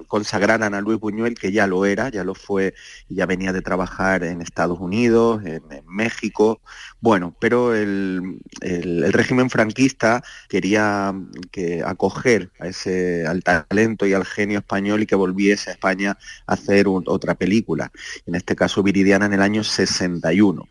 consagraran 0.07 0.73
a 0.73 0.81
Luis 0.81 0.99
Buñuel, 0.99 1.35
que 1.35 1.51
ya 1.51 1.67
lo 1.67 1.85
era, 1.85 2.09
ya 2.09 2.23
lo 2.23 2.33
fue, 2.33 2.73
ya 3.07 3.27
venía 3.27 3.53
de 3.53 3.61
trabajar 3.61 4.23
en 4.23 4.41
Estados 4.41 4.79
Unidos, 4.79 5.43
en, 5.45 5.61
México, 5.85 6.59
bueno, 7.01 7.35
pero 7.39 7.75
el, 7.75 8.39
el- 8.61 9.13
régimen 9.13 9.49
franquista 9.51 10.23
quería 10.49 11.13
que 11.51 11.83
acoger 11.85 12.49
a 12.59 12.67
ese, 12.67 13.27
al 13.27 13.43
talento 13.43 14.07
y 14.07 14.13
al 14.13 14.25
genio 14.25 14.59
español 14.59 15.03
y 15.03 15.05
que 15.05 15.15
volviese 15.15 15.69
a 15.69 15.73
España 15.73 16.17
a 16.47 16.53
hacer 16.53 16.87
un- 16.87 17.03
otra 17.07 17.35
película, 17.35 17.91
en 18.25 18.35
este 18.35 18.55
caso 18.55 18.81
Viridiana 18.81 19.25
en 19.27 19.33
el 19.33 19.41
año 19.41 19.63
61. 19.63 20.67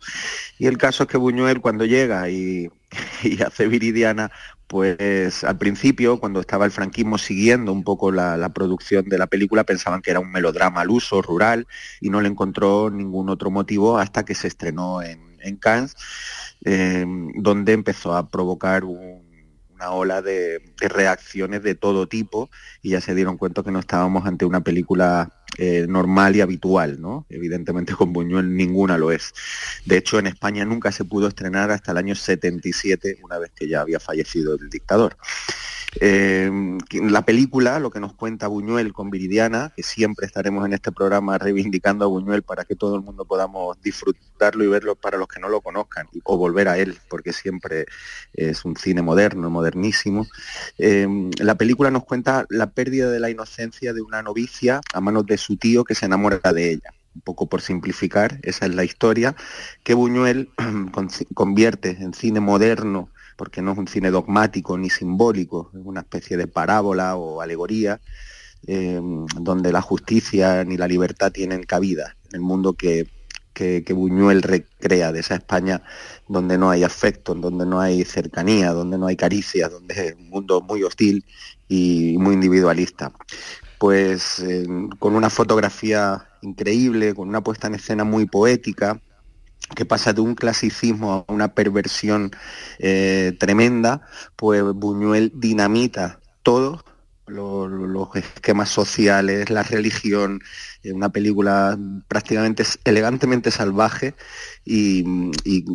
Y 0.58 0.66
el 0.66 0.78
caso 0.78 1.04
es 1.04 1.08
que 1.08 1.18
Buñuel 1.18 1.60
cuando 1.60 1.84
llega 1.84 2.28
y, 2.30 2.68
y 3.22 3.42
hace 3.42 3.68
Viridiana, 3.68 4.30
pues 4.70 5.42
al 5.42 5.58
principio, 5.58 6.20
cuando 6.20 6.38
estaba 6.38 6.64
el 6.64 6.70
franquismo 6.70 7.18
siguiendo 7.18 7.72
un 7.72 7.82
poco 7.82 8.12
la, 8.12 8.48
producción 8.50 9.04
de 9.08 9.18
la 9.18 9.26
película, 9.26 9.64
pensaban 9.64 10.00
que 10.00 10.12
era 10.12 10.20
un 10.20 10.30
melodrama 10.30 10.82
al 10.82 10.90
uso, 10.90 11.20
rural, 11.22 11.66
y 12.00 12.08
no 12.08 12.20
le 12.20 12.28
encontró 12.28 12.88
ningún 12.88 13.30
otro 13.30 13.50
motivo 13.50 13.98
hasta 13.98 14.24
que 14.24 14.36
se 14.36 14.46
estrenó 14.46 15.02
en, 15.02 15.56
Cannes, 15.58 15.96
eh, 16.64 17.04
donde 17.34 17.72
empezó 17.72 18.14
a 18.14 18.28
provocar 18.28 18.84
un- 18.84 19.28
una 19.74 19.90
ola 19.90 20.22
de 20.22 20.60
reacciones 20.78 21.62
de 21.64 21.74
todo 21.74 22.06
tipo 22.06 22.48
y 22.80 22.90
ya 22.90 23.00
se 23.00 23.14
dieron 23.14 23.38
cuenta 23.38 23.64
que 23.64 23.72
no 23.72 23.80
estábamos 23.80 24.24
ante 24.26 24.44
una 24.44 24.60
película 24.60 25.39
eh, 25.58 25.86
normal 25.88 26.36
y 26.36 26.40
habitual, 26.40 27.00
¿no? 27.00 27.26
Evidentemente 27.28 27.94
con 27.94 28.12
Buñuel 28.12 28.56
ninguna 28.56 28.98
lo 28.98 29.12
es. 29.12 29.32
De 29.84 29.96
hecho, 29.96 30.18
en 30.18 30.26
España 30.26 30.64
nunca 30.64 30.92
se 30.92 31.04
pudo 31.04 31.28
estrenar 31.28 31.70
hasta 31.70 31.92
el 31.92 31.98
año 31.98 32.14
77, 32.14 33.18
una 33.22 33.38
vez 33.38 33.50
que 33.54 33.68
ya 33.68 33.80
había 33.80 34.00
fallecido 34.00 34.54
el 34.54 34.70
dictador. 34.70 35.16
Eh, 35.98 36.78
la 36.92 37.22
película, 37.22 37.80
lo 37.80 37.90
que 37.90 37.98
nos 37.98 38.12
cuenta 38.12 38.46
Buñuel 38.46 38.92
con 38.92 39.10
Viridiana, 39.10 39.72
que 39.74 39.82
siempre 39.82 40.26
estaremos 40.26 40.64
en 40.64 40.72
este 40.72 40.92
programa 40.92 41.36
reivindicando 41.38 42.04
a 42.04 42.08
Buñuel 42.08 42.42
para 42.42 42.64
que 42.64 42.76
todo 42.76 42.94
el 42.94 43.02
mundo 43.02 43.24
podamos 43.24 43.80
disfrutarlo 43.82 44.62
y 44.62 44.68
verlo 44.68 44.94
para 44.94 45.18
los 45.18 45.26
que 45.26 45.40
no 45.40 45.48
lo 45.48 45.60
conozcan, 45.60 46.06
o 46.24 46.36
volver 46.36 46.68
a 46.68 46.78
él, 46.78 46.96
porque 47.08 47.32
siempre 47.32 47.86
es 48.34 48.64
un 48.64 48.76
cine 48.76 49.02
moderno, 49.02 49.50
modernísimo. 49.50 50.26
Eh, 50.78 51.08
la 51.38 51.56
película 51.56 51.90
nos 51.90 52.04
cuenta 52.04 52.46
la 52.48 52.70
pérdida 52.70 53.10
de 53.10 53.20
la 53.20 53.30
inocencia 53.30 53.92
de 53.92 54.02
una 54.02 54.22
novicia 54.22 54.80
a 54.92 55.00
manos 55.00 55.26
de 55.26 55.38
su 55.40 55.56
tío 55.56 55.84
que 55.84 55.94
se 55.94 56.06
enamora 56.06 56.52
de 56.52 56.72
ella. 56.72 56.94
Un 57.14 57.22
poco 57.22 57.48
por 57.48 57.60
simplificar, 57.60 58.38
esa 58.42 58.66
es 58.66 58.74
la 58.74 58.84
historia, 58.84 59.34
que 59.82 59.94
Buñuel 59.94 60.48
con- 60.92 61.08
convierte 61.34 61.90
en 62.00 62.14
cine 62.14 62.38
moderno, 62.38 63.08
porque 63.36 63.62
no 63.62 63.72
es 63.72 63.78
un 63.78 63.88
cine 63.88 64.10
dogmático 64.10 64.78
ni 64.78 64.90
simbólico, 64.90 65.70
es 65.74 65.80
una 65.84 66.00
especie 66.02 66.36
de 66.36 66.46
parábola 66.46 67.16
o 67.16 67.40
alegoría, 67.40 68.00
eh, 68.66 69.00
donde 69.36 69.72
la 69.72 69.80
justicia 69.80 70.62
ni 70.64 70.76
la 70.76 70.86
libertad 70.86 71.32
tienen 71.32 71.64
cabida, 71.64 72.14
en 72.28 72.36
el 72.36 72.40
mundo 72.42 72.74
que, 72.74 73.08
que, 73.54 73.82
que 73.82 73.92
Buñuel 73.92 74.42
recrea 74.42 75.10
de 75.12 75.20
esa 75.20 75.34
España 75.34 75.82
donde 76.28 76.58
no 76.58 76.70
hay 76.70 76.84
afecto, 76.84 77.34
donde 77.34 77.66
no 77.66 77.80
hay 77.80 78.04
cercanía, 78.04 78.72
donde 78.72 78.98
no 78.98 79.06
hay 79.06 79.16
caricias, 79.16 79.70
donde 79.72 80.08
es 80.08 80.14
un 80.14 80.28
mundo 80.30 80.60
muy 80.60 80.82
hostil 80.84 81.24
y 81.68 82.16
muy 82.18 82.34
individualista 82.34 83.12
pues 83.80 84.44
con 84.98 85.16
una 85.16 85.30
fotografía 85.30 86.28
increíble, 86.42 87.14
con 87.14 87.30
una 87.30 87.40
puesta 87.40 87.66
en 87.66 87.76
escena 87.76 88.04
muy 88.04 88.26
poética, 88.26 89.00
que 89.74 89.86
pasa 89.86 90.12
de 90.12 90.20
un 90.20 90.34
clasicismo 90.34 91.24
a 91.26 91.32
una 91.32 91.54
perversión 91.54 92.30
eh, 92.78 93.34
tremenda, 93.40 94.02
pues 94.36 94.62
Buñuel 94.62 95.32
dinamita 95.34 96.20
todo, 96.42 96.84
lo- 97.30 97.68
lo- 97.68 97.86
los 97.86 98.08
esquemas 98.16 98.68
sociales, 98.68 99.50
la 99.50 99.62
religión, 99.62 100.40
eh, 100.82 100.92
una 100.92 101.10
película 101.10 101.78
prácticamente 102.08 102.64
elegantemente 102.84 103.50
salvaje 103.50 104.14
y, 104.64 105.04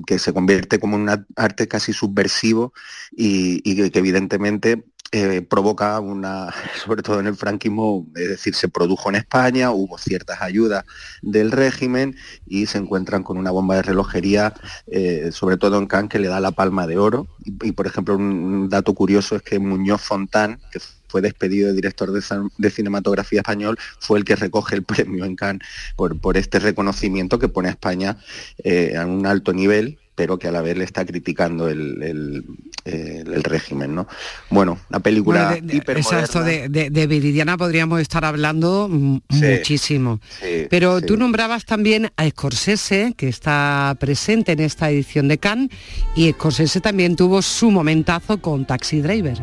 que 0.06 0.20
se 0.20 0.34
convierte 0.34 0.80
como 0.80 0.96
un 0.96 1.10
a- 1.10 1.26
arte 1.36 1.68
casi 1.68 1.94
subversivo 1.94 2.74
y, 3.12 3.62
que, 3.92 4.00
evidentemente 4.00 4.84
eh, 5.12 5.42
provoca 5.42 6.00
una, 6.00 6.52
sobre 6.86 7.02
todo 7.04 7.20
en 7.20 7.28
el 7.28 7.36
franquismo, 7.36 8.08
es 8.16 8.30
decir, 8.30 8.56
se 8.56 8.68
produjo 8.68 9.10
en 9.10 9.16
España, 9.16 9.72
hubo 9.72 9.98
ciertas 9.98 10.42
ayudas 10.42 10.84
del 11.22 11.52
régimen 11.52 12.16
y 12.46 12.66
se 12.66 12.80
encuentran 12.80 13.24
con 13.24 13.38
una 13.38 13.52
bomba 13.52 13.76
de 13.76 13.84
relojería, 13.84 14.54
eh, 14.88 15.30
sobre 15.32 15.58
todo 15.58 15.78
en 15.78 15.88
Cannes, 15.88 16.10
que 16.10 16.20
le 16.20 16.28
da 16.28 16.40
la 16.40 16.52
palma 16.52 16.88
de 16.88 16.98
oro. 16.98 17.28
Y, 17.46 17.54
y, 17.70 17.72
por 17.72 17.88
ejemplo, 17.88 18.16
un, 18.16 18.24
un 18.24 18.70
dato 18.70 18.94
curioso 18.94 19.36
es 19.38 19.42
que 19.44 19.60
Muñoz 19.60 20.02
Fontán, 20.02 20.60
que 20.72 20.80
fue 21.16 21.22
despedido 21.22 21.70
de 21.70 21.74
director 21.76 22.12
de, 22.12 22.70
cinematografía 22.70 23.40
español, 23.40 23.78
fue 24.00 24.20
el 24.20 24.26
que 24.26 24.36
recoge 24.36 24.76
el 24.76 24.84
premio 24.84 25.24
en 25.24 25.38
Cannes 25.38 25.66
por, 25.96 26.20
por 26.20 26.36
este 26.36 26.60
reconocimiento 26.60 27.40
que 27.40 27.48
pone 27.48 27.70
a 27.70 27.72
España 27.72 28.18
eh, 28.66 28.98
a 28.98 29.06
un 29.06 29.26
alto 29.26 29.54
nivel 29.54 29.98
pero 30.14 30.40
que 30.40 30.48
a 30.48 30.52
la 30.52 30.62
vez 30.62 30.78
le 30.78 30.86
está 30.86 31.06
criticando 31.06 31.68
el, 31.68 32.02
el- 32.02 32.46
el- 32.86 33.34
el 33.34 33.44
régimen, 33.44 33.94
¿no? 33.96 34.08
Bueno, 34.50 34.80
una 34.90 35.02
película 35.02 35.50
Bueno, 35.60 35.68
de- 35.68 35.78
exacto, 36.00 36.42
de, 36.42 36.70
de- 36.70 36.90
de 36.90 37.08
Viridiana 37.08 37.58
podríamos 37.58 38.00
estar 38.00 38.24
hablando 38.24 38.88
muchísimo. 38.90 40.22
Sí, 40.42 40.68
Pero 40.70 41.00
sí. 41.02 41.06
tú 41.06 41.18
nombrabas 41.18 41.66
también 41.66 42.12
a 42.16 42.30
Scorsese, 42.30 43.14
que 43.18 43.28
está 43.28 43.94
presente 44.00 44.54
en 44.54 44.62
esta 44.62 44.90
edición 44.90 45.28
de 45.28 45.38
Cannes, 45.38 45.70
y 46.16 46.32
Scorsese 46.32 46.80
también 46.80 47.18
tuvo 47.18 47.42
su 47.42 47.70
momentazo 47.70 48.38
con 48.42 48.66
Taxi 48.66 49.02
Driver. 49.02 49.38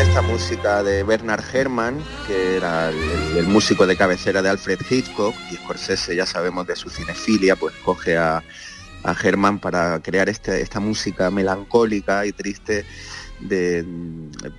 Esta 0.00 0.22
música 0.22 0.82
de 0.82 1.02
Bernard 1.02 1.44
Herrmann, 1.52 2.02
que 2.26 2.56
era 2.56 2.88
el, 2.88 3.46
músico 3.46 3.86
de 3.86 3.96
cabecera 3.96 4.40
de 4.40 4.48
Alfred 4.48 4.78
Hitchcock, 4.88 5.34
y 5.50 5.56
Scorsese 5.56 6.16
ya 6.16 6.24
sabemos 6.24 6.66
de 6.66 6.74
su 6.74 6.88
cinefilia, 6.88 7.54
pues 7.54 7.74
coge 7.84 8.16
a, 8.16 8.42
a 9.02 9.12
Herrmann 9.22 9.58
para 9.58 10.00
crear 10.00 10.30
este- 10.30 10.62
esta 10.62 10.80
música 10.80 11.30
melancólica 11.30 12.24
y 12.24 12.32
triste 12.32 12.86
de, 13.40 13.84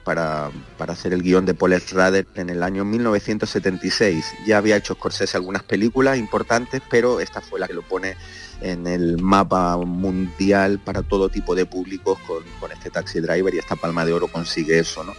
para, 0.03 0.51
para 0.77 0.93
hacer 0.93 1.11
el 1.11 1.23
guion 1.23 1.47
de 1.47 1.55
Paul 1.55 1.73
Schrader 1.79 2.27
en 2.35 2.51
el 2.51 2.61
año 2.61 2.85
1976. 2.85 4.23
Ya 4.45 4.59
había 4.59 4.77
hecho 4.77 4.93
Scorsese 4.93 5.37
algunas 5.37 5.63
películas 5.63 6.19
importantes, 6.19 6.83
pero 6.87 7.19
esta 7.19 7.41
fue 7.41 7.59
la 7.59 7.67
que 7.67 7.73
lo 7.73 7.81
pone 7.81 8.15
en 8.61 8.87
el 8.87 9.21
mapa 9.21 9.75
mundial 9.77 10.79
para 10.79 11.03
todo 11.03 11.29
tipo 11.29 11.55
de 11.55 11.65
públicos 11.65 12.19
con, 12.27 12.43
con 12.59 12.71
este 12.71 12.89
Taxi 12.89 13.19
Driver 13.19 13.53
y 13.53 13.57
esta 13.57 13.75
Palma 13.75 14.05
de 14.05 14.13
Oro 14.13 14.27
consigue 14.27 14.79
eso, 14.79 15.03
¿no? 15.03 15.13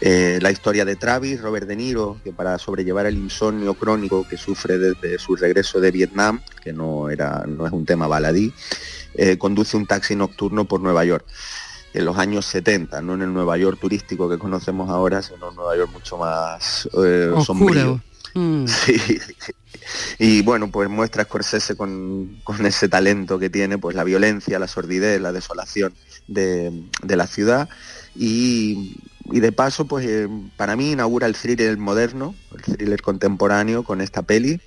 Eh, 0.00 0.38
la 0.40 0.50
historia 0.52 0.84
de 0.84 0.94
Travis, 0.94 1.40
Robert 1.40 1.66
De 1.66 1.74
Niro, 1.74 2.18
que 2.22 2.32
para 2.32 2.56
sobrellevar 2.58 3.06
el 3.06 3.16
insomnio 3.16 3.74
crónico 3.74 4.26
que 4.28 4.36
sufre 4.36 4.78
desde 4.78 5.18
su 5.18 5.34
regreso 5.34 5.80
de 5.80 5.90
Vietnam, 5.90 6.40
que 6.62 6.72
no, 6.72 7.10
era, 7.10 7.44
no 7.46 7.66
es 7.66 7.72
un 7.72 7.84
tema 7.84 8.06
baladí, 8.06 8.52
eh, 9.14 9.38
conduce 9.38 9.76
un 9.76 9.86
taxi 9.86 10.14
nocturno 10.14 10.66
por 10.66 10.80
Nueva 10.80 11.04
York 11.04 11.26
en 11.94 12.04
los 12.04 12.16
años 12.16 12.46
70, 12.46 13.00
no 13.02 13.14
en 13.14 13.22
el 13.22 13.32
Nueva 13.32 13.56
York 13.56 13.78
turístico 13.80 14.28
que 14.28 14.38
conocemos 14.38 14.88
ahora, 14.88 15.20
sino 15.20 15.50
en 15.50 15.56
Nueva 15.56 15.76
York 15.76 15.90
mucho 15.92 16.16
más 16.16 16.88
eh, 17.04 17.32
sombrío. 17.44 18.00
Mm. 18.34 18.66
Sí. 18.66 19.20
Y 20.18 20.42
bueno, 20.42 20.70
pues 20.70 20.88
muestra 20.88 21.24
Scorsese 21.24 21.76
con, 21.76 22.40
con 22.44 22.66
ese 22.66 22.88
talento 22.88 23.38
que 23.38 23.50
tiene, 23.50 23.78
pues 23.78 23.96
la 23.96 24.04
violencia, 24.04 24.58
la 24.58 24.68
sordidez, 24.68 25.20
la 25.20 25.32
desolación 25.32 25.94
de, 26.26 26.84
de 27.02 27.16
la 27.16 27.26
ciudad. 27.26 27.68
Y, 28.14 28.96
y 29.30 29.40
de 29.40 29.52
paso, 29.52 29.86
pues 29.86 30.06
eh, 30.06 30.28
para 30.56 30.76
mí 30.76 30.92
inaugura 30.92 31.26
el 31.26 31.34
thriller 31.36 31.76
moderno, 31.78 32.34
el 32.54 32.62
thriller 32.62 33.00
contemporáneo 33.00 33.84
con 33.84 34.00
esta 34.00 34.22
peli, 34.22 34.60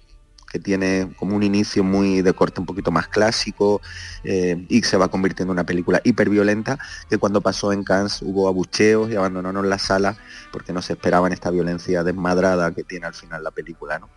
que 0.52 0.60
tiene 0.60 1.10
como 1.18 1.36
un 1.36 1.44
inicio 1.44 1.84
muy 1.84 2.22
de 2.22 2.34
corte 2.34 2.60
un 2.60 2.66
poquito 2.66 2.92
más 2.92 3.08
clásico 3.08 3.82
eh, 4.24 4.66
y 4.68 4.84
se 4.84 4.98
va 4.98 5.08
convirtiendo 5.08 5.54
en 5.54 5.60
una 5.60 5.66
película 5.66 6.02
hiperviolenta 6.04 6.78
que 7.10 7.18
cuando 7.18 7.42
pasó 7.42 7.72
en 7.72 7.84
Cannes 7.84 8.22
hubo 8.22 8.48
abucheos 8.48 9.10
y 9.10 9.16
abandonaron 9.16 9.70
la 9.70 9.80
sala 9.80 10.18
porque 10.52 10.74
no 10.74 10.82
se 10.82 10.94
esperaban 10.94 11.32
esta 11.32 11.50
violencia 11.52 12.04
desmadrada 12.04 12.74
que 12.74 12.84
tiene 12.84 13.08
al 13.08 13.14
final 13.14 13.44
la 13.44 13.52
película. 13.52 14.00
¿no? 14.00 14.10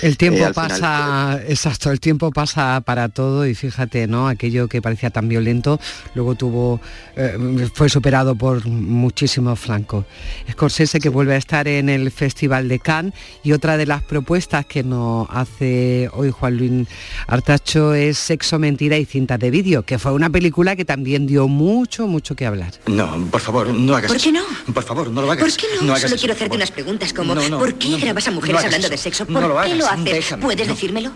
El 0.00 0.16
tiempo 0.16 0.38
Eh, 0.38 0.44
al 0.44 0.54
final, 0.54 0.68
pasa, 0.70 1.40
exacto, 1.46 1.90
el 1.90 2.00
tiempo 2.00 2.30
pasa 2.30 2.80
para 2.80 3.10
todo 3.10 3.46
y 3.46 3.54
fíjate, 3.54 4.06
¿no? 4.06 4.28
Aquello 4.28 4.68
que 4.68 4.80
parecía 4.80 5.10
tan 5.10 5.28
violento, 5.28 5.78
luego 6.14 6.34
tuvo, 6.34 6.80
eh, 7.16 7.68
fue 7.74 7.90
superado 7.90 8.34
por 8.34 8.66
muchísimos 8.66 9.60
flancos. 9.60 10.06
Scorsese 10.50 11.00
que 11.00 11.10
vuelve 11.10 11.34
a 11.34 11.38
estar 11.38 11.68
en 11.68 11.90
el 11.90 12.10
Festival 12.10 12.68
de 12.68 12.78
Cannes 12.78 13.14
y 13.42 13.52
otra 13.52 13.76
de 13.76 13.86
las 13.86 14.02
propuestas 14.02 14.64
que 14.64 14.82
nos 14.82 15.28
hace 15.30 15.81
hoy 16.12 16.30
Juan 16.30 16.56
Luis 16.56 16.88
Artacho 17.26 17.94
es 17.94 18.18
Sexo, 18.18 18.58
Mentira 18.58 18.96
y 18.98 19.04
Cinta 19.04 19.38
de 19.38 19.50
Vídeo, 19.50 19.82
que 19.84 19.98
fue 19.98 20.12
una 20.12 20.30
película 20.30 20.76
que 20.76 20.84
también 20.84 21.26
dio 21.26 21.48
mucho, 21.48 22.06
mucho 22.06 22.34
que 22.34 22.46
hablar. 22.46 22.72
No, 22.86 23.26
por 23.30 23.40
favor, 23.40 23.68
no 23.68 23.94
hagas 23.96 24.10
¿Por 24.10 24.20
qué 24.20 24.30
eso. 24.30 24.38
no? 24.66 24.72
Por 24.74 24.82
favor, 24.84 25.10
no 25.10 25.22
lo 25.22 25.30
hagas. 25.32 25.44
¿Por 25.44 25.56
qué 25.56 25.66
no? 25.82 25.92
hagas 25.92 26.02
Solo 26.02 26.14
eso, 26.14 26.20
quiero 26.22 26.34
hacerte 26.34 26.56
unas 26.56 26.70
preguntas 26.70 27.12
como 27.12 27.34
No, 27.34 27.48
no, 27.48 27.58
¿por 27.58 27.74
qué 27.74 27.88
no, 27.90 27.98
grabas 27.98 28.26
a 28.26 28.30
no 28.30 28.36
mujeres 28.36 28.64
hablando 28.64 28.86
eso. 28.86 28.90
de 28.90 28.96
sexo? 28.98 29.24
No 29.28 29.40
¿Por 29.40 29.48
lo 29.50 29.62
qué 29.62 29.74
lo 29.74 29.86
haces? 29.86 30.04
déjame, 30.04 30.42
¿Puedes 30.42 30.66
no. 30.66 30.74
decírmelo? 30.74 31.12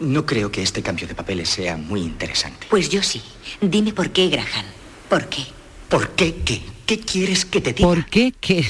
No 0.00 0.24
creo 0.24 0.50
que 0.50 0.62
este 0.62 0.82
cambio 0.82 1.06
de 1.06 1.14
papeles 1.14 1.48
sea 1.48 1.76
muy 1.76 2.00
interesante. 2.00 2.66
Pues 2.70 2.88
yo 2.88 3.02
sí. 3.02 3.20
Dime 3.60 3.92
por 3.92 4.10
qué, 4.10 4.28
Graham. 4.28 4.64
¿Por 5.08 5.26
qué? 5.26 5.44
¿Por 5.88 6.08
qué 6.10 6.36
qué? 6.44 6.62
¿Qué 6.90 6.98
quieres 6.98 7.44
que 7.44 7.60
te 7.60 7.72
diga? 7.72 7.88
¿Por 7.88 8.04
qué? 8.06 8.34
¿Qué? 8.40 8.64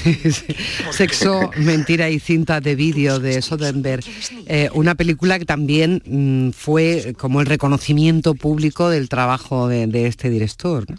Sexo, 0.90 1.50
mentira 1.56 2.10
y 2.10 2.20
cinta 2.20 2.60
de 2.60 2.74
vídeo 2.74 3.18
de 3.18 3.40
Soderbergh. 3.40 4.04
Eh, 4.44 4.68
una 4.74 4.94
película 4.94 5.38
que 5.38 5.46
también 5.46 6.02
mm, 6.04 6.50
fue 6.50 7.14
como 7.18 7.40
el 7.40 7.46
reconocimiento 7.46 8.34
público 8.34 8.90
del 8.90 9.08
trabajo 9.08 9.68
de, 9.68 9.86
de 9.86 10.06
este 10.06 10.28
director. 10.28 10.84
¿no? 10.90 10.96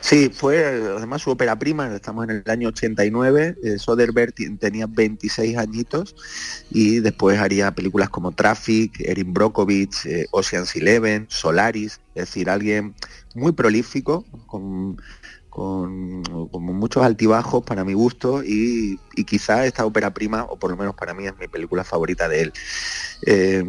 Sí, 0.00 0.30
fue 0.32 0.64
además 0.96 1.22
su 1.22 1.30
ópera 1.30 1.58
prima, 1.58 1.94
estamos 1.94 2.24
en 2.24 2.42
el 2.44 2.50
año 2.50 2.68
89, 2.68 3.56
eh, 3.62 3.78
Soderbergh 3.78 4.34
tenía 4.58 4.86
26 4.86 5.56
añitos 5.56 6.14
y 6.70 7.00
después 7.00 7.38
haría 7.38 7.74
películas 7.74 8.10
como 8.10 8.32
Traffic, 8.32 9.00
Erin 9.00 9.32
Brockovich, 9.32 10.06
eh, 10.06 10.26
Ocean's 10.30 10.76
Eleven, 10.76 11.26
Solaris, 11.28 12.00
es 12.14 12.26
decir, 12.26 12.50
alguien 12.50 12.94
muy 13.34 13.52
prolífico, 13.52 14.24
con, 14.46 14.96
con, 15.54 16.22
muchos 16.52 17.04
altibajos 17.04 17.62
para 17.62 17.84
mi 17.84 17.94
gusto 17.94 18.42
y, 18.42 18.98
y 19.14 19.24
quizá 19.24 19.64
esta 19.64 19.86
ópera 19.86 20.12
prima, 20.12 20.42
o 20.50 20.56
por 20.56 20.72
lo 20.72 20.76
menos 20.76 20.96
para 20.96 21.14
mí 21.14 21.26
es 21.26 21.38
mi 21.38 21.46
película 21.46 21.84
favorita 21.84 22.28
de 22.28 22.42
él. 22.42 22.52
Eh, 23.24 23.62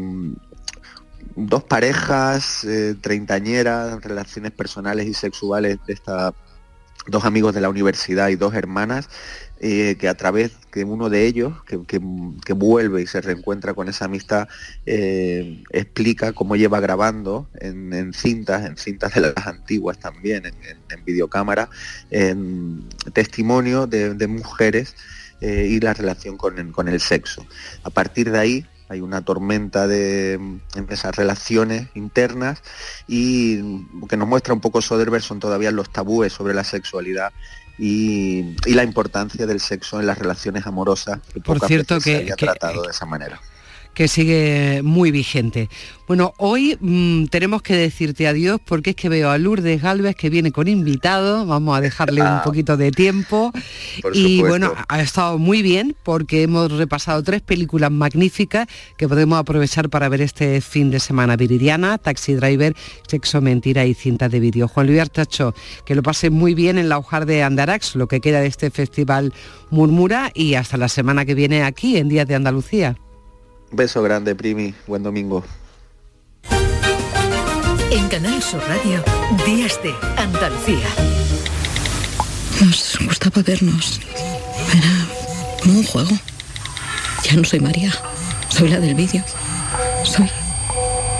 dos 1.36 1.64
parejas 1.64 2.64
eh, 2.64 2.96
treintañeras, 3.00 4.02
relaciones 4.02 4.52
personales 4.52 5.06
y 5.06 5.14
sexuales 5.14 5.78
de 5.86 5.94
esta 5.94 6.34
dos 7.08 7.24
amigos 7.24 7.54
de 7.54 7.62
la 7.62 7.70
universidad 7.70 8.30
y 8.30 8.36
dos 8.36 8.56
hermanas 8.56 9.10
eh, 9.68 9.96
que 10.00 10.08
a 10.08 10.14
través 10.14 10.52
que 10.72 10.84
uno 10.84 11.10
de 11.10 11.26
ellos 11.26 11.54
que, 11.66 11.82
que- 11.88 12.54
vuelve 12.54 13.02
y 13.02 13.08
se 13.08 13.20
reencuentra 13.20 13.74
con 13.74 13.90
esa 13.90 14.06
amistad 14.06 14.48
eh, 14.86 15.64
explica 15.72 16.34
cómo 16.34 16.56
lleva 16.56 16.80
grabando 16.80 17.48
en, 17.60 18.14
cintas 18.14 18.64
en 18.64 18.78
cintas 18.78 19.16
de 19.16 19.22
las 19.22 19.48
antiguas 19.48 19.98
también 20.00 20.46
en, 20.46 20.54
en- 20.70 20.78
en 20.92 21.04
videocámara 21.04 21.68
en 22.12 22.88
testimonio 23.14 23.88
de, 23.88 24.14
de 24.14 24.28
mujeres 24.28 24.96
eh, 25.42 25.68
y 25.68 25.80
la 25.80 25.94
relación 25.96 26.38
con 26.38 26.72
con 26.72 26.88
el 26.88 27.00
sexo. 27.00 27.44
A 27.84 27.90
partir 27.90 28.30
de 28.32 28.38
ahí 28.40 28.66
hay 28.88 29.02
una 29.02 29.22
tormenta 29.26 29.88
de 29.88 30.34
en 30.34 30.86
esas 30.90 31.16
relaciones 31.16 31.88
internas 31.96 32.62
y 33.08 33.58
que 34.08 34.16
nos 34.16 34.28
muestra 34.28 34.54
un 34.54 34.62
poco 34.62 34.80
Soderbergh 34.82 35.24
son 35.24 35.40
todavía 35.40 35.72
los 35.72 35.90
tabúes 35.92 36.32
sobre 36.34 36.54
la 36.54 36.64
sexualidad 36.64 37.34
y, 37.78 38.56
y 38.66 38.74
la 38.74 38.84
importancia 38.84 39.46
del 39.46 39.60
sexo 39.60 40.00
en 40.00 40.08
las 40.08 40.18
relaciones 40.18 40.66
amorosas 40.66 41.20
que 41.34 41.42
Por 41.42 41.60
cierto, 41.60 41.96
veces 41.96 42.04
se 42.04 42.12
que- 42.12 42.18
había 42.24 42.36
que- 42.36 42.46
tratado 42.46 42.84
de 42.84 42.92
esa 42.92 43.06
manera. 43.06 43.40
Que 43.96 44.08
sigue 44.08 44.82
muy 44.84 45.10
vigente. 45.10 45.70
Bueno, 46.08 46.34
hoy 46.38 46.78
mm, 46.80 47.26
tenemos 47.28 47.64
que 47.64 47.76
decirte 47.76 48.28
adiós 48.28 48.60
porque 48.64 48.92
es 48.92 48.96
que 48.96 49.10
veo 49.10 49.32
a 49.32 49.40
Lourdes 49.40 49.82
Galvez 49.82 50.16
que 50.16 50.30
viene 50.30 50.52
con 50.52 50.68
invitado, 50.68 51.46
vamos 51.48 51.76
a 51.76 51.82
dejarle 51.82 52.22
un 52.22 52.28
Ah. 52.28 52.42
poquito 52.44 52.78
de 52.78 52.92
tiempo. 52.92 53.52
Y 54.14 54.38
supuesto. 54.38 54.48
bueno, 54.48 54.74
ha 54.88 55.02
estado 55.02 55.40
muy 55.40 55.62
bien 55.64 55.96
porque 56.04 56.44
hemos 56.44 56.72
repasado 56.72 57.24
tres 57.24 57.42
películas 57.42 57.90
magníficas 57.90 58.68
que 58.98 59.08
podemos 59.08 59.40
aprovechar 59.40 59.90
para 59.90 60.10
ver 60.10 60.22
este 60.22 60.62
fin 60.62 60.92
de 60.92 61.00
semana. 61.00 61.36
Viridiana, 61.38 61.98
Taxi 61.98 62.36
Driver, 62.36 62.76
Sexo, 63.08 63.42
Mentira 63.42 63.86
y 63.86 63.94
Cinta 63.96 64.30
de 64.30 64.40
Vídeo. 64.40 64.68
Juan 64.68 64.88
Luis 64.88 65.00
Artacho, 65.00 65.56
que 65.86 65.96
lo 65.96 66.04
pase 66.04 66.30
muy 66.30 66.54
bien 66.54 66.78
en 66.78 66.90
la 66.90 66.98
hojar 67.00 67.26
de 67.26 67.42
Andarax, 67.42 67.96
lo 67.96 68.08
que 68.08 68.20
queda 68.22 68.42
de 68.42 68.48
este 68.48 68.70
festival 68.70 69.34
Murmura 69.72 70.32
y 70.36 70.54
hasta 70.56 70.78
la 70.78 70.90
semana 70.90 71.26
que 71.26 71.34
viene 71.34 71.64
aquí 71.64 71.98
en 71.98 72.10
Días 72.10 72.28
de 72.28 72.36
Andalucía. 72.36 72.98
Beso 73.72 74.02
grande, 74.02 74.36
Primi, 74.36 74.74
buen 74.88 75.04
domingo. 75.04 75.44
En 77.92 78.08
Canal 78.10 78.42
Sur 78.42 78.62
Radio, 78.68 79.04
Días 79.46 79.80
de 79.84 79.94
Andalucía. 80.18 80.88
Nos 82.62 82.98
gustaba 83.06 83.42
vernos. 83.42 84.00
Era 84.74 85.62
como 85.62 85.80
un 85.80 85.84
juego. 85.86 86.12
Ya 87.24 87.34
no 87.36 87.44
soy 87.44 87.60
María. 87.60 87.92
Soy 88.50 88.70
la 88.70 88.80
del 88.80 88.96
vídeo. 88.96 89.24
Soy. 90.04 90.30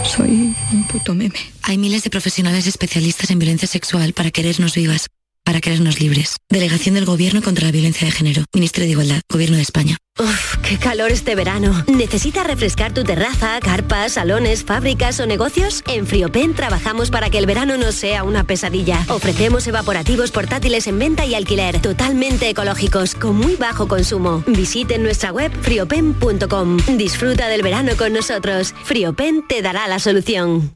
Soy 0.04 0.56
un 0.72 0.88
puto 0.88 1.14
meme. 1.16 1.40
Hay 1.64 1.78
miles 1.78 2.04
de 2.04 2.10
profesionales 2.10 2.68
especialistas 2.68 3.32
en 3.32 3.40
violencia 3.40 3.68
sexual 3.68 4.14
para 4.14 4.32
querernos 4.32 4.76
vivas, 4.76 5.08
para 5.46 5.62
querernos 5.62 6.02
libres. 6.02 6.38
Delegación 6.50 6.96
del 6.96 7.06
Gobierno 7.06 7.42
contra 7.42 7.66
la 7.66 7.72
Violencia 7.72 8.06
de 8.06 8.12
Género. 8.12 8.44
Ministerio 8.54 8.88
de 8.88 8.92
Igualdad. 8.92 9.22
Gobierno 9.32 9.56
de 9.56 9.62
España. 9.62 9.98
Uf, 10.18 10.58
qué 10.64 10.78
calor 10.78 11.12
este 11.12 11.36
verano. 11.36 11.84
¿Necesitas 11.88 12.48
refrescar 12.48 12.94
tu 12.94 13.04
terraza, 13.04 13.60
carpas, 13.60 14.14
salones, 14.14 14.64
fábricas 14.64 15.20
o 15.20 15.26
negocios? 15.26 15.84
En 15.88 16.08
Friopen 16.08 16.54
trabajamos 16.54 17.12
para 17.12 17.30
que 17.30 17.38
el 17.38 17.46
verano 17.46 17.78
no 17.78 17.92
sea 17.92 18.24
una 18.24 18.46
pesadilla. 18.46 19.06
Ofrecemos 19.10 19.68
evaporativos 19.68 20.32
portátiles 20.32 20.88
en 20.88 21.00
venta 21.00 21.26
y 21.26 21.36
alquiler, 21.36 21.82
totalmente 21.82 22.50
ecológicos, 22.50 23.14
con 23.14 23.36
muy 23.36 23.56
bajo 23.56 23.88
consumo. 23.88 24.44
Visite 24.48 24.98
nuestra 24.98 25.32
web 25.32 25.52
friopen.com. 25.62 26.78
Disfruta 26.98 27.48
del 27.50 27.62
verano 27.62 27.92
con 27.98 28.14
nosotros. 28.14 28.74
Friopen 28.84 29.46
te 29.48 29.62
dará 29.62 29.88
la 29.88 30.00
solución. 30.00 30.76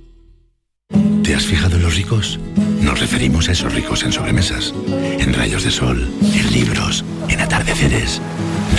¿Te 1.23 1.35
has 1.35 1.45
fijado 1.45 1.75
en 1.75 1.83
los 1.83 1.95
ricos? 1.95 2.39
Nos 2.81 2.99
referimos 2.99 3.47
a 3.47 3.51
esos 3.51 3.73
ricos 3.73 4.03
en 4.03 4.11
sobremesas, 4.11 4.73
en 5.19 5.33
rayos 5.33 5.63
de 5.63 5.71
sol, 5.71 6.11
en 6.21 6.51
libros, 6.51 7.05
en 7.29 7.39
atardeceres. 7.39 8.19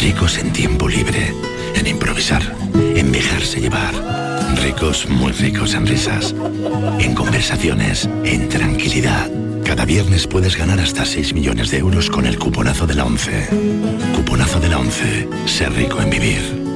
Ricos 0.01 0.39
en 0.39 0.53
tiempo 0.53 0.89
libre, 0.89 1.33
en 1.75 1.87
improvisar, 1.87 2.43
en 2.75 3.13
dejarse 3.13 3.61
llevar. 3.61 3.95
Ricos, 4.61 5.09
muy 5.09 5.33
ricos 5.33 5.75
en 5.75 5.87
risas, 5.87 6.35
en 6.99 7.15
conversaciones, 7.15 8.09
en 8.25 8.49
tranquilidad. 8.49 9.31
Cada 9.65 9.85
viernes 9.85 10.27
puedes 10.27 10.57
ganar 10.57 10.81
hasta 10.81 11.05
6 11.05 11.35
millones 11.35 11.71
de 11.71 11.79
euros 11.79 12.11
con 12.11 12.27
el 12.27 12.39
cuponazo 12.39 12.87
de 12.87 12.95
la 12.95 13.05
11. 13.05 13.49
Cuponazo 14.17 14.59
de 14.59 14.69
la 14.69 14.79
11. 14.79 15.29
Ser 15.47 15.73
rico 15.73 16.03
en 16.03 16.11
vivir. 16.11 16.62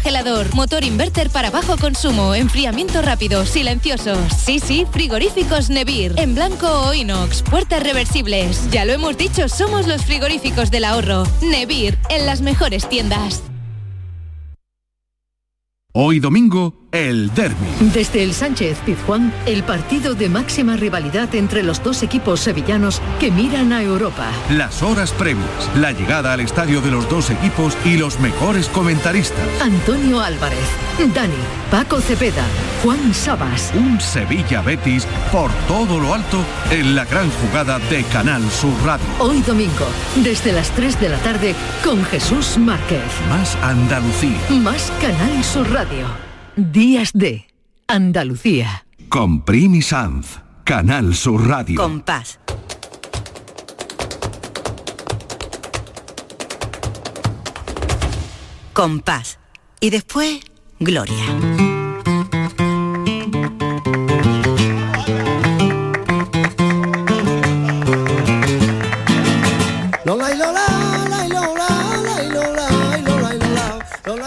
congelador, 0.00 0.54
motor 0.54 0.82
inverter 0.82 1.28
para 1.28 1.50
bajo 1.50 1.76
consumo, 1.76 2.34
enfriamiento 2.34 3.02
rápido, 3.02 3.44
silenciosos. 3.44 4.18
Sí, 4.32 4.58
sí, 4.58 4.86
frigoríficos 4.90 5.68
Nevir. 5.68 6.14
En 6.16 6.34
blanco 6.34 6.66
o 6.66 6.94
inox, 6.94 7.42
puertas 7.42 7.82
reversibles. 7.82 8.70
Ya 8.70 8.86
lo 8.86 8.92
hemos 8.92 9.18
dicho, 9.18 9.48
somos 9.48 9.86
los 9.86 10.04
frigoríficos 10.04 10.70
del 10.70 10.84
ahorro. 10.84 11.24
Nevir, 11.42 11.98
en 12.08 12.24
las 12.24 12.40
mejores 12.40 12.88
tiendas. 12.88 13.42
Hoy 15.92 16.20
domingo, 16.20 16.88
el 16.92 17.32
derby. 17.34 17.66
Desde 17.92 18.22
el 18.22 18.34
Sánchez 18.34 18.78
Pizjuán, 18.84 19.32
el 19.46 19.62
partido 19.62 20.14
de 20.14 20.28
máxima 20.28 20.76
rivalidad 20.76 21.34
entre 21.34 21.62
los 21.62 21.82
dos 21.82 22.02
equipos 22.02 22.40
sevillanos 22.40 23.00
que 23.20 23.30
miran 23.30 23.72
a 23.72 23.82
Europa. 23.82 24.26
Las 24.50 24.82
horas 24.82 25.12
previas, 25.12 25.46
la 25.76 25.92
llegada 25.92 26.32
al 26.32 26.40
estadio 26.40 26.80
de 26.80 26.90
los 26.90 27.08
dos 27.08 27.30
equipos 27.30 27.76
y 27.84 27.96
los 27.96 28.18
mejores 28.18 28.68
comentaristas. 28.68 29.38
Antonio 29.60 30.20
Álvarez, 30.20 30.58
Dani, 31.14 31.32
Paco 31.70 32.00
Cepeda, 32.00 32.44
Juan 32.82 33.14
Sabas. 33.14 33.72
Un 33.74 34.00
Sevilla 34.00 34.62
Betis 34.62 35.06
por 35.30 35.50
todo 35.68 36.00
lo 36.00 36.14
alto 36.14 36.38
en 36.70 36.96
la 36.96 37.04
gran 37.04 37.30
jugada 37.30 37.78
de 37.90 38.02
Canal 38.04 38.42
Sur 38.50 38.74
Radio. 38.84 39.06
Hoy 39.18 39.42
domingo, 39.42 39.86
desde 40.16 40.52
las 40.52 40.70
3 40.70 41.00
de 41.00 41.08
la 41.08 41.18
tarde, 41.18 41.54
con 41.84 42.04
Jesús 42.04 42.58
Márquez. 42.58 43.00
Más 43.28 43.56
Andalucía. 43.62 44.38
Más 44.50 44.92
Canal 45.00 45.44
Sur 45.44 45.70
Radio. 45.70 46.29
Días 46.56 47.12
de 47.14 47.46
Andalucía. 47.86 48.84
Con 49.08 49.44
Primi 49.44 49.82
Sanz, 49.82 50.40
Canal 50.64 51.14
Sur 51.14 51.46
Radio. 51.46 51.80
Compás. 51.80 52.40
Compás. 58.72 59.38
Y 59.80 59.90
después, 59.90 60.40
Gloria. 60.78 61.69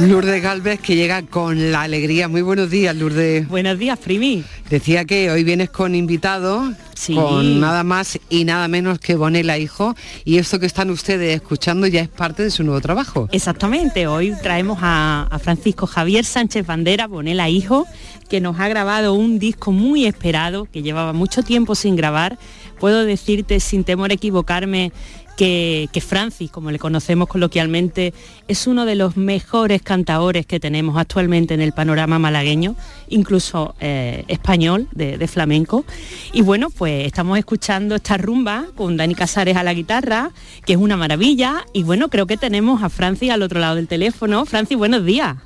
Lourdes 0.08 0.44
Galvez 0.44 0.82
que 0.82 0.96
llega 0.96 1.22
con 1.22 1.72
la 1.72 1.84
alegría. 1.84 2.28
Muy 2.28 2.42
buenos 2.42 2.70
días, 2.70 2.94
Lourdes. 2.96 3.48
Buenos 3.48 3.80
días, 3.80 3.98
Primi. 3.98 4.44
Decía 4.70 5.06
que 5.06 5.32
hoy 5.32 5.44
vienes 5.46 5.70
con 5.70 5.96
invitado, 5.96 6.74
con 7.14 7.60
nada 7.62 7.84
más 7.84 8.20
y 8.30 8.44
nada 8.44 8.68
menos 8.68 9.00
que 9.00 9.16
Bonela 9.16 9.58
Hijo, 9.58 9.96
y 10.26 10.40
esto 10.40 10.60
que 10.60 10.66
están 10.66 10.90
ustedes 10.90 11.36
escuchando 11.36 11.88
ya 11.88 12.02
es 12.02 12.10
parte 12.10 12.44
de 12.44 12.52
su 12.52 12.64
nuevo 12.64 12.82
trabajo. 12.82 13.30
Exactamente, 13.32 14.08
hoy 14.08 14.34
traemos 14.42 14.80
a, 14.82 15.28
a 15.30 15.40
Francisco 15.40 15.88
Javier 15.88 16.26
Sánchez 16.26 16.66
Bandera, 16.66 17.08
Bonela 17.08 17.50
Hijo, 17.50 17.86
que 18.30 18.42
nos 18.42 18.60
ha 18.60 18.68
grabado 18.68 19.14
un 19.14 19.40
disco 19.40 19.72
muy 19.72 20.06
esperado, 20.06 20.68
que 20.72 20.82
llevaba 20.82 21.14
mucho 21.14 21.44
tiempo 21.44 21.76
sin 21.76 21.96
grabar. 21.96 22.38
Puedo 22.80 23.06
decirte 23.06 23.60
sin 23.60 23.84
temor 23.84 24.12
a 24.12 24.16
equivocarme 24.16 24.92
que, 25.38 25.90
que, 25.92 26.02
Francis, 26.02 26.52
como 26.52 26.72
le 26.72 26.80
conocemos 26.80 27.28
coloquialmente, 27.28 28.14
es 28.48 28.68
uno 28.68 28.86
de 28.86 28.96
los 28.96 29.18
mejores 29.18 29.82
cantaores 29.82 30.46
que 30.46 30.60
tenemos 30.60 30.98
actualmente 30.98 31.54
en 31.54 31.62
el 31.62 31.72
panorama 31.72 32.20
malagueño, 32.20 32.76
incluso 33.10 33.76
eh, 33.80 34.26
español, 34.28 34.88
de, 34.92 35.18
de, 35.18 35.28
flamenco. 35.28 35.86
Y 36.34 36.42
bueno, 36.42 36.70
pues 36.70 37.06
estamos 37.06 37.38
escuchando 37.38 37.96
esta 37.96 38.18
rumba 38.18 38.66
con 38.76 38.98
Dani 38.98 39.16
Casares 39.16 39.58
a 39.58 39.64
la 39.64 39.74
guitarra, 39.74 40.32
que 40.66 40.74
es 40.74 40.80
una 40.80 40.98
maravilla. 40.98 41.66
Y 41.74 41.84
bueno, 41.84 42.10
creo 42.10 42.28
que 42.28 42.38
tenemos 42.38 42.84
a 42.84 42.90
Francis 42.90 43.32
al 43.32 43.42
otro 43.42 43.60
lado 43.60 43.76
del 43.76 43.88
teléfono. 43.88 44.46
Francis, 44.46 44.78
buenos 44.78 45.06
días. 45.06 45.38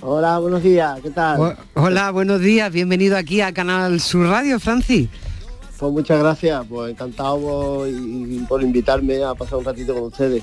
Hola, 0.00 0.38
buenos 0.38 0.62
días, 0.62 1.00
¿qué 1.02 1.10
tal? 1.10 1.56
Hola, 1.74 2.12
buenos 2.12 2.40
días, 2.40 2.72
bienvenido 2.72 3.16
aquí 3.16 3.40
a 3.40 3.52
Canal 3.52 4.00
Sur 4.00 4.28
Radio, 4.28 4.60
Francis. 4.60 5.08
Pues 5.78 5.92
muchas 5.92 6.18
gracias, 6.18 6.66
pues 6.68 6.90
encantado 6.90 7.40
por, 7.40 7.88
y, 7.88 8.44
por 8.48 8.62
invitarme 8.62 9.22
a 9.22 9.34
pasar 9.34 9.58
un 9.58 9.64
ratito 9.64 9.94
con 9.94 10.04
ustedes. 10.04 10.42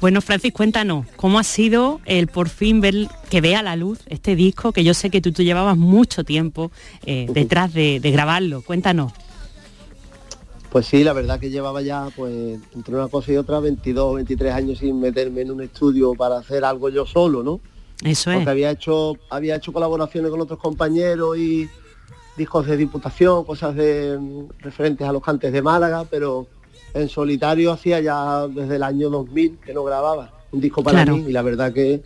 Bueno, 0.00 0.20
Francis, 0.20 0.52
cuéntanos, 0.52 1.06
¿cómo 1.16 1.38
ha 1.38 1.44
sido 1.44 2.00
el 2.04 2.26
por 2.26 2.50
fin 2.50 2.82
ver 2.82 3.08
que 3.30 3.40
vea 3.40 3.62
la 3.62 3.74
luz 3.74 4.00
este 4.06 4.36
disco 4.36 4.72
que 4.72 4.84
yo 4.84 4.92
sé 4.92 5.08
que 5.08 5.22
tú, 5.22 5.32
tú 5.32 5.42
llevabas 5.42 5.78
mucho 5.78 6.24
tiempo 6.24 6.70
eh, 7.06 7.26
detrás 7.32 7.72
de, 7.72 8.00
de, 8.00 8.10
grabarlo? 8.10 8.60
Cuéntanos. 8.60 9.12
Pues 10.70 10.86
sí, 10.86 11.04
la 11.04 11.14
verdad 11.14 11.40
que 11.40 11.48
llevaba 11.48 11.80
ya, 11.80 12.08
pues, 12.14 12.58
entre 12.74 12.96
una 12.96 13.08
cosa 13.08 13.32
y 13.32 13.36
otra, 13.36 13.60
22, 13.60 14.16
23 14.16 14.52
años 14.52 14.78
sin 14.78 15.00
meterme 15.00 15.42
en 15.42 15.52
un 15.52 15.62
estudio 15.62 16.12
para 16.14 16.36
hacer 16.36 16.64
algo 16.64 16.90
yo 16.90 17.06
solo, 17.06 17.42
¿no? 17.42 17.60
Eso 18.02 18.30
es. 18.30 18.38
Porque 18.38 18.50
había 18.50 18.72
hecho, 18.72 19.16
había 19.30 19.56
hecho 19.56 19.72
colaboraciones 19.72 20.30
con 20.30 20.40
otros 20.40 20.58
compañeros 20.58 21.38
y 21.38 21.68
discos 22.36 22.66
de 22.66 22.76
diputación, 22.76 23.44
cosas 23.44 23.74
de 23.74 24.18
referentes 24.60 25.06
a 25.06 25.12
los 25.12 25.22
cantes 25.22 25.52
de 25.52 25.62
Málaga, 25.62 26.04
pero 26.10 26.46
en 26.92 27.08
solitario 27.08 27.72
hacía 27.72 28.00
ya 28.00 28.46
desde 28.48 28.76
el 28.76 28.82
año 28.82 29.10
2000 29.10 29.58
que 29.64 29.72
no 29.74 29.84
grababa 29.84 30.32
un 30.52 30.60
disco 30.60 30.82
para 30.82 30.98
Claro. 31.04 31.16
mí 31.18 31.24
y 31.28 31.32
la 31.32 31.42
verdad 31.42 31.72
que 31.72 32.02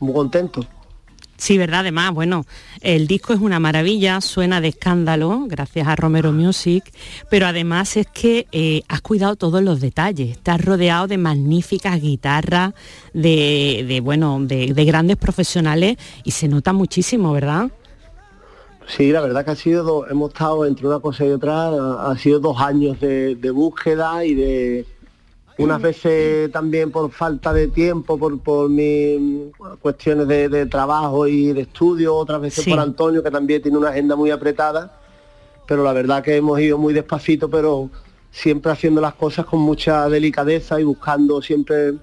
muy 0.00 0.12
contento. 0.12 0.64
Sí, 1.36 1.56
verdad, 1.56 1.80
además, 1.80 2.12
bueno, 2.12 2.46
el 2.80 3.06
disco 3.06 3.32
es 3.32 3.38
una 3.38 3.60
maravilla, 3.60 4.20
suena 4.20 4.60
de 4.60 4.68
escándalo, 4.68 5.44
gracias 5.46 5.86
a 5.86 5.94
Romero 5.94 6.32
Music, 6.32 6.82
pero 7.30 7.46
además 7.46 7.96
es 7.96 8.08
que 8.08 8.48
eh, 8.50 8.82
has 8.88 9.02
cuidado 9.02 9.36
todos 9.36 9.62
los 9.62 9.80
detalles, 9.80 10.30
estás 10.30 10.64
rodeado 10.64 11.06
de 11.06 11.16
magníficas 11.16 12.00
guitarras, 12.00 12.74
de, 13.14 13.84
de, 13.86 14.00
bueno, 14.00 14.38
de, 14.40 14.74
de 14.74 14.84
grandes 14.84 15.16
profesionales 15.16 15.96
y 16.24 16.32
se 16.32 16.48
nota 16.48 16.72
muchísimo, 16.72 17.32
¿verdad? 17.32 17.70
Sí, 18.88 19.12
la 19.12 19.20
verdad 19.20 19.44
que 19.44 19.50
ha 19.50 19.56
sido, 19.56 19.84
do- 19.84 20.06
hemos 20.08 20.30
estado 20.32 20.64
entre 20.64 20.86
una 20.86 20.98
cosa 20.98 21.24
y 21.24 21.30
otra, 21.30 21.68
ha 22.10 22.16
sido 22.16 22.40
dos 22.40 22.58
años 22.60 22.98
de, 22.98 23.36
de 23.36 23.50
búsqueda 23.50 24.24
y 24.24 24.34
de 24.34 24.86
unas 25.58 25.82
veces 25.82 26.50
también 26.52 26.90
por 26.90 27.10
falta 27.10 27.52
de 27.52 27.68
tiempo, 27.68 28.16
por, 28.16 28.40
por 28.40 28.70
mis 28.70 29.52
cuestiones 29.82 30.26
de, 30.26 30.48
de 30.48 30.66
trabajo 30.66 31.26
y 31.26 31.52
de 31.52 31.62
estudio, 31.62 32.14
otras 32.14 32.40
veces 32.40 32.64
Sí. 32.64 32.70
por 32.70 32.78
Antonio, 32.80 33.22
que 33.22 33.30
también 33.30 33.60
tiene 33.60 33.76
una 33.76 33.90
agenda 33.90 34.16
muy 34.16 34.30
apretada, 34.30 34.96
pero 35.66 35.82
la 35.84 35.92
verdad 35.92 36.22
que 36.22 36.36
hemos 36.36 36.58
ido 36.60 36.78
muy 36.78 36.94
despacito, 36.94 37.50
pero 37.50 37.90
siempre 38.30 38.72
haciendo 38.72 39.00
las 39.02 39.14
cosas 39.14 39.44
con 39.46 39.60
mucha 39.60 40.08
delicadeza 40.08 40.80
y 40.80 40.84
buscando 40.84 41.42
siempre 41.42 41.94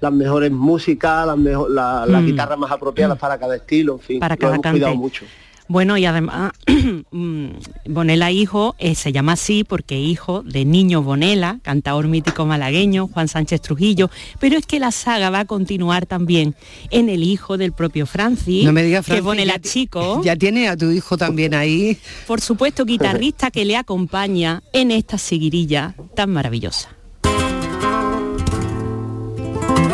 las 0.00 0.12
mejores 0.12 0.52
músicas, 0.52 1.26
las, 1.26 1.36
mejo- 1.36 1.68
la- 1.68 2.06
las 2.06 2.22
Mm. 2.22 2.26
guitarras 2.26 2.58
más 2.58 2.70
apropiadas 2.70 3.18
para 3.18 3.36
cada 3.38 3.56
estilo, 3.56 3.94
en 3.94 4.00
fin, 4.00 4.20
Para 4.20 4.36
lo 4.36 4.38
cada 4.40 4.54
hemos 4.54 4.62
cante. 4.62 4.78
cuidado 4.78 4.96
mucho. 4.96 5.24
Bueno, 5.66 5.96
y 5.96 6.04
además, 6.04 6.52
mm, 7.10 7.46
Bonela 7.86 8.30
Hijo 8.30 8.74
eh, 8.78 8.94
se 8.94 9.12
llama 9.12 9.32
así 9.32 9.64
porque 9.64 9.98
hijo 9.98 10.42
de 10.42 10.64
Niño 10.66 11.02
Bonela, 11.02 11.58
cantador 11.62 12.06
mítico 12.06 12.44
malagueño, 12.44 13.08
Juan 13.08 13.28
Sánchez 13.28 13.62
Trujillo, 13.62 14.10
pero 14.38 14.58
es 14.58 14.66
que 14.66 14.78
la 14.78 14.90
saga 14.90 15.30
va 15.30 15.40
a 15.40 15.44
continuar 15.46 16.04
también 16.04 16.54
en 16.90 17.08
el 17.08 17.22
hijo 17.22 17.56
del 17.56 17.72
propio 17.72 18.04
Francis, 18.06 18.64
No 18.64 18.72
me 18.72 18.82
digas, 18.82 19.06
que 19.06 19.20
Bonela 19.22 19.54
ya 19.54 19.60
Chico, 19.62 20.22
Ya 20.22 20.36
tiene 20.36 20.68
a 20.68 20.76
tu 20.76 20.90
hijo 20.90 21.16
también 21.16 21.54
ahí. 21.54 21.96
por 22.26 22.40
supuesto, 22.42 22.84
guitarrista 22.84 23.50
que 23.50 23.64
le 23.64 23.76
acompaña 23.76 24.62
en 24.72 24.90
esta 24.90 25.16
seguirilla 25.16 25.94
tan 26.14 26.30
maravillosa. 26.30 26.90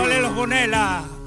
¡Ole 0.03 0.21
los 0.21 0.35
Bonela! 0.35 1.20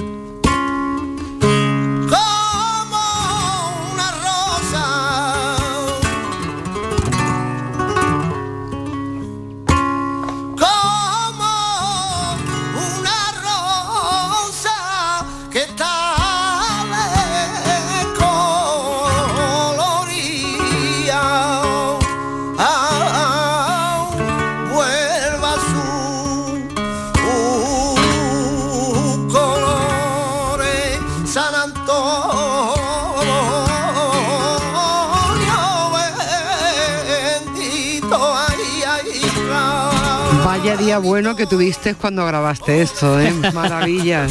Vaya 40.64 40.78
día 40.78 40.98
bueno 40.98 41.36
que 41.36 41.46
tuviste 41.46 41.94
cuando 41.94 42.26
grabaste 42.26 42.82
esto, 42.82 43.20
¿eh? 43.20 43.34
Maravilla. 43.54 44.28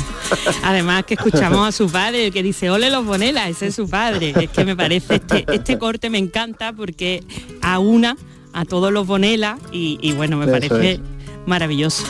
Además 0.65 1.05
que 1.05 1.13
escuchamos 1.15 1.69
a 1.69 1.73
su 1.73 1.91
padre 1.91 2.31
que 2.31 2.43
dice, 2.43 2.71
ole 2.71 2.89
los 2.91 3.05
Bonela, 3.05 3.51
ese 3.51 3.67
es 3.67 3.75
su 3.75 3.87
padre. 3.87 4.33
Es 4.41 4.49
que 4.49 4.65
me 4.65 4.75
parece, 4.75 5.17
este, 5.17 5.45
este 5.53 5.77
corte 5.79 6.09
me 6.09 6.17
encanta 6.17 6.73
porque 6.73 7.23
aúna 7.61 8.17
a 8.55 8.65
todos 8.65 8.91
los 8.91 9.07
Bonela 9.07 9.59
y, 9.73 9.99
y 10.01 10.13
bueno, 10.13 10.39
me 10.39 10.45
Eso 10.45 10.53
parece 10.53 10.93
es. 10.93 11.01
maravilloso. 11.45 12.05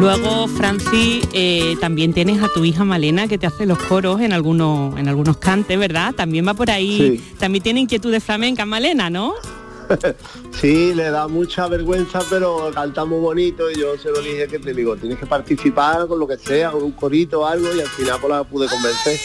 Luego, 0.00 0.48
Francis, 0.48 1.28
eh, 1.34 1.76
también 1.78 2.14
tienes 2.14 2.42
a 2.42 2.48
tu 2.48 2.64
hija 2.64 2.84
Malena 2.84 3.28
que 3.28 3.36
te 3.36 3.46
hace 3.46 3.66
los 3.66 3.78
coros 3.78 4.22
en 4.22 4.32
algunos, 4.32 4.98
en 4.98 5.08
algunos 5.08 5.36
cantes, 5.36 5.78
¿verdad? 5.78 6.14
También 6.14 6.48
va 6.48 6.54
por 6.54 6.70
ahí, 6.70 7.18
Sí. 7.18 7.34
también 7.38 7.62
tiene 7.62 7.80
inquietudes 7.80 8.24
flamencas, 8.24 8.66
Malena, 8.66 9.10
¿no? 9.10 9.34
Sí, 10.60 10.94
le 10.94 11.10
da 11.10 11.26
mucha 11.28 11.66
vergüenza, 11.66 12.20
pero 12.30 12.70
canta 12.72 13.04
muy 13.04 13.18
bonito 13.18 13.70
y 13.70 13.80
yo 13.80 13.98
se 13.98 14.10
lo 14.10 14.20
dije 14.20 14.46
que 14.46 14.58
te 14.58 14.72
digo, 14.72 14.96
tienes 14.96 15.18
que 15.18 15.26
participar 15.26 16.06
con 16.06 16.20
lo 16.20 16.26
que 16.26 16.36
sea, 16.36 16.70
con 16.70 16.82
un 16.82 16.92
corito 16.92 17.40
o 17.40 17.46
algo 17.46 17.74
y 17.74 17.80
al 17.80 17.88
final 17.88 18.18
pues 18.20 18.30
la 18.30 18.44
pude 18.44 18.68
convencer. 18.68 19.18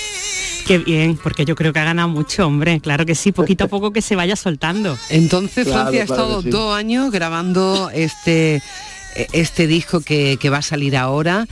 Qué 0.66 0.80
bien, 0.80 1.18
porque 1.22 1.46
yo 1.46 1.56
creo 1.56 1.72
que 1.72 1.80
ha 1.80 1.86
ganado 1.86 2.10
mucho, 2.10 2.46
hombre. 2.46 2.80
Claro 2.82 3.06
que 3.06 3.16
sí, 3.16 3.32
poquito 3.32 3.66
a 3.66 3.68
poco 3.68 3.92
que 3.92 4.02
se 4.02 4.16
vaya 4.16 4.36
soltando. 4.36 4.98
Entonces 5.10 5.66
Claro, 5.66 5.84
Francia 5.84 6.02
ha 6.02 6.04
estado 6.04 6.42
sí. 6.42 6.50
dos 6.50 6.76
años 6.76 7.12
grabando 7.12 7.90
este 7.94 8.62
este 9.34 9.66
disco 9.66 10.02
que, 10.02 10.38
que 10.40 10.50
va 10.50 10.58
a 10.58 10.62
salir 10.62 10.96
ahora 10.96 11.48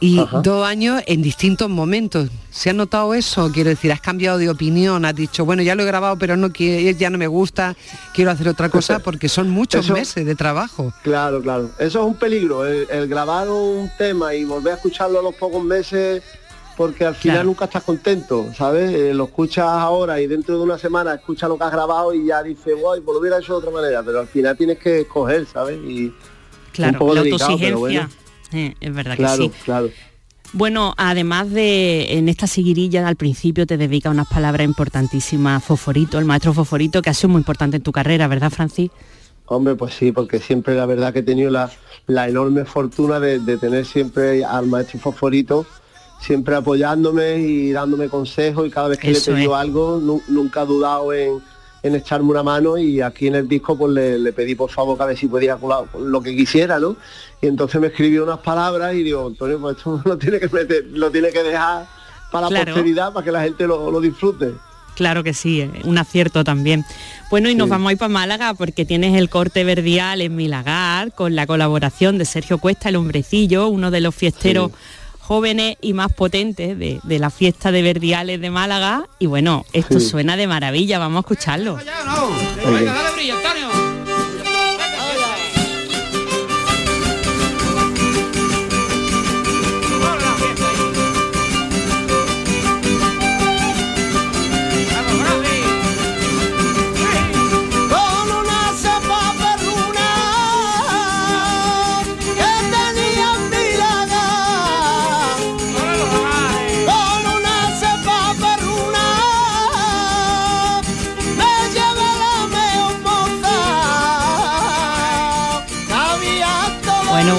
y 0.00 0.18
Ajá. 0.18 0.40
dos 0.40 0.66
años 0.66 1.02
en 1.06 1.20
distintos 1.22 1.68
momentos. 1.68 2.28
¿Se 2.50 2.70
ha 2.70 2.72
notado 2.72 3.12
eso? 3.14 3.50
Quiero 3.52 3.68
decir, 3.70 3.92
has 3.92 4.00
cambiado 4.00 4.38
de 4.38 4.48
opinión, 4.48 5.04
has 5.04 5.14
dicho, 5.14 5.44
bueno, 5.44 5.62
ya 5.62 5.74
lo 5.74 5.82
he 5.82 5.86
grabado, 5.86 6.16
pero 6.18 6.36
no 6.36 6.48
ya 6.48 7.10
no 7.10 7.18
me 7.18 7.26
gusta, 7.26 7.76
quiero 8.14 8.30
hacer 8.30 8.48
otra 8.48 8.68
cosa, 8.70 8.98
porque 9.00 9.28
son 9.28 9.50
muchos 9.50 9.84
Eso- 9.84 9.92
meses 9.94 10.24
de 10.24 10.34
trabajo. 10.34 10.92
Claro, 11.02 11.40
claro. 11.42 11.70
Eso 11.78 12.00
es 12.00 12.06
un 12.06 12.14
peligro, 12.14 12.64
el, 12.66 12.88
el 12.90 13.06
grabar 13.08 13.48
un 13.48 13.90
tema 13.98 14.34
y 14.34 14.44
volver 14.44 14.72
a 14.72 14.76
escucharlo 14.76 15.20
a 15.20 15.22
los 15.22 15.34
pocos 15.34 15.62
meses, 15.62 16.22
porque 16.76 17.04
al 17.04 17.14
final 17.14 17.36
Claro. 17.36 17.46
nunca 17.48 17.66
estás 17.66 17.82
contento, 17.84 18.46
¿sabes? 18.56 18.90
Eh, 18.94 19.12
lo 19.12 19.24
escuchas 19.24 19.66
ahora 19.66 20.18
y 20.18 20.26
dentro 20.26 20.56
de 20.56 20.62
una 20.64 20.78
semana 20.78 21.14
escuchas 21.14 21.48
lo 21.50 21.58
que 21.58 21.64
has 21.64 21.72
grabado 21.72 22.14
y 22.14 22.24
ya 22.26 22.42
dices, 22.42 22.74
guay, 22.80 23.02
pues 23.02 23.14
lo 23.14 23.20
hubiera 23.20 23.38
hecho 23.38 23.52
de 23.52 23.58
otra 23.58 23.70
manera, 23.70 24.02
pero 24.02 24.20
al 24.20 24.26
final 24.28 24.56
tienes 24.56 24.78
que 24.78 25.00
escoger, 25.00 25.46
¿sabes? 25.46 25.78
Y 25.86 26.10
Claro, 26.72 26.92
un 26.92 26.98
poco 26.98 27.14
la 27.14 27.22
delicado, 27.22 27.58
pero 27.60 27.78
bueno. 27.80 28.08
Eh, 28.52 28.74
es 28.80 28.94
verdad 28.94 29.16
Claro, 29.16 29.50
que 29.50 29.56
sí. 29.56 29.62
claro. 29.64 29.90
Bueno, 30.52 30.94
además 30.96 31.50
de 31.50 32.14
en 32.18 32.28
esta 32.28 32.46
seguirilla 32.48 33.06
al 33.06 33.14
principio 33.16 33.66
te 33.66 33.76
dedica 33.76 34.10
unas 34.10 34.26
palabras 34.26 34.64
importantísimas 34.64 35.62
Foforito, 35.62 36.18
el 36.18 36.24
maestro 36.24 36.52
Foforito, 36.52 37.02
que 37.02 37.10
ha 37.10 37.14
sido 37.14 37.28
muy 37.28 37.38
importante 37.38 37.76
en 37.76 37.82
tu 37.84 37.92
carrera, 37.92 38.26
¿verdad, 38.26 38.50
Francis? 38.50 38.90
Hombre, 39.46 39.74
pues 39.76 39.94
sí, 39.94 40.10
porque 40.12 40.38
siempre 40.40 40.74
la 40.74 40.86
verdad 40.86 41.12
que 41.12 41.20
he 41.20 41.22
tenido 41.22 41.50
la, 41.50 41.70
la 42.08 42.28
enorme 42.28 42.64
fortuna 42.64 43.20
de, 43.20 43.38
de 43.38 43.58
tener 43.58 43.84
siempre 43.86 44.44
al 44.44 44.66
maestro 44.66 44.98
Fosforito 45.00 45.66
siempre 46.20 46.54
apoyándome 46.54 47.38
y 47.38 47.72
dándome 47.72 48.08
consejos 48.10 48.66
y 48.66 48.70
cada 48.70 48.88
vez 48.88 48.98
que 48.98 49.10
Eso 49.10 49.30
le 49.30 49.36
he 49.36 49.38
pedido 49.38 49.54
es. 49.56 49.60
algo 49.62 49.98
nu- 50.02 50.22
nunca 50.28 50.60
ha 50.60 50.64
dudado 50.66 51.12
en, 51.14 51.40
en 51.82 51.94
echarme 51.94 52.28
una 52.30 52.42
mano 52.42 52.76
y 52.76 53.00
aquí 53.00 53.26
en 53.28 53.34
el 53.36 53.48
disco 53.48 53.76
pues 53.76 53.92
le, 53.92 54.18
le 54.18 54.32
pedí 54.32 54.54
por 54.54 54.70
favor 54.70 54.96
que 54.96 55.02
a 55.02 55.06
ver 55.06 55.16
si 55.16 55.28
podía 55.28 55.56
colar 55.56 55.84
lo 55.98 56.20
que 56.20 56.36
quisiera, 56.36 56.78
¿no? 56.78 56.96
Y 57.40 57.46
entonces 57.46 57.80
me 57.80 57.86
escribió 57.86 58.22
unas 58.24 58.38
palabras 58.40 58.94
y 58.94 59.02
digo, 59.02 59.26
Antonio, 59.26 59.58
pues 59.60 59.76
esto 59.78 60.00
lo 60.04 60.18
tiene 60.18 60.38
que 60.40 60.48
meter, 60.48 60.84
lo 60.92 61.10
tiene 61.10 61.30
que 61.30 61.42
dejar 61.42 61.86
para 62.30 62.50
la 62.50 62.64
posteridad, 62.64 63.12
para 63.12 63.24
que 63.24 63.32
la 63.32 63.42
gente 63.42 63.66
lo, 63.66 63.90
lo 63.90 64.00
disfrute. 64.00 64.52
Claro 64.96 65.24
que 65.24 65.32
sí, 65.32 65.62
eh, 65.62 65.70
un 65.84 65.96
acierto 65.96 66.44
también. 66.44 66.84
Bueno, 67.30 67.48
y 67.48 67.54
nos 67.54 67.66
Sí. 67.68 67.70
vamos 67.70 67.88
a 67.88 67.92
ir 67.92 67.98
para 67.98 68.10
Málaga 68.10 68.52
porque 68.52 68.84
tienes 68.84 69.16
el 69.16 69.30
corte 69.30 69.64
verdial 69.64 70.20
en 70.20 70.36
Milagar 70.36 71.12
con 71.14 71.34
la 71.34 71.46
colaboración 71.46 72.18
de 72.18 72.26
Sergio 72.26 72.58
Cuesta, 72.58 72.90
el 72.90 72.96
hombrecillo, 72.96 73.68
uno 73.68 73.90
de 73.90 74.00
los 74.02 74.14
fiesteros 74.14 74.72
jóvenes 75.34 75.76
y 75.80 75.92
más 75.92 76.12
potentes 76.12 76.76
de, 76.76 76.98
de 77.04 77.18
la 77.20 77.30
fiesta 77.30 77.70
de 77.70 77.82
verdiales 77.82 78.40
de 78.40 78.50
Málaga. 78.50 79.04
Y 79.20 79.26
bueno, 79.26 79.64
esto 79.72 80.00
Sí. 80.00 80.08
suena 80.08 80.36
de 80.36 80.48
maravilla, 80.48 80.98
vamos 80.98 81.18
a 81.18 81.20
escucharlo. 81.20 81.76
Venga, 81.76 82.92
dale 82.92 83.10
brillo, 83.14 83.36
Antonio. 83.36 83.89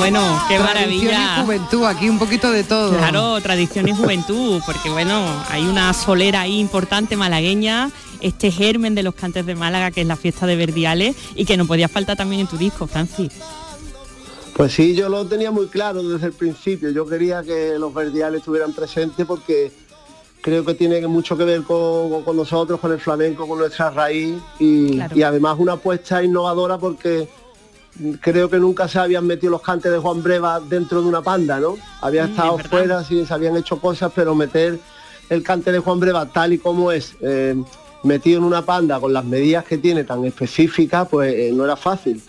Bueno, 0.02 0.41
qué 0.49 0.58
Tradición 0.58 1.14
y 1.14 1.14
maravilla. 1.14 1.43
juventud, 1.43 1.86
aquí 1.86 2.10
un 2.10 2.18
poquito 2.18 2.52
de 2.52 2.64
todo. 2.64 2.97
Claro, 2.97 3.39
tradición 3.41 3.88
y 3.88 3.93
juventud, 3.95 4.60
porque 4.66 4.89
bueno, 4.89 5.24
hay 5.49 5.64
una 5.64 5.93
solera 5.93 6.41
ahí 6.41 6.60
importante 6.60 7.16
malagueña, 7.16 7.91
este 8.20 8.49
germen 8.49 8.95
de 8.95 9.04
los 9.04 9.14
cantes 9.14 9.45
de 9.45 9.54
Málaga, 9.54 9.91
que 9.91 10.02
es 10.02 10.08
la 10.08 10.16
fiesta 10.16 10.47
de 10.47 10.56
Verdiales, 10.56 11.16
y 11.36 11.45
que 11.45 11.56
no 11.56 11.68
podía 11.68 11.88
faltar 11.88 12.18
también 12.18 12.41
en 12.41 12.47
tu 12.47 12.58
disco, 12.58 12.88
Francis. 12.88 13.32
Pues 14.56 14.74
sí, 14.74 14.95
yo 14.95 15.08
lo 15.08 15.26
tenía 15.26 15.52
muy 15.52 15.68
claro 15.68 16.02
desde 16.04 16.28
el 16.28 16.34
principio. 16.34 16.89
Yo 16.89 17.06
quería 17.06 17.43
que 17.43 17.76
los 17.78 17.93
verdiales 17.93 18.39
estuvieran 18.39 18.74
presentes 18.74 19.26
porque 19.26 19.72
creo 20.41 20.66
que 20.66 20.74
tiene 20.74 21.06
mucho 21.08 21.38
que 21.38 21.45
ver 21.45 21.62
con, 21.64 22.24
con 22.24 22.36
nosotros, 22.36 22.80
con 22.80 22.91
el 22.91 22.99
flamenco, 22.99 23.47
con 23.47 23.60
nuestra 23.60 23.91
raíz 23.91 24.36
y, 24.60 24.95
Claro. 24.95 25.16
y 25.16 25.22
además 25.24 25.56
una 25.60 25.74
apuesta 25.74 26.24
innovadora 26.24 26.78
porque 26.80 27.30
creo 28.21 28.49
que 28.49 28.57
nunca 28.57 28.87
se 28.87 28.99
habían 28.99 29.25
metido 29.27 29.51
los 29.51 29.61
cantes 29.61 29.91
de 29.91 29.97
Juan 29.97 30.23
Breva 30.23 30.59
dentro 30.59 31.01
de 31.01 31.07
una 31.07 31.21
panda, 31.21 31.59
¿no? 31.59 31.77
Había 32.01 32.25
Mm, 32.27 32.29
estado 32.31 32.59
es 32.59 32.67
fuera, 32.67 33.03
sí, 33.03 33.25
se 33.25 33.33
habían 33.33 33.57
hecho 33.57 33.79
cosas, 33.79 34.11
pero 34.15 34.33
meter 34.35 34.79
el 35.29 35.43
cante 35.43 35.71
de 35.71 35.79
Juan 35.79 35.99
Breva 35.99 36.25
tal 36.25 36.53
y 36.53 36.57
como 36.57 36.91
es, 36.91 37.15
eh, 37.21 37.55
metido 38.03 38.39
en 38.39 38.43
una 38.45 38.63
panda 38.63 38.99
con 38.99 39.13
las 39.13 39.23
medidas 39.25 39.63
que 39.65 39.77
tiene 39.77 40.03
tan 40.03 40.25
específicas, 40.25 41.07
pues 41.09 41.33
eh, 41.33 41.51
no 41.53 41.65
era 41.65 41.75
fácil. 41.75 42.21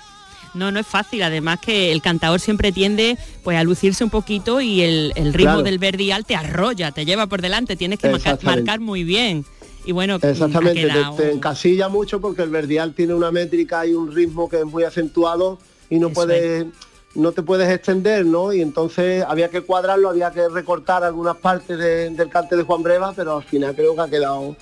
No, 0.55 0.71
no 0.71 0.79
es 0.81 0.87
fácil, 0.87 1.23
además 1.23 1.61
que 1.61 1.91
el 1.93 2.03
cantador 2.03 2.39
siempre 2.39 2.73
tiende 2.73 3.17
pues 3.43 3.57
a 3.57 3.65
lucirse 3.65 4.05
un 4.05 4.11
poquito 4.11 4.61
y 4.61 4.83
el, 4.83 5.13
el 5.17 5.33
ritmo 5.33 5.53
Claro. 5.53 5.63
del 5.63 5.79
verdial 5.79 6.27
te 6.27 6.37
arrolla, 6.37 6.93
te 6.93 7.07
lleva 7.07 7.27
por 7.27 7.41
delante, 7.41 7.75
tienes 7.75 7.99
que 7.99 8.11
marcar 8.11 8.79
muy 8.81 9.03
bien. 9.03 9.47
Y 9.85 9.93
bueno, 9.93 10.17
Exactamente, 10.23 10.83
te, 10.83 10.89
quedado- 10.89 11.17
te 11.17 11.31
encasilla 11.33 11.89
mucho 11.89 12.21
porque 12.21 12.43
el 12.43 12.51
verdial 12.51 12.95
tiene 12.95 13.15
una 13.15 13.31
métrica 13.33 13.85
y 13.87 13.95
un 13.95 14.15
ritmo 14.15 14.49
que 14.49 14.59
es 14.61 14.65
muy 14.65 14.85
acentuado 14.85 15.59
y 15.91 15.99
no 15.99 16.07
Eso 16.09 16.15
puede 16.15 16.67
no 17.15 17.33
te 17.33 17.43
puedes 17.43 17.69
extender, 17.69 18.25
¿no? 18.25 18.55
Y 18.55 18.63
entonces 18.63 19.23
había 19.29 19.51
que 19.51 19.61
cuadrarlo, 19.61 20.09
había 20.09 20.31
que 20.31 20.49
recortar 20.49 21.05
algunas 21.05 21.37
partes 21.37 21.77
del 21.79 22.29
cante 22.31 22.57
de 22.57 22.63
Juan 22.63 22.83
Breva, 22.83 23.13
pero 23.15 23.37
al 23.37 23.43
final 23.45 23.75
creo 23.77 23.95
que 23.95 24.01
ha 24.01 24.09
quedado 24.09 24.57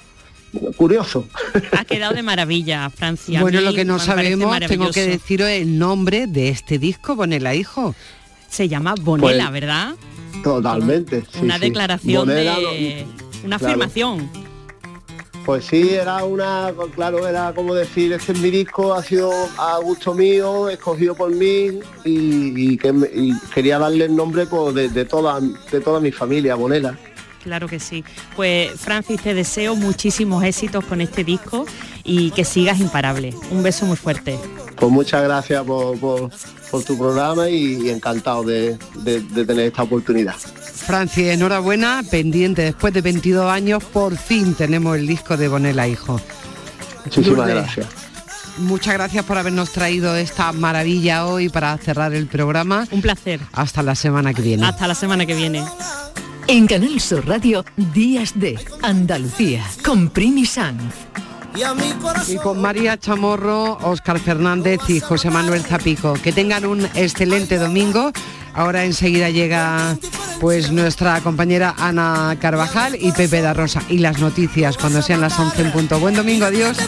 curioso. 0.77 1.27
Ha 1.79 1.85
quedado 1.85 2.13
de 2.13 2.23
maravilla, 2.25 2.91
Francia. 2.91 3.41
Bueno, 3.41 3.61
lo 3.61 3.73
que 3.73 3.85
no 3.85 4.01
sabemos, 4.01 4.59
tengo 4.67 4.91
que 4.91 5.07
deciros 5.07 5.49
el 5.49 5.79
nombre 5.79 6.27
de 6.27 6.49
este 6.49 6.81
disco, 6.81 7.15
Bonela 7.15 7.55
Hijo. 7.55 7.95
Se 8.49 8.69
llama 8.69 8.97
Bonela, 9.01 9.45
Pues, 9.51 9.53
¿verdad? 9.61 9.95
Totalmente. 10.43 11.23
sí, 11.33 11.39
una 11.43 11.55
sí. 11.55 11.61
declaración 11.61 12.27
Bonela, 12.27 12.57
de... 12.59 13.07
Una 13.45 13.59
claro. 13.59 13.75
afirmación. 13.75 14.29
Pues 15.47 15.65
sí, 15.65 15.91
era 15.95 16.23
una, 16.25 16.73
claro, 16.95 17.27
era 17.27 17.53
como 17.55 17.75
decir, 17.75 18.13
este 18.13 18.33
es 18.33 18.39
mi 18.41 18.51
disco, 18.51 18.93
ha 18.95 19.03
sido 19.03 19.33
a 19.59 19.79
gusto 19.79 20.15
mío, 20.15 20.69
escogido 20.69 21.15
por 21.15 21.31
mí 21.31 21.81
y, 22.05 22.73
y 22.73 22.77
que 22.77 22.93
me- 22.93 23.09
y 23.13 23.33
quería 23.55 23.79
darle 23.79 24.05
el 24.05 24.15
nombre 24.15 24.47
pues, 24.47 24.75
de, 24.75 24.89
de 24.91 25.05
toda, 25.05 25.41
de 25.41 25.81
toda 25.81 25.99
mi 25.99 26.13
familia, 26.13 26.55
Bonela. 26.55 26.97
Claro 27.43 27.69
que 27.69 27.81
sí. 27.81 28.05
Pues 28.37 28.73
Francis, 28.79 29.23
te 29.23 29.33
deseo 29.33 29.75
muchísimos 29.75 30.45
éxitos 30.45 30.85
con 30.85 31.01
este 31.01 31.25
disco 31.25 31.65
y 32.05 32.31
que 32.33 32.45
sigas 32.45 32.79
imparable. 32.81 33.35
Un 33.51 33.63
beso 33.63 33.87
muy 33.87 33.97
fuerte. 33.97 34.39
Pues 34.77 34.93
muchas 34.93 35.23
gracias 35.23 35.65
por, 35.65 35.99
por- 35.99 36.31
por 36.71 36.85
tu 36.85 36.97
programa 36.99 37.49
y, 37.49 37.87
y 37.87 37.91
encantado 37.91 38.45
de, 38.45 38.77
de- 39.03 39.21
de 39.23 39.45
tener 39.47 39.67
esta 39.67 39.83
oportunidad. 39.85 40.37
Francis, 40.91 41.29
enhorabuena, 41.29 42.03
pendiente, 42.11 42.63
después 42.63 42.93
de 42.93 43.01
22 43.01 43.49
años, 43.49 43.85
por 43.85 44.17
fin 44.17 44.55
tenemos 44.55 44.97
el 44.97 45.07
disco 45.07 45.37
de 45.37 45.47
Bonela 45.47 45.87
Hijo. 45.87 46.21
Muchísimas 47.05 47.37
Lourdes, 47.37 47.55
gracias. 47.55 47.87
Muchas 48.59 48.95
gracias 48.95 49.25
por 49.25 49.39
habernos 49.39 49.71
traído 49.71 50.17
esta 50.17 50.51
maravilla 50.51 51.27
hoy 51.27 51.49
para 51.49 51.79
cerrar 51.79 52.13
el 52.13 52.27
programa. 52.27 52.89
Un 52.91 53.03
placer. 53.03 53.39
Hasta 53.53 53.85
la 53.85 53.95
semana 53.95 54.35
que 54.35 54.43
viene. 54.43 54.67
Hasta 54.67 54.89
la 54.89 54.97
semana 54.97 55.27
que 55.27 55.37
viene. 55.37 55.63
En 56.49 56.67
Canal 56.67 57.01
Sur 57.01 57.25
Radio, 57.25 57.65
Días 57.77 58.33
de 58.35 58.59
Andalucía, 58.83 59.65
con 59.85 60.09
Primi 60.11 60.45
Sanz. 60.45 60.93
Y 62.27 62.37
con 62.37 62.61
María 62.61 62.99
Chamorro, 62.99 63.79
Óscar 63.83 64.19
Fernández 64.19 64.81
y 64.89 64.99
José 64.99 65.31
Manuel 65.31 65.63
Zapico. 65.63 66.15
Que 66.15 66.33
tengan 66.33 66.65
un 66.65 66.85
excelente 66.95 67.59
domingo. 67.59 68.13
Ahora 68.55 68.85
enseguida 68.85 69.31
llega 69.31 69.97
pues 70.41 70.73
nuestra 70.73 71.21
compañera 71.21 71.75
Ana 71.77 72.37
Carvajal 72.41 72.97
y 72.99 73.13
Pepe 73.13 73.43
da 73.43 73.53
Rosa. 73.53 73.83
Y 73.89 73.99
las 73.99 74.19
noticias 74.19 74.77
cuando 74.77 75.03
sean 75.03 75.21
las 75.21 75.39
11 75.39 75.63
en 75.63 75.73
punto. 75.73 76.01
Buen 76.01 76.15
domingo, 76.15 76.47
adiós. 76.47 76.79